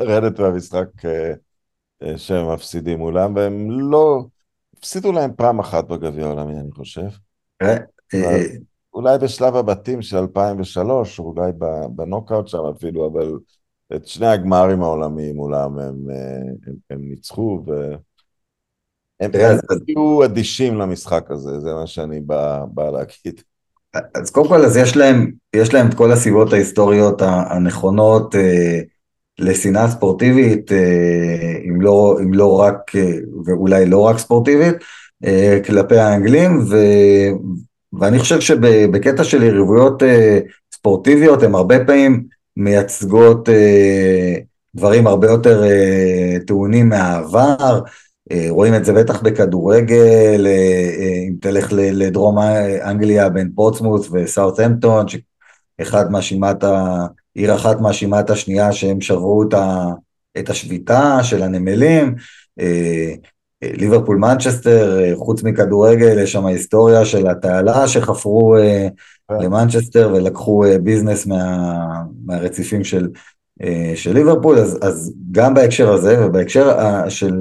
לרדת 0.00 0.40
מהמשחק 0.40 1.04
אה, 1.04 1.32
אה, 2.02 2.18
שהם 2.18 2.52
מפסידים 2.52 2.98
מולם, 2.98 3.36
והם 3.36 3.70
לא, 3.70 4.24
הפסידו 4.78 5.12
להם 5.12 5.30
פעם 5.36 5.58
אחת 5.58 5.84
בגביע 5.88 6.26
העולמי, 6.26 6.60
אני 6.60 6.72
חושב. 6.72 7.08
אה, 7.62 7.76
אולי 8.94 9.18
בשלב 9.18 9.56
הבתים 9.56 10.02
של 10.02 10.16
2003, 10.16 11.18
אולי 11.18 11.52
בנוקאוט 11.90 12.48
שם 12.48 12.62
אפילו, 12.76 13.06
אבל 13.06 13.32
את 13.96 14.06
שני 14.06 14.26
הגמרים 14.26 14.82
העולמיים 14.82 15.36
מולם 15.36 15.78
הם, 15.78 16.06
הם, 16.66 16.74
הם 16.90 17.00
ניצחו, 17.00 17.64
ו... 17.66 17.94
הם 19.24 19.58
היו 19.88 20.24
אדישים 20.24 20.78
למשחק 20.78 21.30
הזה, 21.30 21.60
זה 21.60 21.74
מה 21.74 21.86
שאני 21.86 22.20
בא, 22.20 22.64
בא 22.68 22.90
להגיד. 22.90 23.40
אז 24.14 24.30
קודם 24.30 24.48
כל, 24.48 24.64
אז 24.64 24.76
יש 24.76 24.96
להם, 24.96 25.30
יש 25.56 25.74
להם 25.74 25.88
את 25.88 25.94
כל 25.94 26.12
הסיבות 26.12 26.52
ההיסטוריות 26.52 27.22
הנכונות 27.22 28.34
אה, 28.34 28.80
לשנאה 29.38 29.90
ספורטיבית, 29.90 30.72
אה, 30.72 31.58
אם, 31.68 31.80
לא, 31.80 32.18
אם 32.22 32.34
לא 32.34 32.60
רק, 32.60 32.96
אה, 32.96 33.12
ואולי 33.44 33.86
לא 33.86 34.00
רק 34.00 34.18
ספורטיבית, 34.18 34.74
אה, 35.24 35.58
כלפי 35.66 35.98
האנגלים, 35.98 36.64
ו, 36.70 36.76
ואני 38.00 38.18
חושב 38.18 38.40
שבקטע 38.40 39.24
של 39.24 39.42
יריבויות 39.42 40.02
אה, 40.02 40.38
ספורטיביות, 40.74 41.42
הם 41.42 41.54
הרבה 41.54 41.84
פעמים 41.84 42.24
מייצגות 42.56 43.48
אה, 43.48 44.34
דברים 44.74 45.06
הרבה 45.06 45.30
יותר 45.30 45.64
אה, 45.64 46.36
טעונים 46.46 46.88
מהעבר, 46.88 47.80
רואים 48.48 48.74
את 48.74 48.84
זה 48.84 48.92
בטח 48.92 49.22
בכדורגל, 49.22 50.46
אם 51.28 51.34
תלך 51.40 51.68
לדרום 51.72 52.38
אנגליה 52.84 53.28
בין 53.28 53.50
פורטסמוס 53.54 54.08
וסאות'המפטון, 54.12 55.06
שאחד 55.08 56.10
מאשימה 56.10 56.50
את 56.50 56.64
ה... 56.64 57.06
עיר 57.34 57.54
אחת 57.54 57.80
מאשימה 57.80 58.20
את 58.20 58.30
השנייה 58.30 58.72
שהם 58.72 59.00
שברו 59.00 59.44
את 60.38 60.50
השביתה 60.50 61.18
של 61.22 61.42
הנמלים, 61.42 62.14
ליברפול 63.62 64.16
מנצ'סטר, 64.16 65.14
חוץ 65.16 65.42
מכדורגל 65.42 66.18
יש 66.18 66.32
שם 66.32 66.46
היסטוריה 66.46 67.04
של 67.04 67.28
התעלה 67.28 67.88
שחפרו 67.88 68.56
למנצ'סטר 69.30 70.10
ולקחו 70.14 70.64
business 70.82 71.26
מה, 71.26 71.76
מהרציפים 72.26 72.84
של, 72.84 73.08
של 73.94 74.12
ליברפול, 74.12 74.58
אז, 74.58 74.78
אז 74.82 75.12
גם 75.30 75.54
בהקשר 75.54 75.92
הזה 75.92 76.26
ובהקשר 76.26 76.78
של 77.08 77.36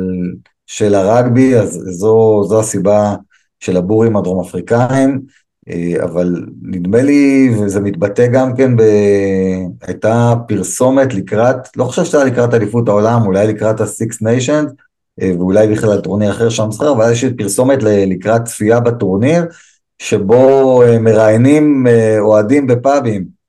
של 0.67 0.95
הרגבי, 0.95 1.56
אז 1.56 1.80
זו, 1.89 2.43
זו 2.47 2.60
הסיבה 2.60 3.15
של 3.60 3.78
הבורים 3.78 4.17
הדרום 4.17 4.45
אפריקאים, 4.45 5.21
אה, 5.69 6.04
אבל 6.04 6.45
נדמה 6.62 7.02
לי, 7.02 7.56
וזה 7.60 7.80
מתבטא 7.80 8.28
גם 8.28 8.56
כן, 8.56 8.76
ב... 8.76 8.82
הייתה 9.82 10.34
פרסומת 10.47 11.13
לקראת, 11.13 11.78
לא 11.78 11.84
חושב 11.84 12.04
שזה 12.04 12.17
היה 12.17 12.32
לקראת 12.32 12.54
אליפות 12.54 12.88
העולם, 12.89 13.21
אולי 13.26 13.47
לקראת 13.47 13.82
ה-Six 13.82 14.26
Nations, 14.26 14.71
אה, 15.21 15.32
ואולי 15.38 15.67
בכלל 15.67 16.02
טורניר 16.02 16.32
אחר 16.32 16.49
שם 16.49 16.71
זכר, 16.71 16.91
אבל 16.91 17.12
יש 17.12 17.26
פרסומת 17.26 17.84
לקראת 17.84 18.45
צפייה 18.45 18.80
בטורניר, 18.80 19.45
שבו 19.99 20.84
אה, 20.84 20.99
מראיינים 20.99 21.88
אוהדים 22.19 22.67
בפאבים, 22.67 23.43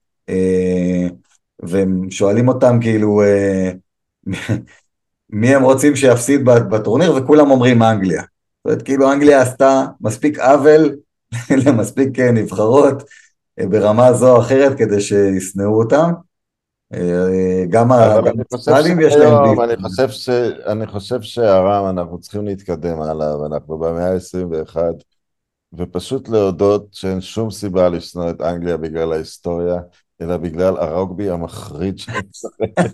והם 1.63 2.11
שואלים 2.11 2.49
אותם 2.49 2.79
כאילו, 2.81 3.23
מי 5.35 5.55
הם 5.55 5.63
רוצים 5.63 5.97
שיפסיד 5.97 6.45
בטורניר, 6.45 7.15
וכולם 7.15 7.51
אומרים 7.51 7.83
אנגליה. 7.83 8.23
זאת 8.23 8.65
אומרת, 8.65 8.83
כאילו 8.83 9.13
אנגליה 9.13 9.43
עשתה 9.43 9.85
מספיק 10.01 10.39
עוול 10.39 10.97
למספיק 11.67 12.21
אה, 12.21 12.33
נבחרות 12.33 13.03
אה, 13.61 13.67
ברמה 13.67 14.13
זו 14.13 14.37
או 14.37 14.41
אחרת 14.41 14.79
כדי 14.79 15.01
שישנאו 15.01 15.79
אותם. 15.79 16.13
אה, 16.95 17.65
גם 17.71 17.93
האוסטרלים 17.93 19.01
יש 19.01 19.15
להם... 19.15 19.61
אני 19.61 19.77
חושב, 19.83 20.09
ש... 20.09 20.29
אני 20.67 20.87
חושב 20.87 21.23
שהרם, 21.23 21.99
אנחנו 21.99 22.21
צריכים 22.21 22.45
להתקדם 22.45 23.01
הלאה, 23.01 23.41
ואנחנו 23.41 23.79
במאה 23.79 24.13
ה-21, 24.13 24.77
ופשוט 25.73 26.29
להודות 26.29 26.87
שאין 26.93 27.21
שום 27.21 27.51
סיבה 27.51 27.89
לשנוא 27.89 28.31
את 28.31 28.41
אנגליה 28.41 28.77
בגלל 28.77 29.13
ההיסטוריה, 29.13 29.77
אלא 30.21 30.37
בגלל 30.37 30.77
הרוגבי 30.77 31.31
המחריד 31.31 31.99
שאני 31.99 32.19
משחק. 32.31 32.89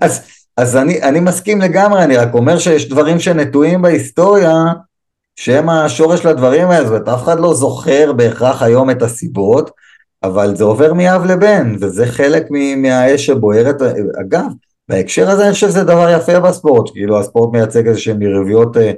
אז 0.04 0.37
אז 0.58 0.76
אני, 0.76 1.02
אני 1.02 1.20
מסכים 1.20 1.60
לגמרי, 1.60 2.04
אני 2.04 2.16
רק 2.16 2.34
אומר 2.34 2.58
שיש 2.58 2.88
דברים 2.88 3.20
שנטועים 3.20 3.82
בהיסטוריה, 3.82 4.54
שהם 5.36 5.68
השורש 5.68 6.26
לדברים 6.26 6.70
האלה, 6.70 6.84
זאת 6.84 6.92
אומרת, 6.92 7.08
אף 7.08 7.22
אחד 7.22 7.40
לא 7.40 7.54
זוכר 7.54 8.12
בהכרח 8.12 8.62
היום 8.62 8.90
את 8.90 9.02
הסיבות, 9.02 9.70
אבל 10.22 10.56
זה 10.56 10.64
עובר 10.64 10.94
מאב 10.94 11.24
לבן, 11.24 11.76
וזה 11.80 12.06
חלק 12.06 12.46
מהאש 12.76 13.26
שבוערת. 13.26 13.82
אגב, 14.20 14.46
בהקשר 14.88 15.30
הזה 15.30 15.44
אני 15.44 15.52
חושב 15.52 15.68
שזה 15.68 15.84
דבר 15.84 16.10
יפה 16.10 16.40
בספורט, 16.40 16.90
כאילו 16.92 17.20
הספורט 17.20 17.52
מייצג 17.52 17.86
איזה 17.86 18.00
שהן 18.00 18.22
יריביות 18.22 18.76
אה, 18.76 18.92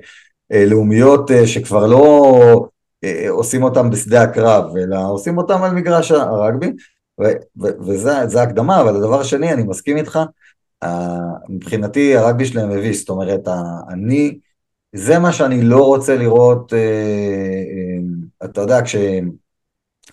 אה, 0.52 0.64
לאומיות 0.66 1.30
אה, 1.30 1.46
שכבר 1.46 1.86
לא 1.86 2.66
אה, 3.04 3.26
עושים 3.28 3.62
אותם 3.62 3.90
בשדה 3.90 4.22
הקרב, 4.22 4.76
אלא 4.76 4.98
עושים 5.08 5.38
אותם 5.38 5.62
על 5.62 5.70
מגרש 5.70 6.10
הרגבי, 6.10 6.72
וזה 7.86 8.42
הקדמה, 8.42 8.80
אבל 8.80 8.96
הדבר 8.96 9.20
השני, 9.20 9.52
אני 9.52 9.62
מסכים 9.62 9.96
איתך, 9.96 10.18
מבחינתי 11.48 12.16
הרגבי 12.16 12.46
שלהם 12.46 12.70
מביש, 12.70 12.98
זאת 12.98 13.08
אומרת, 13.08 13.48
אני, 13.88 14.38
זה 14.92 15.18
מה 15.18 15.32
שאני 15.32 15.62
לא 15.62 15.84
רוצה 15.86 16.16
לראות, 16.16 16.72
אה, 16.72 16.78
אה, 16.78 18.44
אתה 18.44 18.60
יודע, 18.60 18.82
כש... 18.82 18.96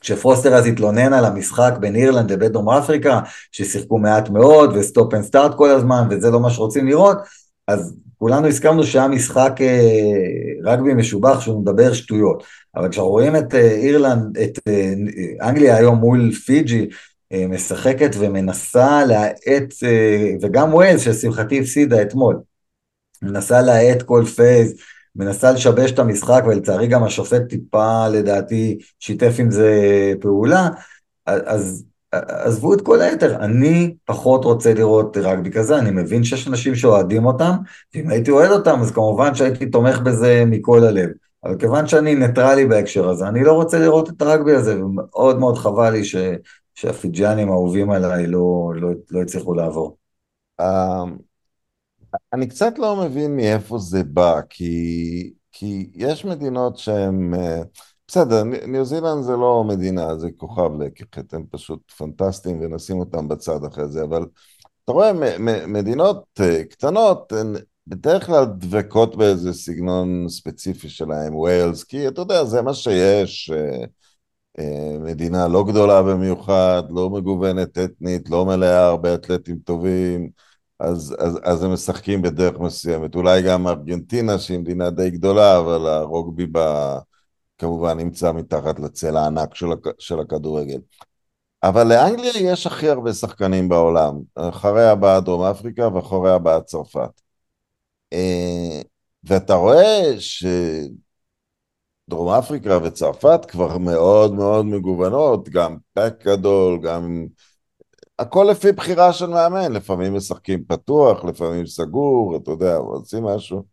כשפוסטר 0.02 0.54
אז 0.54 0.66
התלונן 0.66 1.14
על 1.14 1.26
המשחק 1.26 1.74
בין 1.80 1.96
אירלנד 1.96 2.32
לבין 2.32 2.52
דרום 2.52 2.70
אפריקה, 2.70 3.20
ששיחקו 3.52 3.98
מעט 3.98 4.30
מאוד 4.30 4.76
ו 4.76 4.83
stop 4.83 5.14
and 5.14 5.24
start 5.24 5.56
כל 5.56 5.70
הזמן 5.70 6.08
וזה 6.10 6.32
לא 6.32 6.40
מה 6.40 6.50
שרוצים 6.50 6.88
לראות, 6.88 7.18
אז 7.68 7.96
כולנו 8.18 8.48
הסכמנו 8.48 8.84
שהיה 8.84 9.08
משחק 9.08 9.54
אה, 9.62 10.72
רגבי 10.72 10.94
משובח 10.94 11.40
שהוא 11.42 11.62
מדבר 11.62 11.94
שטויות. 11.94 12.44
אבל 12.76 12.90
כשאנחנו 12.90 13.12
רואים 13.12 13.36
את 13.36 13.56
אירלנד, 13.56 14.38
את 14.38 14.60
אנגליה 15.42 15.78
היום 15.78 15.98
מול 15.98 16.32
פיג'י, 16.32 16.90
משחקת 17.50 18.12
ומנסה 18.20 19.06
להאט, 19.06 19.74
אה, 19.84 20.34
וגם 20.42 20.74
ווילס 20.74 21.02
ששמחתי 21.02 21.60
הפסידה 21.60 22.02
אתמול, 22.02 22.40
מנסה 23.22 23.62
להאט 23.62 24.02
כל 24.02 24.24
phase, 24.36 24.74
מנסה 25.16 25.52
לשבש 25.52 25.92
את 25.92 26.00
המשחק 26.00 26.44
ולצערי 26.48 26.88
גם 26.88 27.04
השופט 27.04 27.42
טיפה 27.50 28.08
לדעתי 28.08 28.78
שיתף 29.00 29.36
עם 29.40 29.52
זה 29.52 29.74
פעולה, 30.22 30.70
אז 31.26 31.86
עזבו 32.12 32.74
את 32.74 32.82
כל 32.82 33.02
היתר, 33.02 33.36
אני 33.36 33.96
פחות 34.06 34.46
רוצה 34.46 34.74
לראות 34.74 35.18
רגבי 35.18 35.52
כזה, 35.52 35.78
אני 35.78 35.92
מבין 35.92 36.24
שיש 36.24 36.48
אנשים 36.48 36.76
שאוהדים 36.76 37.26
אותם, 37.26 37.52
ואם 37.96 38.10
הייתי 38.10 38.32
אוהד 38.32 38.52
אותם 38.52 38.80
אז 38.82 38.92
כמובן 38.92 39.36
שהייתי 39.36 39.66
תומך 39.66 40.00
בזה 40.00 40.44
מכל 40.48 40.84
הלב, 40.84 41.10
אבל 41.44 41.58
כיוון 41.60 41.88
שאני 41.88 42.16
ניטרלי 42.16 42.66
בהקשר 42.66 43.10
הזה, 43.10 43.28
אני 43.28 43.44
לא 43.44 43.54
רוצה 43.54 43.80
לראות 43.80 44.10
את 44.10 44.22
הרגבי 44.22 44.54
הזה, 44.56 44.84
ומאוד 44.84 45.40
מאוד 45.40 45.58
חבל 45.58 45.90
לי 45.90 46.04
ש... 46.04 46.16
שהפיג'אנים 46.78 47.50
האהובים 47.50 47.92
עליי 47.92 48.28
לא, 48.28 48.72
לא, 48.76 48.90
לא 49.12 49.22
הצליחו 49.22 49.54
לעבור. 49.54 49.98
Um, 50.62 50.66
אני 52.34 52.48
קצת 52.48 52.74
לא 52.78 52.96
מבין 52.96 53.36
מאיפה 53.36 53.78
זה 53.78 54.04
בא, 54.04 54.40
כי, 54.50 55.34
כי 55.52 55.90
יש 55.96 56.26
מדינות 56.26 56.78
שהן... 56.78 57.34
אה, 57.34 57.62
בסדר, 58.08 58.44
ניו 58.44 58.86
זילנד 58.86 59.24
זה 59.24 59.32
לא 59.32 59.64
מדינה, 59.68 60.18
זה 60.18 60.30
כוכב 60.38 60.82
לקחת, 60.82 61.34
הם 61.34 61.46
פשוט 61.52 61.92
פנטסטיים 61.92 62.62
ונשים 62.62 63.00
אותם 63.00 63.28
בצד 63.28 63.64
אחרי 63.66 63.88
זה, 63.88 64.04
אבל 64.04 64.26
אתה 64.84 64.92
רואה, 64.92 65.12
מדינות 65.68 66.24
אה, 66.40 66.64
קטנות, 66.64 67.32
הן 67.32 67.56
בדרך 67.88 68.26
כלל 68.26 68.46
דבקות 68.46 69.16
באיזה 69.16 69.54
סגנון 69.54 70.30
ספציפי 70.30 70.90
שלהם, 70.90 71.36
ווילס, 71.36 71.84
כי 71.84 72.08
אתה 72.08 72.22
יודע, 72.22 72.44
זה 72.44 72.62
מה 72.62 72.74
שיש. 72.74 73.52
אה, 73.54 73.86
מדינה 75.00 75.48
לא 75.48 75.64
גדולה 75.64 76.04
במיוחד, 76.04 76.84
לא 76.90 77.10
מגוונת 77.10 77.78
אתנית, 77.78 78.30
לא 78.30 78.46
מלאה 78.46 78.88
הרבה 78.88 79.16
אתלטים 79.16 79.58
טובים, 79.58 80.30
אז, 80.80 81.16
אז, 81.20 81.40
אז 81.44 81.64
הם 81.64 81.74
משחקים 81.74 82.22
בדרך 82.22 82.60
מסוימת. 82.60 83.16
אולי 83.16 83.42
גם 83.42 83.68
ארגנטינה, 83.68 84.40
שהיא 84.40 84.60
מדינה 84.60 84.90
די 84.90 85.10
גדולה, 85.10 85.60
אבל 85.60 85.88
הרוגבי 85.88 86.46
בה 86.46 87.00
כמובן 87.58 87.98
נמצא 87.98 88.32
מתחת 88.32 88.80
לצל 88.80 89.18
הענק 89.18 89.56
של, 89.56 89.68
של 90.00 90.20
הכדורגל. 90.20 90.80
אבל 91.64 91.88
לאנגליה 91.88 92.52
יש 92.52 92.68
הכי 92.68 92.90
הרבה 92.90 93.14
שחקנים 93.14 93.70
בעולם, 93.70 94.20
אחריה 94.36 94.96
באה 94.96 95.20
דרום 95.20 95.44
אפריקה 95.44 95.88
ואחריה 95.94 96.38
באה 96.38 96.62
צרפת. 96.62 97.22
אה, 98.14 98.82
ואתה 99.24 99.54
רואה 99.54 100.14
ש... 100.20 100.46
דרום 102.10 102.30
אפריקה 102.30 102.78
וצרפת 102.84 103.46
כבר 103.48 103.78
מאוד 103.78 104.34
מאוד 104.34 104.66
מגוונות, 104.66 105.50
גם 105.50 105.78
פק 105.94 106.14
גדול, 106.24 106.80
גם... 106.82 107.26
הכל 108.20 108.48
לפי 108.52 108.72
בחירה 108.72 109.14
של 109.14 109.26
מאמן, 109.26 109.72
לפעמים 109.72 110.16
משחקים 110.16 110.64
פתוח, 110.64 111.24
לפעמים 111.26 111.66
סגור, 111.66 112.38
אתה 112.38 112.52
יודע, 112.52 112.78
רוצים 112.78 113.24
משהו. 113.24 113.64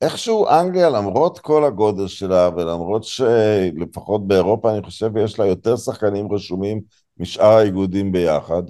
איכשהו 0.00 0.46
אנגליה, 0.48 0.90
למרות 0.90 1.38
כל 1.38 1.64
הגודל 1.64 2.06
שלה, 2.06 2.50
ולמרות 2.56 3.04
שלפחות 3.04 4.26
באירופה, 4.26 4.72
אני 4.72 4.82
חושב, 4.82 5.16
יש 5.16 5.38
לה 5.38 5.46
יותר 5.46 5.76
שחקנים 5.76 6.32
רשומים 6.32 6.80
משאר 7.18 7.56
האיגודים 7.56 8.12
ביחד, 8.12 8.62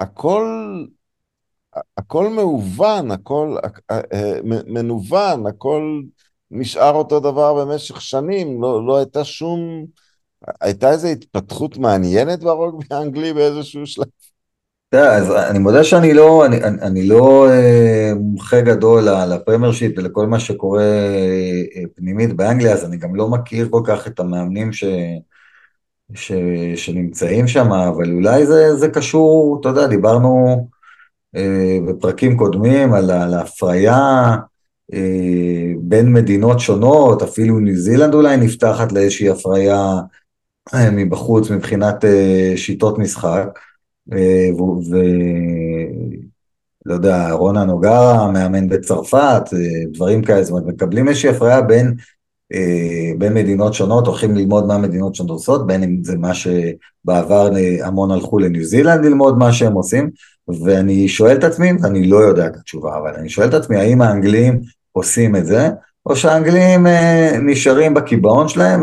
הכל, 0.00 0.46
הכל 1.96 2.28
מהוון, 2.28 3.10
הכל 3.10 3.56
אה, 3.90 4.00
אה, 4.12 4.40
מנוון, 4.66 5.46
הכל 5.46 6.02
נשאר 6.50 6.94
אותו 6.94 7.20
דבר 7.20 7.54
במשך 7.54 8.00
שנים, 8.00 8.62
לא, 8.62 8.86
לא 8.86 8.96
הייתה 8.96 9.24
שום... 9.24 9.86
הייתה 10.60 10.90
איזו 10.90 11.08
התפתחות 11.08 11.78
מעניינת 11.78 12.40
ברוגבי 12.40 12.86
האנגלי 12.90 13.32
באיזשהו 13.32 13.86
שלב? 13.86 14.06
תראה, 14.90 15.16
אז 15.16 15.30
אני 15.30 15.58
מודה 15.58 15.84
שאני 15.84 16.14
לא, 16.14 16.46
אני, 16.46 16.64
אני, 16.64 17.06
לא 17.06 17.50
אה, 17.50 18.12
מומחה 18.14 18.60
גדול 18.60 19.04
לפרמייר 19.04 19.72
שיט 19.72 19.98
ולכל 19.98 20.26
מה 20.26 20.40
שקורה 20.40 20.82
אה, 21.76 21.82
פנימית 21.96 22.32
באנגליה, 22.32 22.72
אז 22.72 22.84
אני 22.84 22.96
גם 22.96 23.14
לא 23.14 23.28
מכיר 23.28 23.68
כל 23.70 23.82
כך 23.84 24.06
את 24.06 24.20
המאמנים 24.20 24.72
ש... 24.72 24.84
ש... 26.14 26.32
שנמצאים 26.76 27.48
שם, 27.48 27.72
אבל 27.72 28.12
אולי 28.12 28.46
זה, 28.46 28.76
זה 28.76 28.88
קשור, 28.88 29.58
אתה 29.60 29.68
יודע, 29.68 29.86
דיברנו 29.86 30.68
אה, 31.36 31.78
בפרקים 31.88 32.36
קודמים 32.36 32.92
על, 32.92 33.10
על 33.10 33.34
ההפריה 33.34 34.36
בין 35.78 36.12
מדינות 36.12 36.60
שונות, 36.60 37.22
אפילו 37.22 37.58
ניו 37.58 37.76
זילנד 37.76 38.14
אולי 38.14 38.36
נפתחת 38.36 38.92
לאיזושהי 38.92 39.28
הפריה 39.28 40.00
אה, 40.74 40.90
מבחוץ 40.90 41.50
מבחינת 41.50 42.04
אה, 42.04 42.52
שיטות 42.56 42.98
משחק, 42.98 43.58
אה, 44.12 44.48
ולא 46.86 46.94
יודע, 46.94 47.32
רונה 47.32 47.64
נוגרה, 47.64 48.30
מאמן 48.30 48.68
בצרפת, 48.68 49.42
דברים 49.92 50.22
כאלה, 50.22 50.42
זאת 50.42 50.50
אומרת, 50.50 50.66
מקבלים 50.66 51.08
איזושהי 51.08 51.30
הפריה 51.30 51.60
בין, 51.60 51.94
בין 53.18 53.34
מדינות 53.34 53.74
שונות, 53.74 54.06
הולכים 54.06 54.34
ללמוד 54.36 54.66
מה 54.66 54.78
מדינות 54.78 55.14
שונות 55.14 55.30
עושות, 55.30 55.66
בין 55.66 55.82
אם 55.82 56.04
זה 56.04 56.18
מה 56.18 56.32
שבעבר 56.34 57.50
המון 57.82 58.10
הלכו 58.10 58.38
לניו 58.38 58.64
זילנד 58.64 59.04
ללמוד 59.04 59.38
מה 59.38 59.52
שהם 59.52 59.72
עושים, 59.72 60.10
ואני 60.64 61.08
שואל 61.08 61.36
את 61.36 61.44
עצמי, 61.44 61.72
ואני 61.82 62.06
לא 62.06 62.16
יודע 62.16 62.46
את 62.46 62.56
התשובה, 62.56 62.98
אבל 62.98 63.14
אני 63.14 63.28
שואל 63.28 63.48
את 63.48 63.54
עצמי, 63.54 63.76
האם 63.76 64.02
האנגלים 64.02 64.60
עושים 64.92 65.36
את 65.36 65.46
זה, 65.46 65.68
או 66.06 66.16
שהאנגלים 66.16 66.86
אה, 66.86 67.32
נשארים 67.42 67.94
בקיבעון 67.94 68.48
שלהם, 68.48 68.82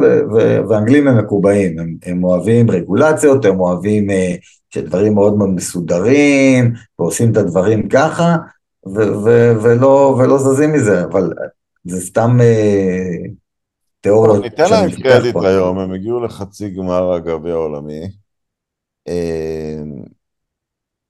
והאנגלים 0.69 1.07
הם 1.07 1.17
מקובעים, 1.17 1.79
הם, 1.79 1.95
הם 2.05 2.23
אוהבים 2.23 2.71
רגולציות, 2.71 3.45
הם 3.45 3.59
אוהבים 3.59 4.09
אה, 4.09 4.35
שדברים 4.69 5.13
מאוד 5.13 5.37
מאוד 5.37 5.49
מסודרים, 5.49 6.73
ועושים 6.99 7.31
את 7.31 7.37
הדברים 7.37 7.89
ככה, 7.89 8.35
ולא, 9.63 10.15
ולא 10.19 10.37
זזים 10.37 10.73
מזה, 10.73 11.03
אבל 11.03 11.33
זה 11.83 12.01
סתם 12.01 12.37
אה, 12.41 13.29
תיאוריות. 14.01 14.43
ניתן 14.43 14.69
להם 14.69 14.91
קרדיט 14.91 15.35
היום, 15.43 15.79
הם 15.79 15.93
הגיעו 15.93 16.23
לחצי 16.23 16.69
גמר 16.69 17.13
הגביע 17.13 17.53
העולמי. 17.53 18.01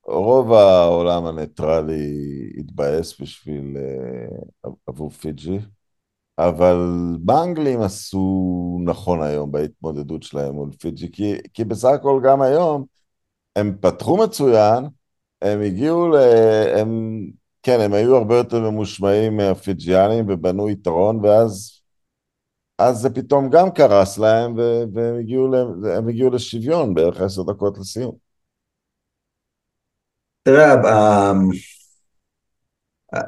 רוב 0.07 0.53
העולם 0.53 1.25
הניטרלי 1.25 2.51
התבאס 2.57 3.21
בשביל 3.21 3.77
אה, 3.77 4.69
עבור 4.87 5.09
פיג'י. 5.09 5.59
אבל 6.37 6.77
באנגלים 7.19 7.81
עשו 7.81 8.79
נכון 8.85 9.21
היום 9.23 9.51
בהתמודדות 9.51 10.23
שלהם 10.23 10.55
מול 10.55 10.71
פיג'י, 10.71 11.11
כי, 11.11 11.35
כי 11.53 11.65
בסך 11.65 11.89
הכל 11.89 12.21
גם 12.23 12.41
היום 12.41 12.85
הם 13.55 13.77
פתחו 13.81 14.17
מצוין, 14.17 14.85
הם 15.41 15.61
הגיעו 15.61 16.07
ל... 16.09 16.15
הם, 16.77 17.21
כן, 17.63 17.79
הם 17.81 17.93
היו 17.93 18.15
הרבה 18.15 18.37
יותר 18.37 18.59
ממושמעים 18.59 19.37
מהפיג'יאנים 19.37 20.25
ובנו 20.29 20.69
יתרון, 20.69 21.25
ואז 21.25 21.81
אז 22.79 22.97
זה 22.97 23.09
פתאום 23.09 23.49
גם 23.49 23.71
קרס 23.71 24.17
להם, 24.17 24.55
והם 24.93 25.19
הגיעו, 25.19 25.55
הם 25.95 26.07
הגיעו 26.07 26.29
לשוויון 26.29 26.93
בערך 26.93 27.21
עשר 27.21 27.43
דקות 27.43 27.77
לסיום. 27.77 28.26
תראה, 30.47 30.75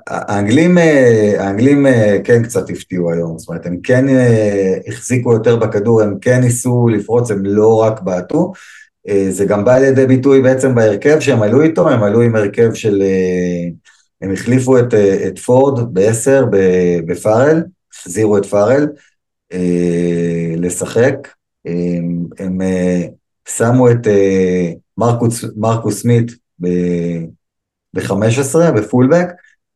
האנגלים, 0.08 0.78
אה, 0.78 1.34
האנגלים 1.40 1.88
אה, 1.88 2.18
כן 2.24 2.44
קצת 2.44 2.70
הפתיעו 2.70 3.12
היום, 3.12 3.38
זאת 3.38 3.50
אומרת 3.50 3.66
הם 3.66 3.80
כן 3.84 4.10
אה, 4.10 4.78
החזיקו 4.88 5.34
יותר 5.34 5.56
בכדור, 5.56 6.02
הם 6.02 6.20
כן 6.22 6.42
ניסו 6.42 6.88
לפרוץ, 6.88 7.32
הם 7.32 7.46
לא 7.46 7.82
רק 7.82 8.02
בעטו, 8.02 8.52
זה 9.30 9.46
גם 9.46 9.66
בא 9.66 9.78
לידי 9.78 10.06
ביטוי 10.06 10.42
בעצם 10.42 10.76
בהרכב 10.76 11.20
שהם 11.20 11.42
עלו 11.42 11.62
איתו, 11.62 11.90
הם 11.90 12.04
עלו 12.04 12.22
עם 12.22 12.36
הרכב 12.36 12.74
של, 12.74 13.04
הם 14.22 14.32
החליפו 14.32 14.80
את, 14.80 14.94
את 15.28 15.40
פורד 15.40 15.94
בעשר 15.94 16.46
בפארל, 17.08 17.64
החזירו 17.94 18.38
את 18.38 18.46
פארל 18.46 18.88
לשחק, 20.58 21.16
הם, 21.66 22.26
הם 22.40 22.58
שמו 23.50 23.92
את 23.92 24.08
מרקוס, 24.98 25.46
מרקוס 25.58 26.02
סמית 26.02 26.49
ב-15 26.60 28.72
בפולבק, 28.76 29.28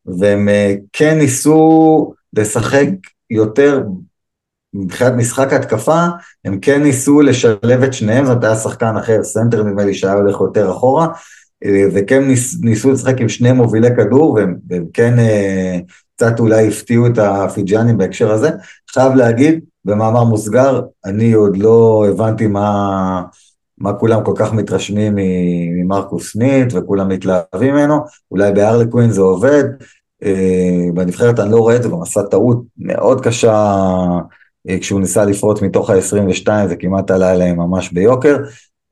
והם 0.06 0.48
אה, 0.48 0.74
כן 0.92 1.18
ניסו 1.18 2.12
לשחק 2.32 2.88
יותר 3.30 3.82
מבחינת 4.74 5.12
משחק 5.12 5.52
התקפה, 5.52 6.04
הם 6.44 6.60
כן 6.60 6.82
ניסו 6.82 7.20
לשלב 7.20 7.82
את 7.84 7.92
שניהם, 7.92 8.26
זאת 8.26 8.44
היה 8.44 8.56
שחקן 8.56 8.96
אחר, 8.96 9.22
center 9.22 9.62
נדמה 9.62 9.84
לי 9.84 9.94
שהיה 9.94 10.14
הולך 10.14 10.40
יותר 10.40 10.70
אחורה, 10.70 11.08
אה, 11.64 11.84
וכן 11.94 12.24
ניס, 12.24 12.56
ניסו 12.60 12.92
לשחק 12.92 13.20
עם 13.20 13.28
שני 13.28 13.52
מובילי 13.52 13.96
כדור, 13.96 14.32
והם, 14.32 14.56
והם 14.68 14.84
כן 14.92 15.18
אה, 15.18 15.78
קצת 16.16 16.40
אולי 16.40 16.68
הפתיעו 16.68 17.06
את 17.06 17.18
הפיג'אנים 17.18 17.98
בהקשר 17.98 18.32
הזה. 18.32 18.50
חייב 18.90 19.14
להגיד, 19.14 19.60
במאמר 19.84 20.24
מוסגר, 20.24 20.82
אני 21.04 21.32
עוד 21.32 21.56
לא 21.56 22.06
הבנתי 22.08 22.46
מה, 22.46 23.22
מה 23.78 23.92
כולם 23.92 24.24
כל 24.24 24.32
כך 24.36 24.52
מתרשמים 24.52 25.12
ממרקוס 25.76 26.32
סמית 26.32 26.68
וכולם 26.72 27.08
מתלהבים 27.08 27.74
ממנו, 27.74 28.00
אולי 28.30 28.52
בהארלקווינס 28.52 29.10
זה 29.10 29.20
עובד, 29.20 29.64
אה, 30.24 30.90
בנבחרת 30.94 31.40
אני 31.40 31.52
לא 31.52 31.56
רואה 31.56 31.76
את 31.76 31.82
זה, 31.82 31.88
גם 31.88 32.02
עשה 32.02 32.22
טעות 32.22 32.62
מאוד 32.78 33.20
קשה 33.20 33.52
אה, 34.68 34.78
כשהוא 34.80 35.00
ניסה 35.00 35.24
לפרוץ 35.24 35.62
מתוך 35.62 35.90
ה-22, 35.90 36.68
זה 36.68 36.76
כמעט 36.76 37.10
עלה 37.10 37.32
אליהם 37.32 37.56
ממש 37.56 37.92
ביוקר, 37.92 38.36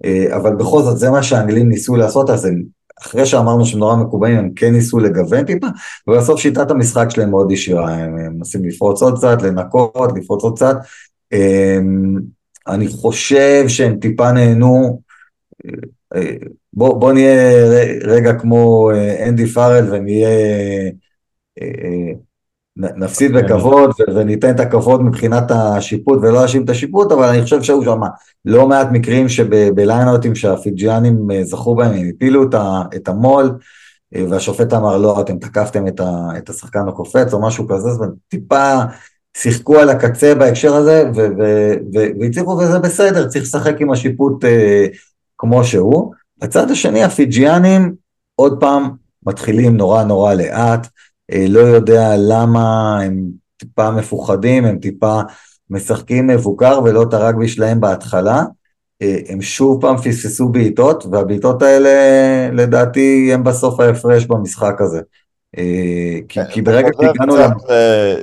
אה, 0.05 0.37
אבל 0.37 0.55
בכל 0.55 0.83
זאת 0.83 0.99
זה 0.99 1.11
מה 1.11 1.23
שהאנגלים 1.23 1.69
ניסו 1.69 1.97
לעשות, 1.97 2.31
אז 2.31 2.45
הם, 2.45 2.63
אחרי 3.03 3.27
שאמרנו 3.27 3.67
שהם 3.67 3.79
נורא 3.79 3.97
מקובעים, 3.97 4.39
הם 4.39 4.51
כן 4.57 4.73
ניסו 4.73 4.99
לגוון 4.99 5.45
טיפה, 5.45 5.67
ובסוף 6.09 6.41
שיטת 6.41 6.71
המשחק 6.71 7.11
שלהם 7.11 7.31
מאוד 7.31 7.51
ישירה, 7.51 7.95
הם 7.95 8.37
מנסים 8.37 8.65
לפרוץ 8.65 9.03
עוד 9.03 9.19
קצת, 9.19 9.43
לנקות, 9.43 10.13
לפרוץ 10.17 10.43
עוד 10.43 10.57
קצת. 10.57 10.77
אני 12.69 12.89
חושב 12.89 13.65
שהם 13.69 13.99
טיפה 14.01 14.33
נהנו, 14.33 15.01
בוא, 16.73 17.01
בוא 17.01 17.13
נהיה 17.13 17.65
רגע 18.05 18.33
כמו 18.39 18.91
אנדי 19.27 19.47
פארל 19.47 19.93
ונהיה 19.93 20.29
נפסיד 22.77 23.33
בכבוד 23.33 23.91
וניתן 24.15 24.55
את 24.55 24.61
הכבוד 24.61 25.03
מבחינת 25.03 25.51
השיפוט 25.51 26.19
ולא 26.23 26.43
נאשים 26.43 26.65
את 26.65 26.71
השיפוט, 26.71 27.13
אבל 27.13 27.29
אני 27.29 27.43
חושב 27.43 27.63
שהיו 27.63 27.85
שם 27.85 28.01
לא 28.45 28.69
מעט 28.69 28.89
מקרים 28.93 29.29
שבליינאוטים 29.29 30.35
שהפיג'יאנים 30.35 31.31
אה, 31.31 31.45
זכו 31.45 31.75
בהם, 31.75 31.93
הם 31.93 32.11
הפילו 32.15 32.45
את 32.97 33.09
המו"ל, 33.09 33.59
אה, 34.15 34.25
והשופט 34.31 34.73
אמר 34.73 34.99
לא, 34.99 35.21
אתם 35.21 35.39
תקפתם 35.39 35.85
את 36.37 36.49
השחקן 36.51 36.89
הקופץ 36.89 37.33
או 37.33 37.43
משהו 37.43 37.69
כזה, 37.69 37.89
זאת 37.91 38.01
אומרת, 38.01 38.15
טיפה 38.29 38.75
שיחקו 39.37 39.79
על 39.79 39.91
הקצה 39.91 40.35
בהקשר 40.35 40.75
הזה, 40.75 41.05
והצליחו 42.21 42.51
וזה 42.51 42.79
בסדר, 42.79 43.29
צריך 43.29 43.45
לשחק 43.45 43.81
עם 43.81 43.91
השיפוט 43.91 44.45
אה, 44.45 44.87
כמו 45.39 45.65
שהוא. 45.65 46.13
בצד 46.39 46.71
השני 46.71 47.05
הפיג'יאנים 47.05 47.95
עוד 48.35 48.61
פעם 48.61 48.91
מתחילים 49.27 49.77
נורא 49.77 50.05
נורא 50.05 50.35
לאט, 50.35 50.87
אה, 51.33 51.47
לא 51.49 51.61
יודע 51.61 52.15
למה 52.19 52.99
הם 53.01 53.25
טיפה 53.57 53.91
מפוחדים, 53.91 54.65
הם 54.65 54.79
טיפה 54.79 55.21
משחקים 55.71 56.27
מבוקר 56.27 56.81
ולא 56.85 57.03
את 57.03 57.15
הרגבי 57.15 57.49
שלהם 57.49 57.81
בהתחלה. 57.81 58.45
אה, 59.03 59.19
הם 59.29 59.43
שוב 59.43 59.81
פעם 59.81 59.97
פספסו 59.97 60.49
בעיטות, 60.49 61.07
והבעיטות 61.11 61.63
האלה 61.63 61.91
לדעתי 62.53 63.31
הם 63.35 63.45
בסוף 63.45 63.81
ההפרש 63.81 64.27
במשחק 64.27 64.81
הזה. 64.81 65.01
אה, 65.59 66.19
כי, 66.29 66.41
כי 66.53 66.63
ברגע 66.63 66.89
שהגענו... 66.97 67.35
אתה 67.35 67.49
חוזר 67.49 67.49
קצת 67.55 67.75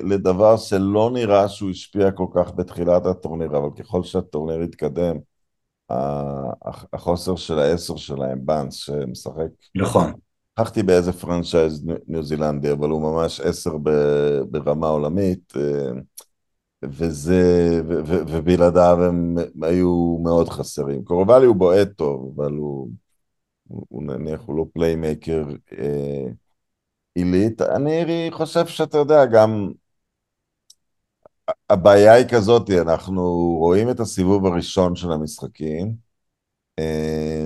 לדבר 0.04 0.58
שלא 0.58 1.12
נראה 1.14 1.50
שהוא 1.50 1.70
השפיע 1.70 2.12
כל 2.12 2.26
כך 2.36 2.52
בתחילת 2.56 3.06
הטורניר, 3.06 3.58
אבל 3.58 3.70
ככל 3.78 4.04
שהטורניר 4.04 4.62
התקדם, 4.62 5.16
החוסר 6.94 7.36
של 7.36 7.60
העשר 7.60 7.96
שלהם, 7.96 8.40
באנס, 8.46 8.74
שמשחק... 8.74 9.48
נכון. 9.76 10.12
שכחתי 10.60 10.84
באיזה 10.84 11.14
franchise 11.14 11.86
ניו 12.08 12.24
זילנדי, 12.24 12.72
אבל 12.72 12.90
הוא 12.90 13.02
ממש 13.02 13.40
עשר 13.40 13.78
ברמה 14.52 14.88
עולמית, 14.88 15.54
אה, 15.58 15.92
וזה, 16.84 17.82
ו, 17.88 18.06
ו, 18.06 18.18
ובלעדיו 18.28 19.04
הם 19.04 19.36
היו 19.62 20.18
מאוד 20.24 20.50
חסרים. 20.50 21.04
קורובולי 21.04 21.46
הוא 21.46 21.56
בועט 21.56 21.88
טוב, 21.96 22.34
אבל 22.36 22.52
הוא, 22.52 22.90
הוא 23.68 24.04
נניח, 24.04 24.42
הוא 24.46 24.58
לא 24.58 24.66
playmaker 24.74 25.46
אה, 25.80 26.28
עילית. 27.20 27.62
אני 27.62 28.28
חושב 28.32 28.68
שאתה 28.68 28.98
יודע, 28.98 29.26
גם 29.26 29.72
הבעיה 31.70 32.14
היא 32.14 32.26
כזאת, 32.28 32.70
אנחנו 32.70 33.22
רואים 33.60 33.90
את 33.90 34.00
הסיבוב 34.00 34.46
הראשון 34.46 34.96
של 34.96 35.12
המשחקים, 35.12 35.94
אה, 36.80 37.46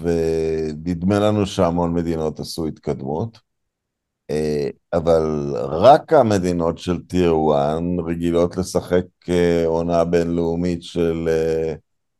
ונדמה 0.00 1.18
לנו 1.18 1.46
שהמון 1.46 1.94
מדינות 1.94 2.40
עשו 2.40 2.66
התקדמות, 2.66 3.38
אה, 4.30 4.68
אבל 4.92 5.54
רק 5.56 6.12
המדינות 6.12 6.78
של 6.78 7.02
טיר 7.02 7.34
1 7.54 7.82
רגילות 8.06 8.56
לשחק 8.56 9.04
אה, 9.28 9.66
עונה 9.66 10.04
בינלאומית 10.04 10.82
של 10.82 11.28
אה, 11.28 11.74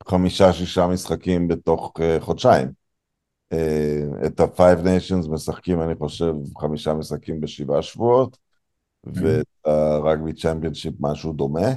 חמישה-שישה 0.08 0.86
משחקים 0.86 1.48
בתוך 1.48 1.92
חודשיים. 2.20 2.86
את 4.26 4.40
ה-Five 4.40 4.84
Nations 4.84 5.30
משחקים, 5.30 5.82
אני 5.82 5.94
חושב, 5.94 6.34
חמישה 6.59 6.94
משחקים 6.94 7.40
בשבעה 7.40 7.82
שבועות, 7.82 8.38
ואת 9.05 9.47
הרגבי 9.64 10.32
צ'מפיונשיפ 10.32 10.94
משהו 11.01 11.32
דומה. 11.32 11.68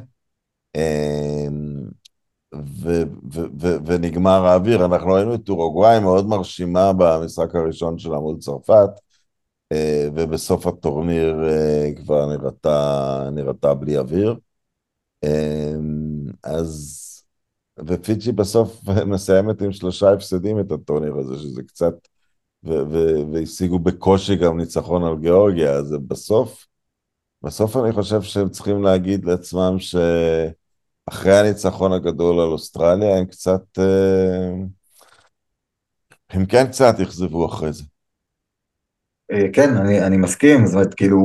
ו- 2.55 3.03
ו- 3.33 3.49
ו- 3.61 3.77
ונגמר 3.85 4.45
האוויר. 4.45 4.85
אנחנו 4.85 5.07
ראינו 5.11 5.35
את 5.35 5.49
אורוגוואי 5.49 5.99
מאוד 5.99 6.27
מרשימה 6.27 6.93
במשחק 6.93 7.55
הראשון 7.55 7.97
שלה 7.97 8.19
מול 8.19 8.37
צרפת, 8.37 8.89
ובסוף 10.15 10.67
הטורניר 10.67 11.35
כבר 11.95 12.25
נראתה, 12.25 13.29
נראתה 13.31 13.73
בלי 13.73 13.97
אוויר. 13.97 14.35
אז 16.43 17.05
ופיג'י 17.87 18.31
בסוף 18.31 18.81
מסיימת 19.13 19.61
עם 19.61 19.71
שלושה 19.71 20.13
הפסדים 20.13 20.59
את 20.59 20.71
הטורניר 20.71 21.15
הזה, 21.15 21.37
שזה 21.37 21.63
קצת, 21.63 21.93
והשיגו 22.63 23.79
בקושי 23.79 24.35
גם 24.35 24.57
ניצחון 24.57 25.03
על 25.03 25.17
גיאורגיה, 25.17 25.71
אז 25.71 25.95
בסוף, 26.07 26.65
בסוף 27.43 27.77
אני 27.77 27.91
חושב 27.91 28.21
שהם 28.21 28.49
צריכים 28.49 28.83
להגיד 28.83 29.25
לעצמם 29.25 29.75
שאחרי 29.79 31.39
הניצחון 31.39 31.93
הגדול 31.93 32.39
על 32.39 32.47
אוסטרליה, 32.47 33.17
הם 33.17 33.25
קצת, 33.25 33.61
אה, 33.79 34.51
הם 36.29 36.45
כן 36.45 36.67
קצת 36.67 36.99
אכזבו 36.99 37.45
אחרי 37.45 37.73
זה. 37.73 37.83
אה, 39.31 39.45
כן, 39.53 39.77
אני, 39.77 40.01
אני 40.05 40.17
מסכים, 40.17 40.65
זאת 40.65 40.73
אומרת, 40.73 40.93
כאילו, 40.93 41.19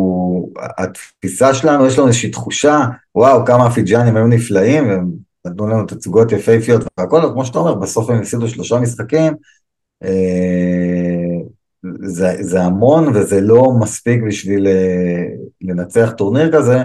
התפיסה 0.79 1.55
שלנו, 1.55 1.87
יש 1.87 1.99
לנו 1.99 2.09
איזושהי 2.09 2.31
תחושה, 2.31 2.79
וואו, 3.15 3.47
כמה 3.47 3.67
הפיג'אנים 3.67 4.17
היו 4.17 4.27
נפלאים, 4.27 4.89
והם 4.89 5.11
נתנו 5.47 5.67
לנו 5.67 5.87
תצוגות 5.87 6.33
יפהפיות 6.33 6.83
והכל, 6.99 7.21
כמו 7.33 7.45
שאתה 7.45 7.59
אומר, 7.59 7.75
בסוף 7.75 8.11
הם 8.11 8.19
הפסידו 8.19 8.49
שלושה 8.49 8.79
משחקים, 8.79 9.33
אה, 10.05 11.41
זה, 12.07 12.37
זה 12.41 12.63
המון 12.63 13.09
וזה 13.15 13.41
לא 13.41 13.65
מספיק 13.81 14.23
בשביל 14.29 14.67
אה, 14.67 15.25
לנצח 15.63 16.13
טורניר 16.17 16.53
כזה, 16.53 16.83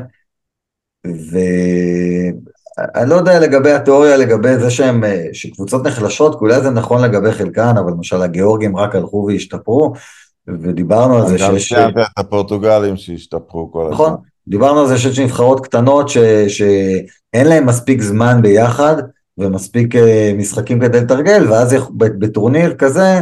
ואני 1.05 3.09
לא 3.09 3.15
יודע 3.15 3.39
לגבי 3.39 3.71
התיאוריה, 3.71 4.17
לגבי 4.17 4.59
זה 4.59 4.71
שהם, 4.71 5.03
אה, 5.03 5.25
שקבוצות 5.33 5.87
נחלשות, 5.87 6.41
אולי 6.41 6.61
זה 6.61 6.69
נכון 6.69 7.01
לגבי 7.01 7.31
חלקן, 7.31 7.77
אבל 7.77 7.91
למשל 7.91 8.21
הגיאורגים 8.21 8.77
רק 8.77 8.95
הלכו 8.95 9.25
והשתפרו, 9.27 9.93
ודיברנו 10.47 11.17
על 11.17 11.27
זה 11.27 11.37
שיש... 11.37 11.73
גם 11.73 11.79
ציינת 11.79 11.97
את 11.97 12.07
הפורטוגלים 12.17 12.97
שהשתפרו 12.97 13.71
כל 13.71 13.81
הזמן. 13.81 13.93
נכון, 13.93 14.15
דיברנו 14.47 14.79
על 14.79 14.87
זה 14.87 14.97
שיש 14.97 15.19
נבחרות 15.19 15.65
קטנות 15.65 16.09
ש... 16.09 16.17
שאין 17.35 17.47
להן 17.47 17.63
מספיק 17.63 18.01
זמן 18.01 18.41
ביחד 18.41 18.95
ומספיק 19.37 19.95
אה, 19.95 20.31
משחקים 20.37 20.79
כדי 20.79 21.01
לתרגל, 21.01 21.51
ואז 21.51 21.75
בטורניר 21.97 22.75
כזה, 22.75 23.21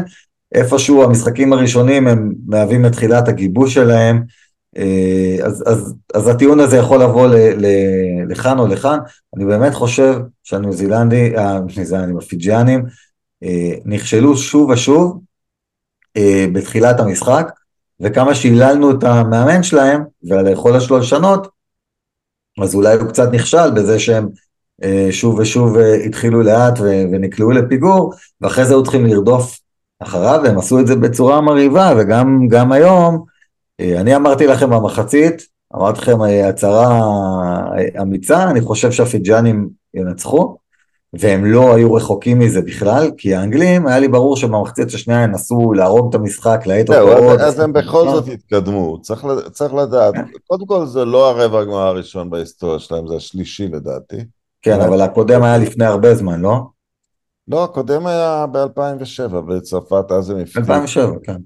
איפשהו 0.55 1.03
המשחקים 1.03 1.53
הראשונים 1.53 2.07
הם 2.07 2.33
מהווים 2.47 2.85
את 2.85 2.91
תחילת 2.91 3.27
הגיבוש 3.27 3.73
שלהם, 3.73 4.23
אה, 4.77 5.37
אז, 5.43 5.63
אז, 5.67 5.93
אז 6.13 6.27
הטיעון 6.27 6.59
הזה 6.59 6.77
יכול 6.77 7.03
לבוא 7.03 7.27
ל, 7.27 7.35
ל, 7.35 7.65
לכאן 8.29 8.59
או 8.59 8.67
לכאן. 8.67 8.99
אני 9.35 9.45
באמת 9.45 9.73
חושב 9.73 10.19
שהניו 10.43 10.73
זילנדי, 10.73 11.37
הניו 11.37 11.85
זילנדים, 11.85 12.17
הפיג'יאנים, 12.17 12.85
אה, 13.43 13.73
נכשלו 13.85 14.37
שוב 14.37 14.69
ושוב 14.69 15.19
בתחילת 16.53 16.99
המשחק, 16.99 17.51
וכמה 17.99 18.35
שהיללנו 18.35 18.91
את 18.91 19.03
המאמן 19.03 19.63
שלהם 19.63 20.03
ועל 20.23 20.47
היכולת 20.47 20.81
שלו 20.81 20.97
לשנות, 20.97 21.47
אז 22.61 22.75
אולי 22.75 22.95
הוא 22.95 23.09
קצת 23.09 23.29
נכשל 23.33 23.71
בזה 23.71 23.99
שהם 23.99 24.27
אה, 24.83 25.07
שוב 25.11 25.39
ושוב 25.39 25.77
אה, 25.77 25.95
התחילו 25.95 26.41
לאט 26.41 26.79
ונקלעו 26.81 27.51
לפיגור, 27.51 28.13
ואחרי 28.41 28.65
זה 28.65 28.73
היו 28.73 28.83
צריכים 28.83 29.05
לרדוף 29.05 29.59
אחריו, 29.99 30.41
והם 30.43 30.57
עשו 30.57 30.79
את 30.79 30.87
זה 30.87 30.95
בצורה 30.95 31.41
מרהיבה, 31.41 31.93
וגם 31.97 32.71
היום, 32.71 33.23
אה, 33.79 34.01
אני 34.01 34.15
אמרתי 34.15 34.47
לכם 34.47 34.69
במחצית, 34.69 35.41
אמרתי 35.75 36.01
לכם 36.01 36.17
הצהרה 36.21 36.99
אמיצה, 38.01 38.43
אני 38.43 38.61
חושב 38.61 38.91
שהפיג'אנים 38.91 39.69
ינצחו, 39.93 40.57
והם 41.13 41.45
לא 41.45 41.75
היו 41.75 41.93
רחוקים 41.93 42.39
מזה 42.39 42.61
בכלל, 42.61 43.11
כי 43.17 43.35
האנגלים, 43.35 43.87
היה 43.87 43.99
לי 43.99 44.07
ברור 44.07 44.37
שבמחצית 44.37 44.93
השנייה 44.93 45.23
ינסו 45.23 45.73
להרוג 45.73 46.09
את 46.09 46.15
המשחק, 46.15 46.63
להאט 46.65 46.89
אותו 46.89 47.17
עוד. 47.17 47.39
אז 47.39 47.59
הם 47.59 47.73
בכל 47.73 48.09
זאת 48.09 48.27
התקדמו, 48.27 49.01
צריך, 49.01 49.25
צריך 49.51 49.73
לדעת. 49.73 50.13
קודם 50.47 50.65
כל 50.65 50.85
זה 50.85 51.05
לא 51.05 51.29
הרבע 51.29 51.59
הגמר 51.59 51.87
הראשון 51.87 52.29
בהיסטוריה 52.29 52.79
שלהם, 52.79 53.07
זה 53.07 53.15
השלישי 53.15 53.67
לדעתי. 53.67 54.17
כן, 54.61 54.81
אבל 54.81 55.01
הקודם 55.01 55.43
היה 55.43 55.57
לפני 55.57 55.85
הרבה 55.85 56.15
זמן, 56.15 56.41
לא? 56.41 56.61
לא, 57.47 57.63
הקודם 57.63 58.07
היה 58.07 58.45
ב-2007 58.51 59.41
בצרפת, 59.41 60.11
אז 60.11 60.29
הם 60.29 60.37
הפתיעו. 60.37 60.63
2007, 60.63 61.13
כן. 61.23 61.37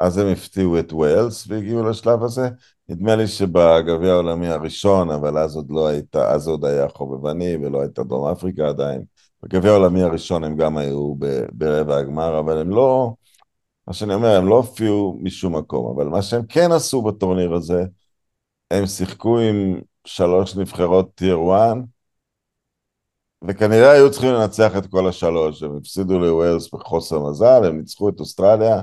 אז 0.00 0.18
הם 0.18 0.26
הפתיעו 0.26 0.78
את 0.78 0.92
ווילס 0.92 1.44
והגיעו 1.48 1.88
לשלב 1.88 2.24
הזה. 2.24 2.48
נדמה 2.88 3.16
לי 3.16 3.26
שבגביע 3.26 4.12
העולמי 4.12 4.48
הראשון, 4.48 5.10
אבל 5.10 5.38
אז 5.38 5.56
עוד 5.56 5.70
לא 5.70 5.86
הייתה, 5.86 6.32
אז 6.32 6.48
עוד 6.48 6.64
היה 6.64 6.88
חובבני 6.88 7.56
ולא 7.56 7.80
הייתה 7.80 8.04
דרום 8.04 8.28
אפריקה 8.28 8.68
עדיין. 8.68 9.02
בגביע 9.42 9.70
העולמי 9.70 10.02
הראשון 10.02 10.44
הם 10.44 10.56
גם 10.56 10.76
היו 10.76 11.14
ברבע 11.52 11.96
הגמר, 11.96 12.38
אבל 12.38 12.58
הם 12.58 12.70
לא, 12.70 13.14
מה 13.86 13.92
שאני 13.92 14.14
אומר, 14.14 14.36
הם 14.36 14.48
לא 14.48 14.54
הופיעו 14.54 15.18
משום 15.22 15.56
מקום, 15.56 15.96
אבל 15.96 16.08
מה 16.08 16.22
שהם 16.22 16.46
כן 16.46 16.72
עשו 16.72 17.02
בטורניר 17.02 17.54
הזה, 17.54 17.84
הם 18.70 18.86
שיחקו 18.86 19.38
עם 19.38 19.80
שלוש 20.04 20.56
נבחרות 20.56 21.14
טיר 21.14 21.38
1, 21.56 21.76
וכנראה 23.42 23.90
היו 23.90 24.10
צריכים 24.10 24.32
לנצח 24.32 24.76
את 24.78 24.86
כל 24.86 25.08
השלוש, 25.08 25.62
הם 25.62 25.76
הפסידו 25.76 26.18
לווילס 26.18 26.74
בחוסר 26.74 27.18
מזל, 27.18 27.64
הם 27.64 27.78
ניצחו 27.78 28.08
את 28.08 28.20
אוסטרליה, 28.20 28.80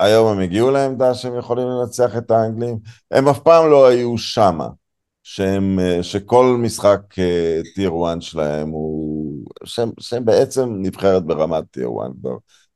היום 0.00 0.28
הם 0.28 0.40
הגיעו 0.40 0.70
לעמדה 0.70 1.14
שהם 1.14 1.38
יכולים 1.38 1.66
לנצח 1.68 2.16
את 2.16 2.30
האנגלים, 2.30 2.78
הם 3.10 3.28
אף 3.28 3.38
פעם 3.38 3.70
לא 3.70 3.86
היו 3.86 4.18
שמה, 4.18 4.68
שהם, 5.22 5.78
שכל 6.02 6.56
משחק 6.58 7.00
טיר 7.74 7.92
אה, 8.04 8.12
1 8.12 8.22
שלהם 8.22 8.68
הוא, 8.68 9.44
שהם, 9.64 9.90
שהם 10.00 10.24
בעצם 10.24 10.74
נבחרת 10.78 11.24
ברמת 11.24 11.64
טיר 11.70 11.88
1, 12.02 12.10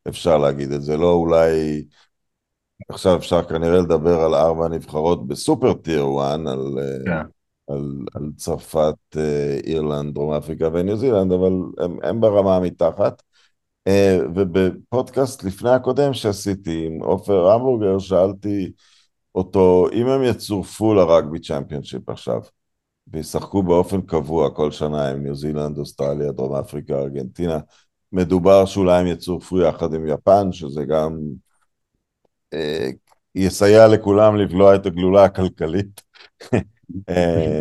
אפשר 0.08 0.38
להגיד 0.38 0.72
את 0.72 0.82
זה, 0.82 0.96
לא 0.96 1.12
אולי, 1.12 1.84
עכשיו 2.88 3.16
אפשר 3.16 3.42
כנראה 3.42 3.80
לדבר 3.80 4.20
על 4.20 4.34
ארבע 4.34 4.68
נבחרות 4.68 5.28
בסופר 5.28 5.72
טיר 5.74 6.06
1, 6.20 6.38
על, 6.46 6.78
yeah. 6.78 7.10
אה, 7.10 7.22
כן. 7.24 7.28
על, 7.68 7.98
על 8.14 8.30
צרפת, 8.36 8.94
אה, 9.16 9.58
אירלנד, 9.64 10.14
דרום 10.14 10.32
אפריקה 10.32 10.68
וניו 10.72 10.96
זילנד, 10.96 11.32
אבל 11.32 11.52
הם, 11.78 11.98
הם 12.02 12.20
ברמה 12.20 12.60
מתחת. 12.60 13.22
אה, 13.86 14.18
ובפודקאסט 14.34 15.44
לפני 15.44 15.70
הקודם 15.70 16.14
שעשיתי 16.14 16.86
עם 16.86 17.02
עופר 17.02 17.50
המבורגר, 17.50 17.98
שאלתי 17.98 18.72
אותו 19.34 19.86
אם 19.92 20.08
הם 20.08 20.22
יצורפו 20.22 20.94
לרגבי 20.94 21.40
צ'מפיונשיפ 21.40 22.08
עכשיו, 22.08 22.40
וישחקו 23.06 23.62
באופן 23.62 24.00
קבוע 24.00 24.50
כל 24.50 24.70
שנה 24.70 25.08
עם 25.08 25.22
ניו 25.22 25.34
זילנד, 25.34 25.78
אוסטרליה, 25.78 26.32
דרום 26.32 26.54
אפריקה, 26.54 26.94
ארגנטינה, 26.94 27.58
מדובר 28.12 28.66
שאולי 28.66 29.00
הם 29.00 29.06
יצורפו 29.06 29.60
יחד 29.60 29.94
עם 29.94 30.06
יפן, 30.06 30.52
שזה 30.52 30.84
גם 30.84 31.18
אה, 32.54 32.90
יסייע 33.34 33.88
לכולם 33.88 34.36
לבלוע 34.36 34.74
את 34.74 34.86
הגלולה 34.86 35.24
הכלכלית. 35.24 36.02
אה, 37.08 37.60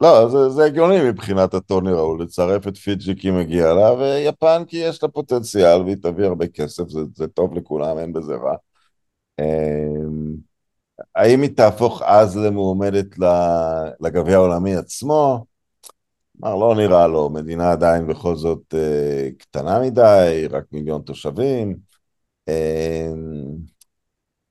לא, 0.00 0.28
זה, 0.28 0.48
זה 0.48 0.64
הגיוני 0.64 1.10
מבחינת 1.10 1.54
הטורניר 1.54 1.96
ההוא, 1.96 2.18
לצרף 2.18 2.68
את 2.68 2.76
פיג'י 2.76 3.14
כי 3.16 3.30
מגיע 3.30 3.72
לה, 3.72 3.92
ויפן 3.92 4.62
כי 4.66 4.76
יש 4.76 5.02
לה 5.02 5.08
פוטנציאל 5.08 5.82
והיא 5.82 5.96
תביא 6.02 6.24
הרבה 6.24 6.46
כסף, 6.46 6.88
זה, 6.88 7.00
זה 7.14 7.28
טוב 7.28 7.54
לכולם, 7.54 7.98
אין 7.98 8.12
בזה 8.12 8.34
רע. 8.34 8.56
אמ, 9.40 10.36
האם 11.14 11.42
היא 11.42 11.50
תהפוך 11.56 12.02
אז 12.02 12.36
למועמדת 12.36 13.06
לגביע 14.00 14.34
העולמי 14.36 14.76
עצמו? 14.76 15.44
כלומר, 16.40 16.56
לא 16.56 16.74
נראה 16.74 17.06
לו, 17.06 17.30
מדינה 17.30 17.72
עדיין 17.72 18.06
בכל 18.06 18.36
זאת 18.36 18.74
אה, 18.74 19.28
קטנה 19.38 19.80
מדי, 19.80 20.46
רק 20.50 20.64
מיליון 20.72 21.02
תושבים. 21.02 21.76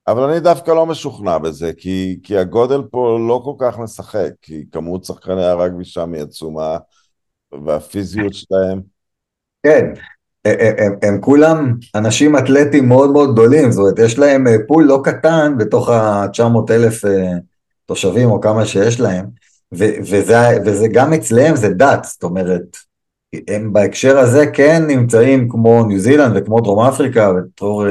אה, 0.08 0.14
אבל 0.14 0.24
אני 0.24 0.40
דווקא 0.40 0.72
לא 0.72 0.86
משוכנע 0.86 1.38
בזה, 1.38 1.72
כי, 1.78 2.20
כי 2.24 2.38
הגודל 2.38 2.82
פה 2.92 3.18
לא 3.28 3.42
כל 3.44 3.54
כך 3.60 3.80
משחק, 3.80 4.30
כי 4.42 4.66
כמות 4.72 5.06
שחקני 5.06 5.46
הרגבי 5.46 5.86
שם 5.86 6.14
היא 6.14 6.22
עצומה, 6.22 6.78
והפיזיות 7.66 8.34
שלהם. 8.34 8.82
כן, 9.64 9.94
הם, 10.46 10.56
הם, 10.78 10.96
הם 11.02 11.22
כולם 11.22 11.74
אנשים 11.96 12.38
אתלטים 12.38 12.88
מאוד 12.88 13.12
מאוד 13.12 13.34
גדולים, 13.34 13.72
זאת 13.72 13.82
אומרת, 13.82 14.00
יש 14.00 14.20
להם 14.20 14.48
אה, 14.48 14.56
פול 14.68 14.84
לא 14.84 15.02
קטן 15.04 15.58
בתוך 15.58 15.90
ה-900 15.90 16.72
אלף 16.72 17.06
אה, 17.06 17.32
תושבים 17.86 18.32
או 18.32 18.42
כמה 18.42 18.66
שיש 18.66 19.00
להם, 19.00 19.26
ו, 19.74 19.86
וזה, 20.02 20.38
וזה 20.66 20.88
גם 20.88 21.14
אצלם 21.14 21.56
זה 21.56 21.70
דת, 21.70 22.04
זאת 22.04 22.24
אומרת, 22.24 22.78
הם 23.48 23.74
בהקשר 23.74 24.18
הזה 24.18 24.48
כן 24.48 24.84
נמצאים 24.88 25.50
כמו 25.50 25.84
ניו 25.84 26.00
זילנד 26.00 26.38
וכמו 26.38 26.62
דרום 26.62 26.80
אפריקה 26.80 27.34
בתור 27.34 27.86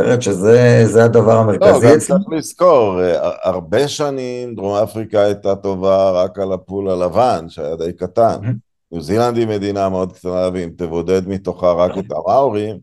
נבחרת 0.00 0.22
שזה 0.22 1.04
הדבר 1.04 1.32
המרכזי. 1.32 1.86
לא, 1.86 1.92
גם 1.92 1.98
צריך 1.98 2.28
לזכור, 2.30 3.02
אה, 3.02 3.30
הרבה 3.42 3.88
שנים 3.88 4.54
דרום 4.54 4.74
אפריקה 4.74 5.22
הייתה 5.22 5.56
טובה 5.56 6.10
רק 6.10 6.38
על 6.38 6.52
הפול 6.52 6.90
הלבן, 6.90 7.48
שהיה 7.48 7.76
די 7.76 7.92
קטן. 7.92 8.36
ניו 8.92 9.02
זילנד 9.02 9.36
היא 9.36 9.46
מדינה 9.46 9.88
מאוד 9.88 10.12
קטנה, 10.12 10.48
ואם 10.52 10.70
תבודד 10.76 11.28
מתוכה 11.28 11.72
רק 11.72 11.98
את 11.98 12.12
המאורים, 12.12 12.78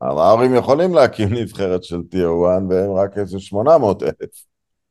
המאורים 0.00 0.54
יכולים 0.54 0.94
להקים 0.94 1.28
נבחרת 1.34 1.84
של 1.84 2.02
טיר 2.10 2.30
1 2.56 2.62
והם 2.70 2.92
רק 2.92 3.18
איזה 3.18 3.40
800 3.40 4.02
אלף. 4.02 4.44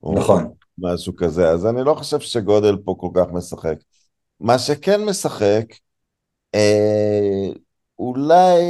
נכון. 0.03 0.51
משהו 0.77 1.15
כזה, 1.15 1.49
אז 1.49 1.65
אני 1.65 1.83
לא 1.83 1.93
חושב 1.93 2.19
שגודל 2.19 2.77
פה 2.85 2.95
כל 2.97 3.09
כך 3.13 3.25
משחק. 3.31 3.75
מה 4.39 4.59
שכן 4.59 5.05
משחק, 5.05 5.65
אה, 6.55 7.49
אולי 7.99 8.61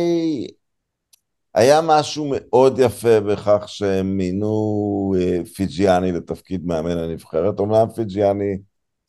היה 1.60 1.82
משהו 1.84 2.32
מאוד 2.32 2.80
יפה 2.80 3.20
בכך 3.20 3.64
שהם 3.68 4.18
מינו 4.18 5.14
אה, 5.20 5.45
פיג'יאני 5.55 6.12
לתפקיד 6.12 6.66
מאמן 6.66 6.97
הנבחרת. 6.97 7.60
אומנם 7.60 7.89
פיג'יאני 7.95 8.57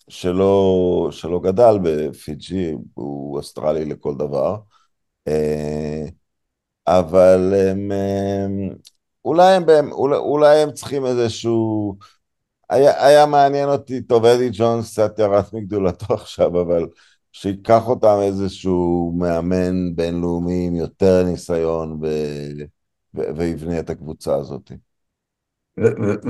שלא, 0.08 1.08
שלא 1.12 1.40
גדל 1.40 1.78
בפיג'י, 1.82 2.74
הוא 2.94 3.38
אוסטרלי 3.38 3.84
לכל 3.84 4.14
דבר. 4.14 4.56
אה, 5.28 6.04
אבל 6.86 7.54
הם, 7.54 7.90
אולי 9.24 9.54
הם, 9.54 9.92
אולי, 9.92 10.16
אולי 10.16 10.58
הם 10.58 10.72
צריכים 10.72 11.06
איזשהו... 11.06 11.96
היה, 12.70 13.06
היה 13.06 13.26
מעניין 13.26 13.68
אותי, 13.68 14.02
טוב, 14.02 14.24
אדי 14.24 14.48
ג'ונס 14.52 14.92
קצת 14.92 15.18
ירד 15.18 15.44
מגדולתו 15.52 16.14
עכשיו, 16.22 16.60
אבל 16.62 16.86
שייקח 17.32 17.88
אותם 17.88 18.16
איזשהו 18.22 19.12
מאמן 19.18 19.96
בינלאומי 19.96 20.66
עם 20.66 20.74
יותר 20.74 21.22
ניסיון 21.22 21.98
ו... 22.02 22.06
ו... 23.14 23.22
ויבנה 23.36 23.78
את 23.78 23.90
הקבוצה 23.90 24.34
הזאת. 24.34 24.72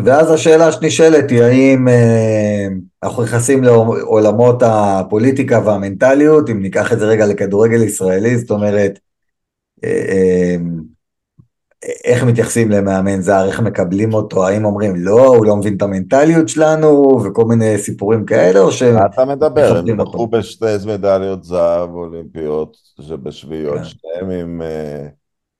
ואז 0.04 0.30
השאלה 0.30 0.72
שנשאלת 0.72 1.30
היא 1.30 1.42
האם 1.42 1.88
אה, 1.88 2.66
אנחנו 3.02 3.22
נכנסים 3.22 3.64
לעולמות 3.64 4.62
הפוליטיקה 4.62 5.60
והמנטליות, 5.66 6.50
אם 6.50 6.62
ניקח 6.62 6.92
את 6.92 6.98
זה 6.98 7.06
רגע 7.06 7.26
לכדורגל 7.26 7.82
ישראלי, 7.82 8.38
זאת 8.38 8.50
אומרת, 8.50 8.98
אה, 9.84 10.04
אה, 10.08 10.56
איך 12.04 12.24
מתייחסים 12.24 12.70
למאמן 12.70 13.20
זר, 13.20 13.46
איך 13.46 13.60
מקבלים 13.60 14.14
אותו, 14.14 14.46
האם 14.46 14.64
אומרים 14.64 14.94
לא, 14.96 15.26
הוא 15.26 15.46
לא 15.46 15.56
מבין 15.56 15.76
את 15.76 15.82
המנטליות 15.82 16.48
שלנו, 16.48 17.20
וכל 17.24 17.44
מיני 17.44 17.78
סיפורים 17.78 18.24
כאלה, 18.26 18.60
או 18.60 18.72
ש... 18.72 18.82
אתה 18.82 19.24
מדבר? 19.24 19.76
הם 19.76 20.00
זכו 20.00 20.26
בשתי 20.26 20.64
מדליות 20.86 21.44
זהב 21.44 21.90
אולימפיות 21.90 22.76
שבשביעיות, 23.00 23.78
כן. 23.78 23.84
שניהם 23.84 24.30
עם... 24.30 24.62
אה, 24.62 25.06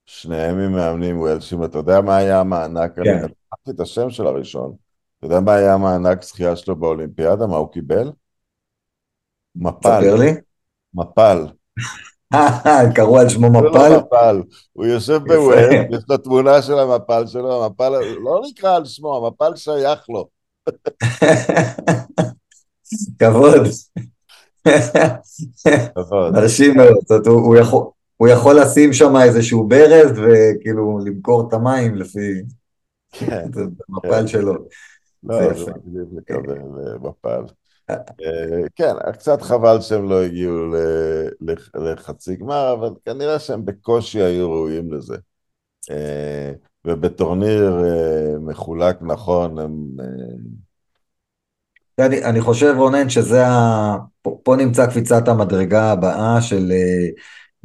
שניהם 0.07 0.59
עם 0.59 0.73
מאמנים 0.73 1.21
וולשים, 1.21 1.65
אתה 1.65 1.79
יודע 1.79 2.01
מה 2.01 2.17
היה 2.17 2.41
המענק? 2.41 2.93
כן. 2.97 3.03
אני 3.11 3.23
נתתי 3.23 3.71
את 3.71 3.81
השם 3.81 4.11
של 4.11 4.27
הראשון. 4.27 4.73
אתה 5.19 5.27
יודע 5.27 5.41
מה 5.41 5.55
היה 5.55 5.75
המענק 5.75 6.23
זכייה 6.23 6.57
שלו 6.57 6.77
באולימפיאדה? 6.77 7.47
מה 7.47 7.57
הוא 7.57 7.73
קיבל? 7.73 8.13
מפל. 9.57 10.01
ספר 10.01 10.17
לי. 10.17 10.35
מפל. 10.95 11.47
קראו 12.95 13.19
על 13.19 13.29
שמו 13.29 13.51
מפל? 13.51 14.43
הוא 14.73 14.87
יושב 14.87 15.21
בווב, 15.27 15.53
יש 15.91 16.05
לו 16.09 16.17
תמונה 16.17 16.63
של 16.63 16.79
המפל 16.79 17.27
שלו, 17.27 17.65
המפל 17.65 17.93
לא 18.25 18.43
נקרא 18.51 18.77
על 18.77 18.85
שמו, 18.85 19.17
המפל 19.17 19.57
שייך 19.57 20.01
לו. 20.09 20.29
כבוד. 23.19 23.67
מרשים 26.33 26.77
מאוד, 26.77 27.27
הוא 28.17 28.29
יכול 28.29 28.61
לשים 28.61 28.93
שם 28.93 29.17
איזשהו 29.17 29.69
ברז 29.69 30.11
וכאילו 30.11 30.99
למכור 31.05 31.49
את 31.49 31.53
המים 31.53 31.95
לפי 31.95 32.43
כן, 33.13 33.45
המפל 33.89 34.11
כן. 34.11 34.27
שלו. 34.27 34.55
לא, 35.23 35.55
זה 35.55 35.73
מגניב 35.73 36.07
לקבל 36.17 36.59
מפל. 37.01 37.43
אה, 37.95 38.69
כן, 38.77 38.95
קצת 39.13 39.43
חבל 39.43 39.81
שהם 39.81 40.09
לא 40.09 40.23
הגיעו 40.23 40.75
לחצי 41.75 42.37
גמר, 42.37 42.73
אבל 42.73 42.91
כנראה 43.05 43.39
שהם 43.39 43.65
בקושי 43.65 44.23
היו 44.23 44.53
ראויים 44.53 44.93
לזה. 44.93 45.17
אה, 45.91 46.53
ובטורניר 46.85 47.85
אה, 47.85 48.39
מחולק 48.39 48.97
נכון, 49.03 49.59
הם... 49.59 49.73
אני, 51.99 52.25
אני 52.25 52.41
חושב, 52.41 52.75
רונן, 52.77 53.09
שזה 53.09 53.47
ה... 53.47 53.97
פה, 54.23 54.39
פה 54.43 54.57
נמצא 54.57 54.87
קפיצת 54.87 55.29
המדרגה 55.29 55.93
הבאה 55.93 56.43
של 56.43 56.73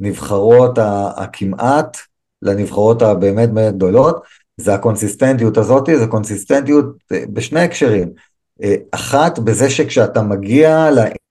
נבחרות 0.00 0.78
הכמעט 1.16 1.96
לנבחרות 2.42 3.02
הבאמת 3.02 3.52
באמת 3.52 3.74
גדולות, 3.74 4.22
זה 4.56 4.74
הקונסיסטנטיות 4.74 5.56
הזאת, 5.56 5.88
זה 5.98 6.06
קונסיסטנטיות 6.06 6.86
בשני 7.32 7.60
הקשרים. 7.60 8.12
אה, 8.62 8.74
אחת, 8.90 9.38
בזה 9.38 9.70
שכשאתה 9.70 10.22
מגיע 10.22 10.88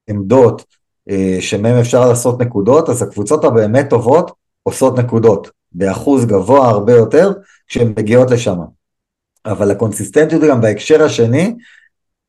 לעמדות 0.09 0.65
אה, 1.09 1.37
שמהם 1.39 1.77
אפשר 1.79 2.09
לעשות 2.09 2.41
נקודות, 2.41 2.89
אז 2.89 3.01
הקבוצות 3.01 3.43
הבאמת 3.43 3.89
טובות 3.89 4.31
עושות 4.63 4.99
נקודות, 4.99 5.49
באחוז 5.71 6.25
גבוה 6.25 6.69
הרבה 6.69 6.93
יותר 6.93 7.31
כשהן 7.67 7.93
מגיעות 7.97 8.31
לשם. 8.31 8.57
אבל 9.45 9.71
הקונסיסטנטיות 9.71 10.41
גם 10.41 10.61
בהקשר 10.61 11.03
השני, 11.03 11.55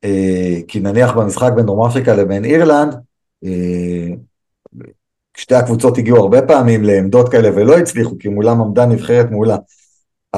אה, 0.03 0.57
כי 0.67 0.79
נניח 0.79 1.11
במשחק 1.11 1.51
בין 1.55 1.65
דרום 1.65 1.87
אפריקה 1.87 2.15
לבין 2.15 2.45
אירלנד, 2.45 2.95
שתי 5.37 5.55
הקבוצות 5.55 5.97
הגיעו 5.97 6.17
הרבה 6.17 6.41
פעמים 6.41 6.83
לעמדות 6.83 7.29
כאלה 7.29 7.49
ולא 7.55 7.77
הצליחו, 7.77 8.17
כי 8.19 8.27
מולם 8.27 8.61
עמדה 8.61 8.85
נבחרת 8.85 9.31
מעולה. 9.31 9.57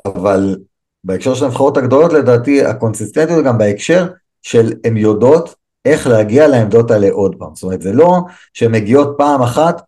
אבל 0.05 0.57
בהקשר 1.03 1.33
של 1.33 1.45
הנבחרות 1.45 1.77
הגדולות 1.77 2.13
לדעתי 2.13 2.65
הקונסיסטנטיות 2.65 3.45
גם 3.45 3.57
בהקשר 3.57 4.07
של 4.41 4.73
הן 4.83 4.97
יודעות 4.97 5.55
איך 5.85 6.07
להגיע 6.07 6.47
לעמדות 6.47 6.91
האלה 6.91 7.09
עוד 7.11 7.35
פעם. 7.39 7.55
זאת 7.55 7.63
אומרת, 7.63 7.81
זה 7.81 7.93
לא 7.93 8.19
שהן 8.53 8.71
מגיעות 8.71 9.15
פעם 9.17 9.41
אחת, 9.41 9.81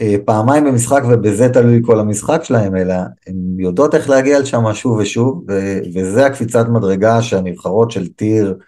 אה, 0.00 0.14
פעמיים 0.24 0.64
במשחק 0.64 1.02
ובזה 1.10 1.48
תלוי 1.48 1.80
כל 1.84 2.00
המשחק 2.00 2.44
שלהם, 2.44 2.76
אלא 2.76 2.94
הן 3.26 3.36
יודעות 3.58 3.94
איך 3.94 4.10
להגיע 4.10 4.40
לשם 4.40 4.74
שוב 4.74 4.98
ושוב, 4.98 5.44
ו- 5.48 5.78
וזה 5.94 6.26
הקפיצת 6.26 6.66
מדרגה 6.68 7.22
שהנבחרות 7.22 7.90
של 7.90 8.08
טיר 8.08 8.58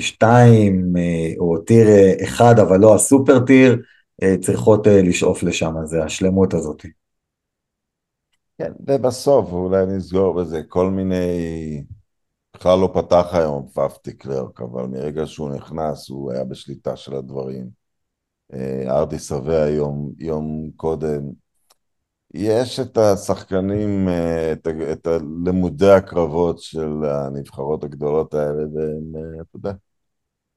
2 0.00 0.96
אה, 0.96 1.02
אה, 1.02 1.32
או 1.38 1.58
טיר 1.58 1.86
1, 2.24 2.58
אבל 2.58 2.80
לא 2.80 2.94
הסופר 2.94 3.38
טיר, 3.38 3.82
צריכות 4.40 4.86
לשאוף 4.86 5.42
לשם, 5.42 5.74
זה 5.84 6.04
השלמות 6.04 6.54
הזאת. 6.54 6.86
כן, 8.58 8.72
ובסוף 8.86 9.52
אולי 9.52 9.86
נסגור 9.86 10.34
בזה 10.34 10.62
כל 10.68 10.90
מיני 10.90 11.24
בכלל 12.60 12.78
לא 12.78 12.90
פתח 12.94 13.26
היום 13.32 13.68
פאפטי 13.68 14.12
קלרק, 14.12 14.60
אבל 14.60 14.86
מרגע 14.86 15.26
שהוא 15.26 15.50
נכנס 15.50 16.08
הוא 16.10 16.32
היה 16.32 16.44
בשליטה 16.44 16.96
של 16.96 17.16
הדברים. 17.16 17.70
אה, 18.52 18.98
ארדי 18.98 19.18
שווה 19.18 19.64
היום, 19.64 20.12
יום 20.18 20.70
קודם. 20.76 21.22
יש 22.34 22.80
את 22.80 22.98
השחקנים, 22.98 24.08
אה, 24.08 24.52
את, 24.52 24.66
את 24.92 25.06
לימודי 25.44 25.90
הקרבות 25.90 26.58
של 26.58 27.04
הנבחרות 27.04 27.84
הגדולות 27.84 28.34
האלה, 28.34 28.62
והם, 28.74 29.16
אה, 29.16 29.42
אתה 29.42 29.56
יודע, 29.56 29.72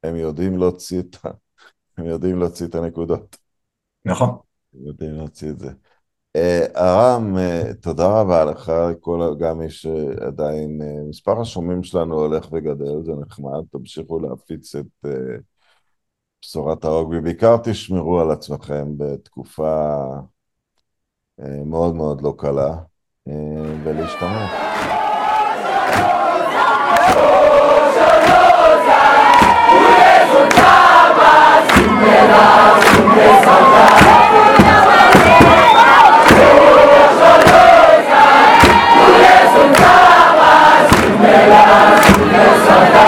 הם 0.04 0.16
יודעים 0.16 0.58
להוציא 0.58 1.00
את, 1.00 1.16
הם 1.98 2.06
יודעים 2.06 2.40
להוציא 2.40 2.68
את 2.68 2.76
הנקודות. 2.76 3.38
נכון. 4.06 4.30
הם 4.74 4.88
יודעים 4.88 5.16
להוציא 5.16 5.50
את 5.50 5.60
זה. 5.60 5.72
ארם, 6.78 7.38
תודה 7.82 8.08
רבה 8.08 8.46
לך, 8.46 8.72
כל, 9.00 9.36
גם 9.40 9.62
יש 9.62 9.86
עדיין, 10.28 10.82
מספר 11.10 11.42
השומעים 11.42 11.84
שלנו 11.84 12.16
הולך 12.16 12.48
וגדל, 12.52 13.04
זה 13.06 13.12
נחמד, 13.22 13.62
תמשיכו 13.72 14.20
להפיץ 14.20 14.76
את 14.76 15.06
בשורת 16.44 16.86
ההוג, 16.86 17.14
ובעיקר 17.18 17.58
תשמרו 17.64 18.20
על 18.20 18.32
עצמכם 18.32 18.98
בתקופה 18.98 20.04
מאוד 21.66 21.96
מאוד 21.96 22.22
לא 22.22 22.34
קלה, 22.38 22.76
ולהשתמש. 23.84 24.52
Santa, 33.04 33.44
Santa, 33.46 34.23
Amén. 41.24 43.03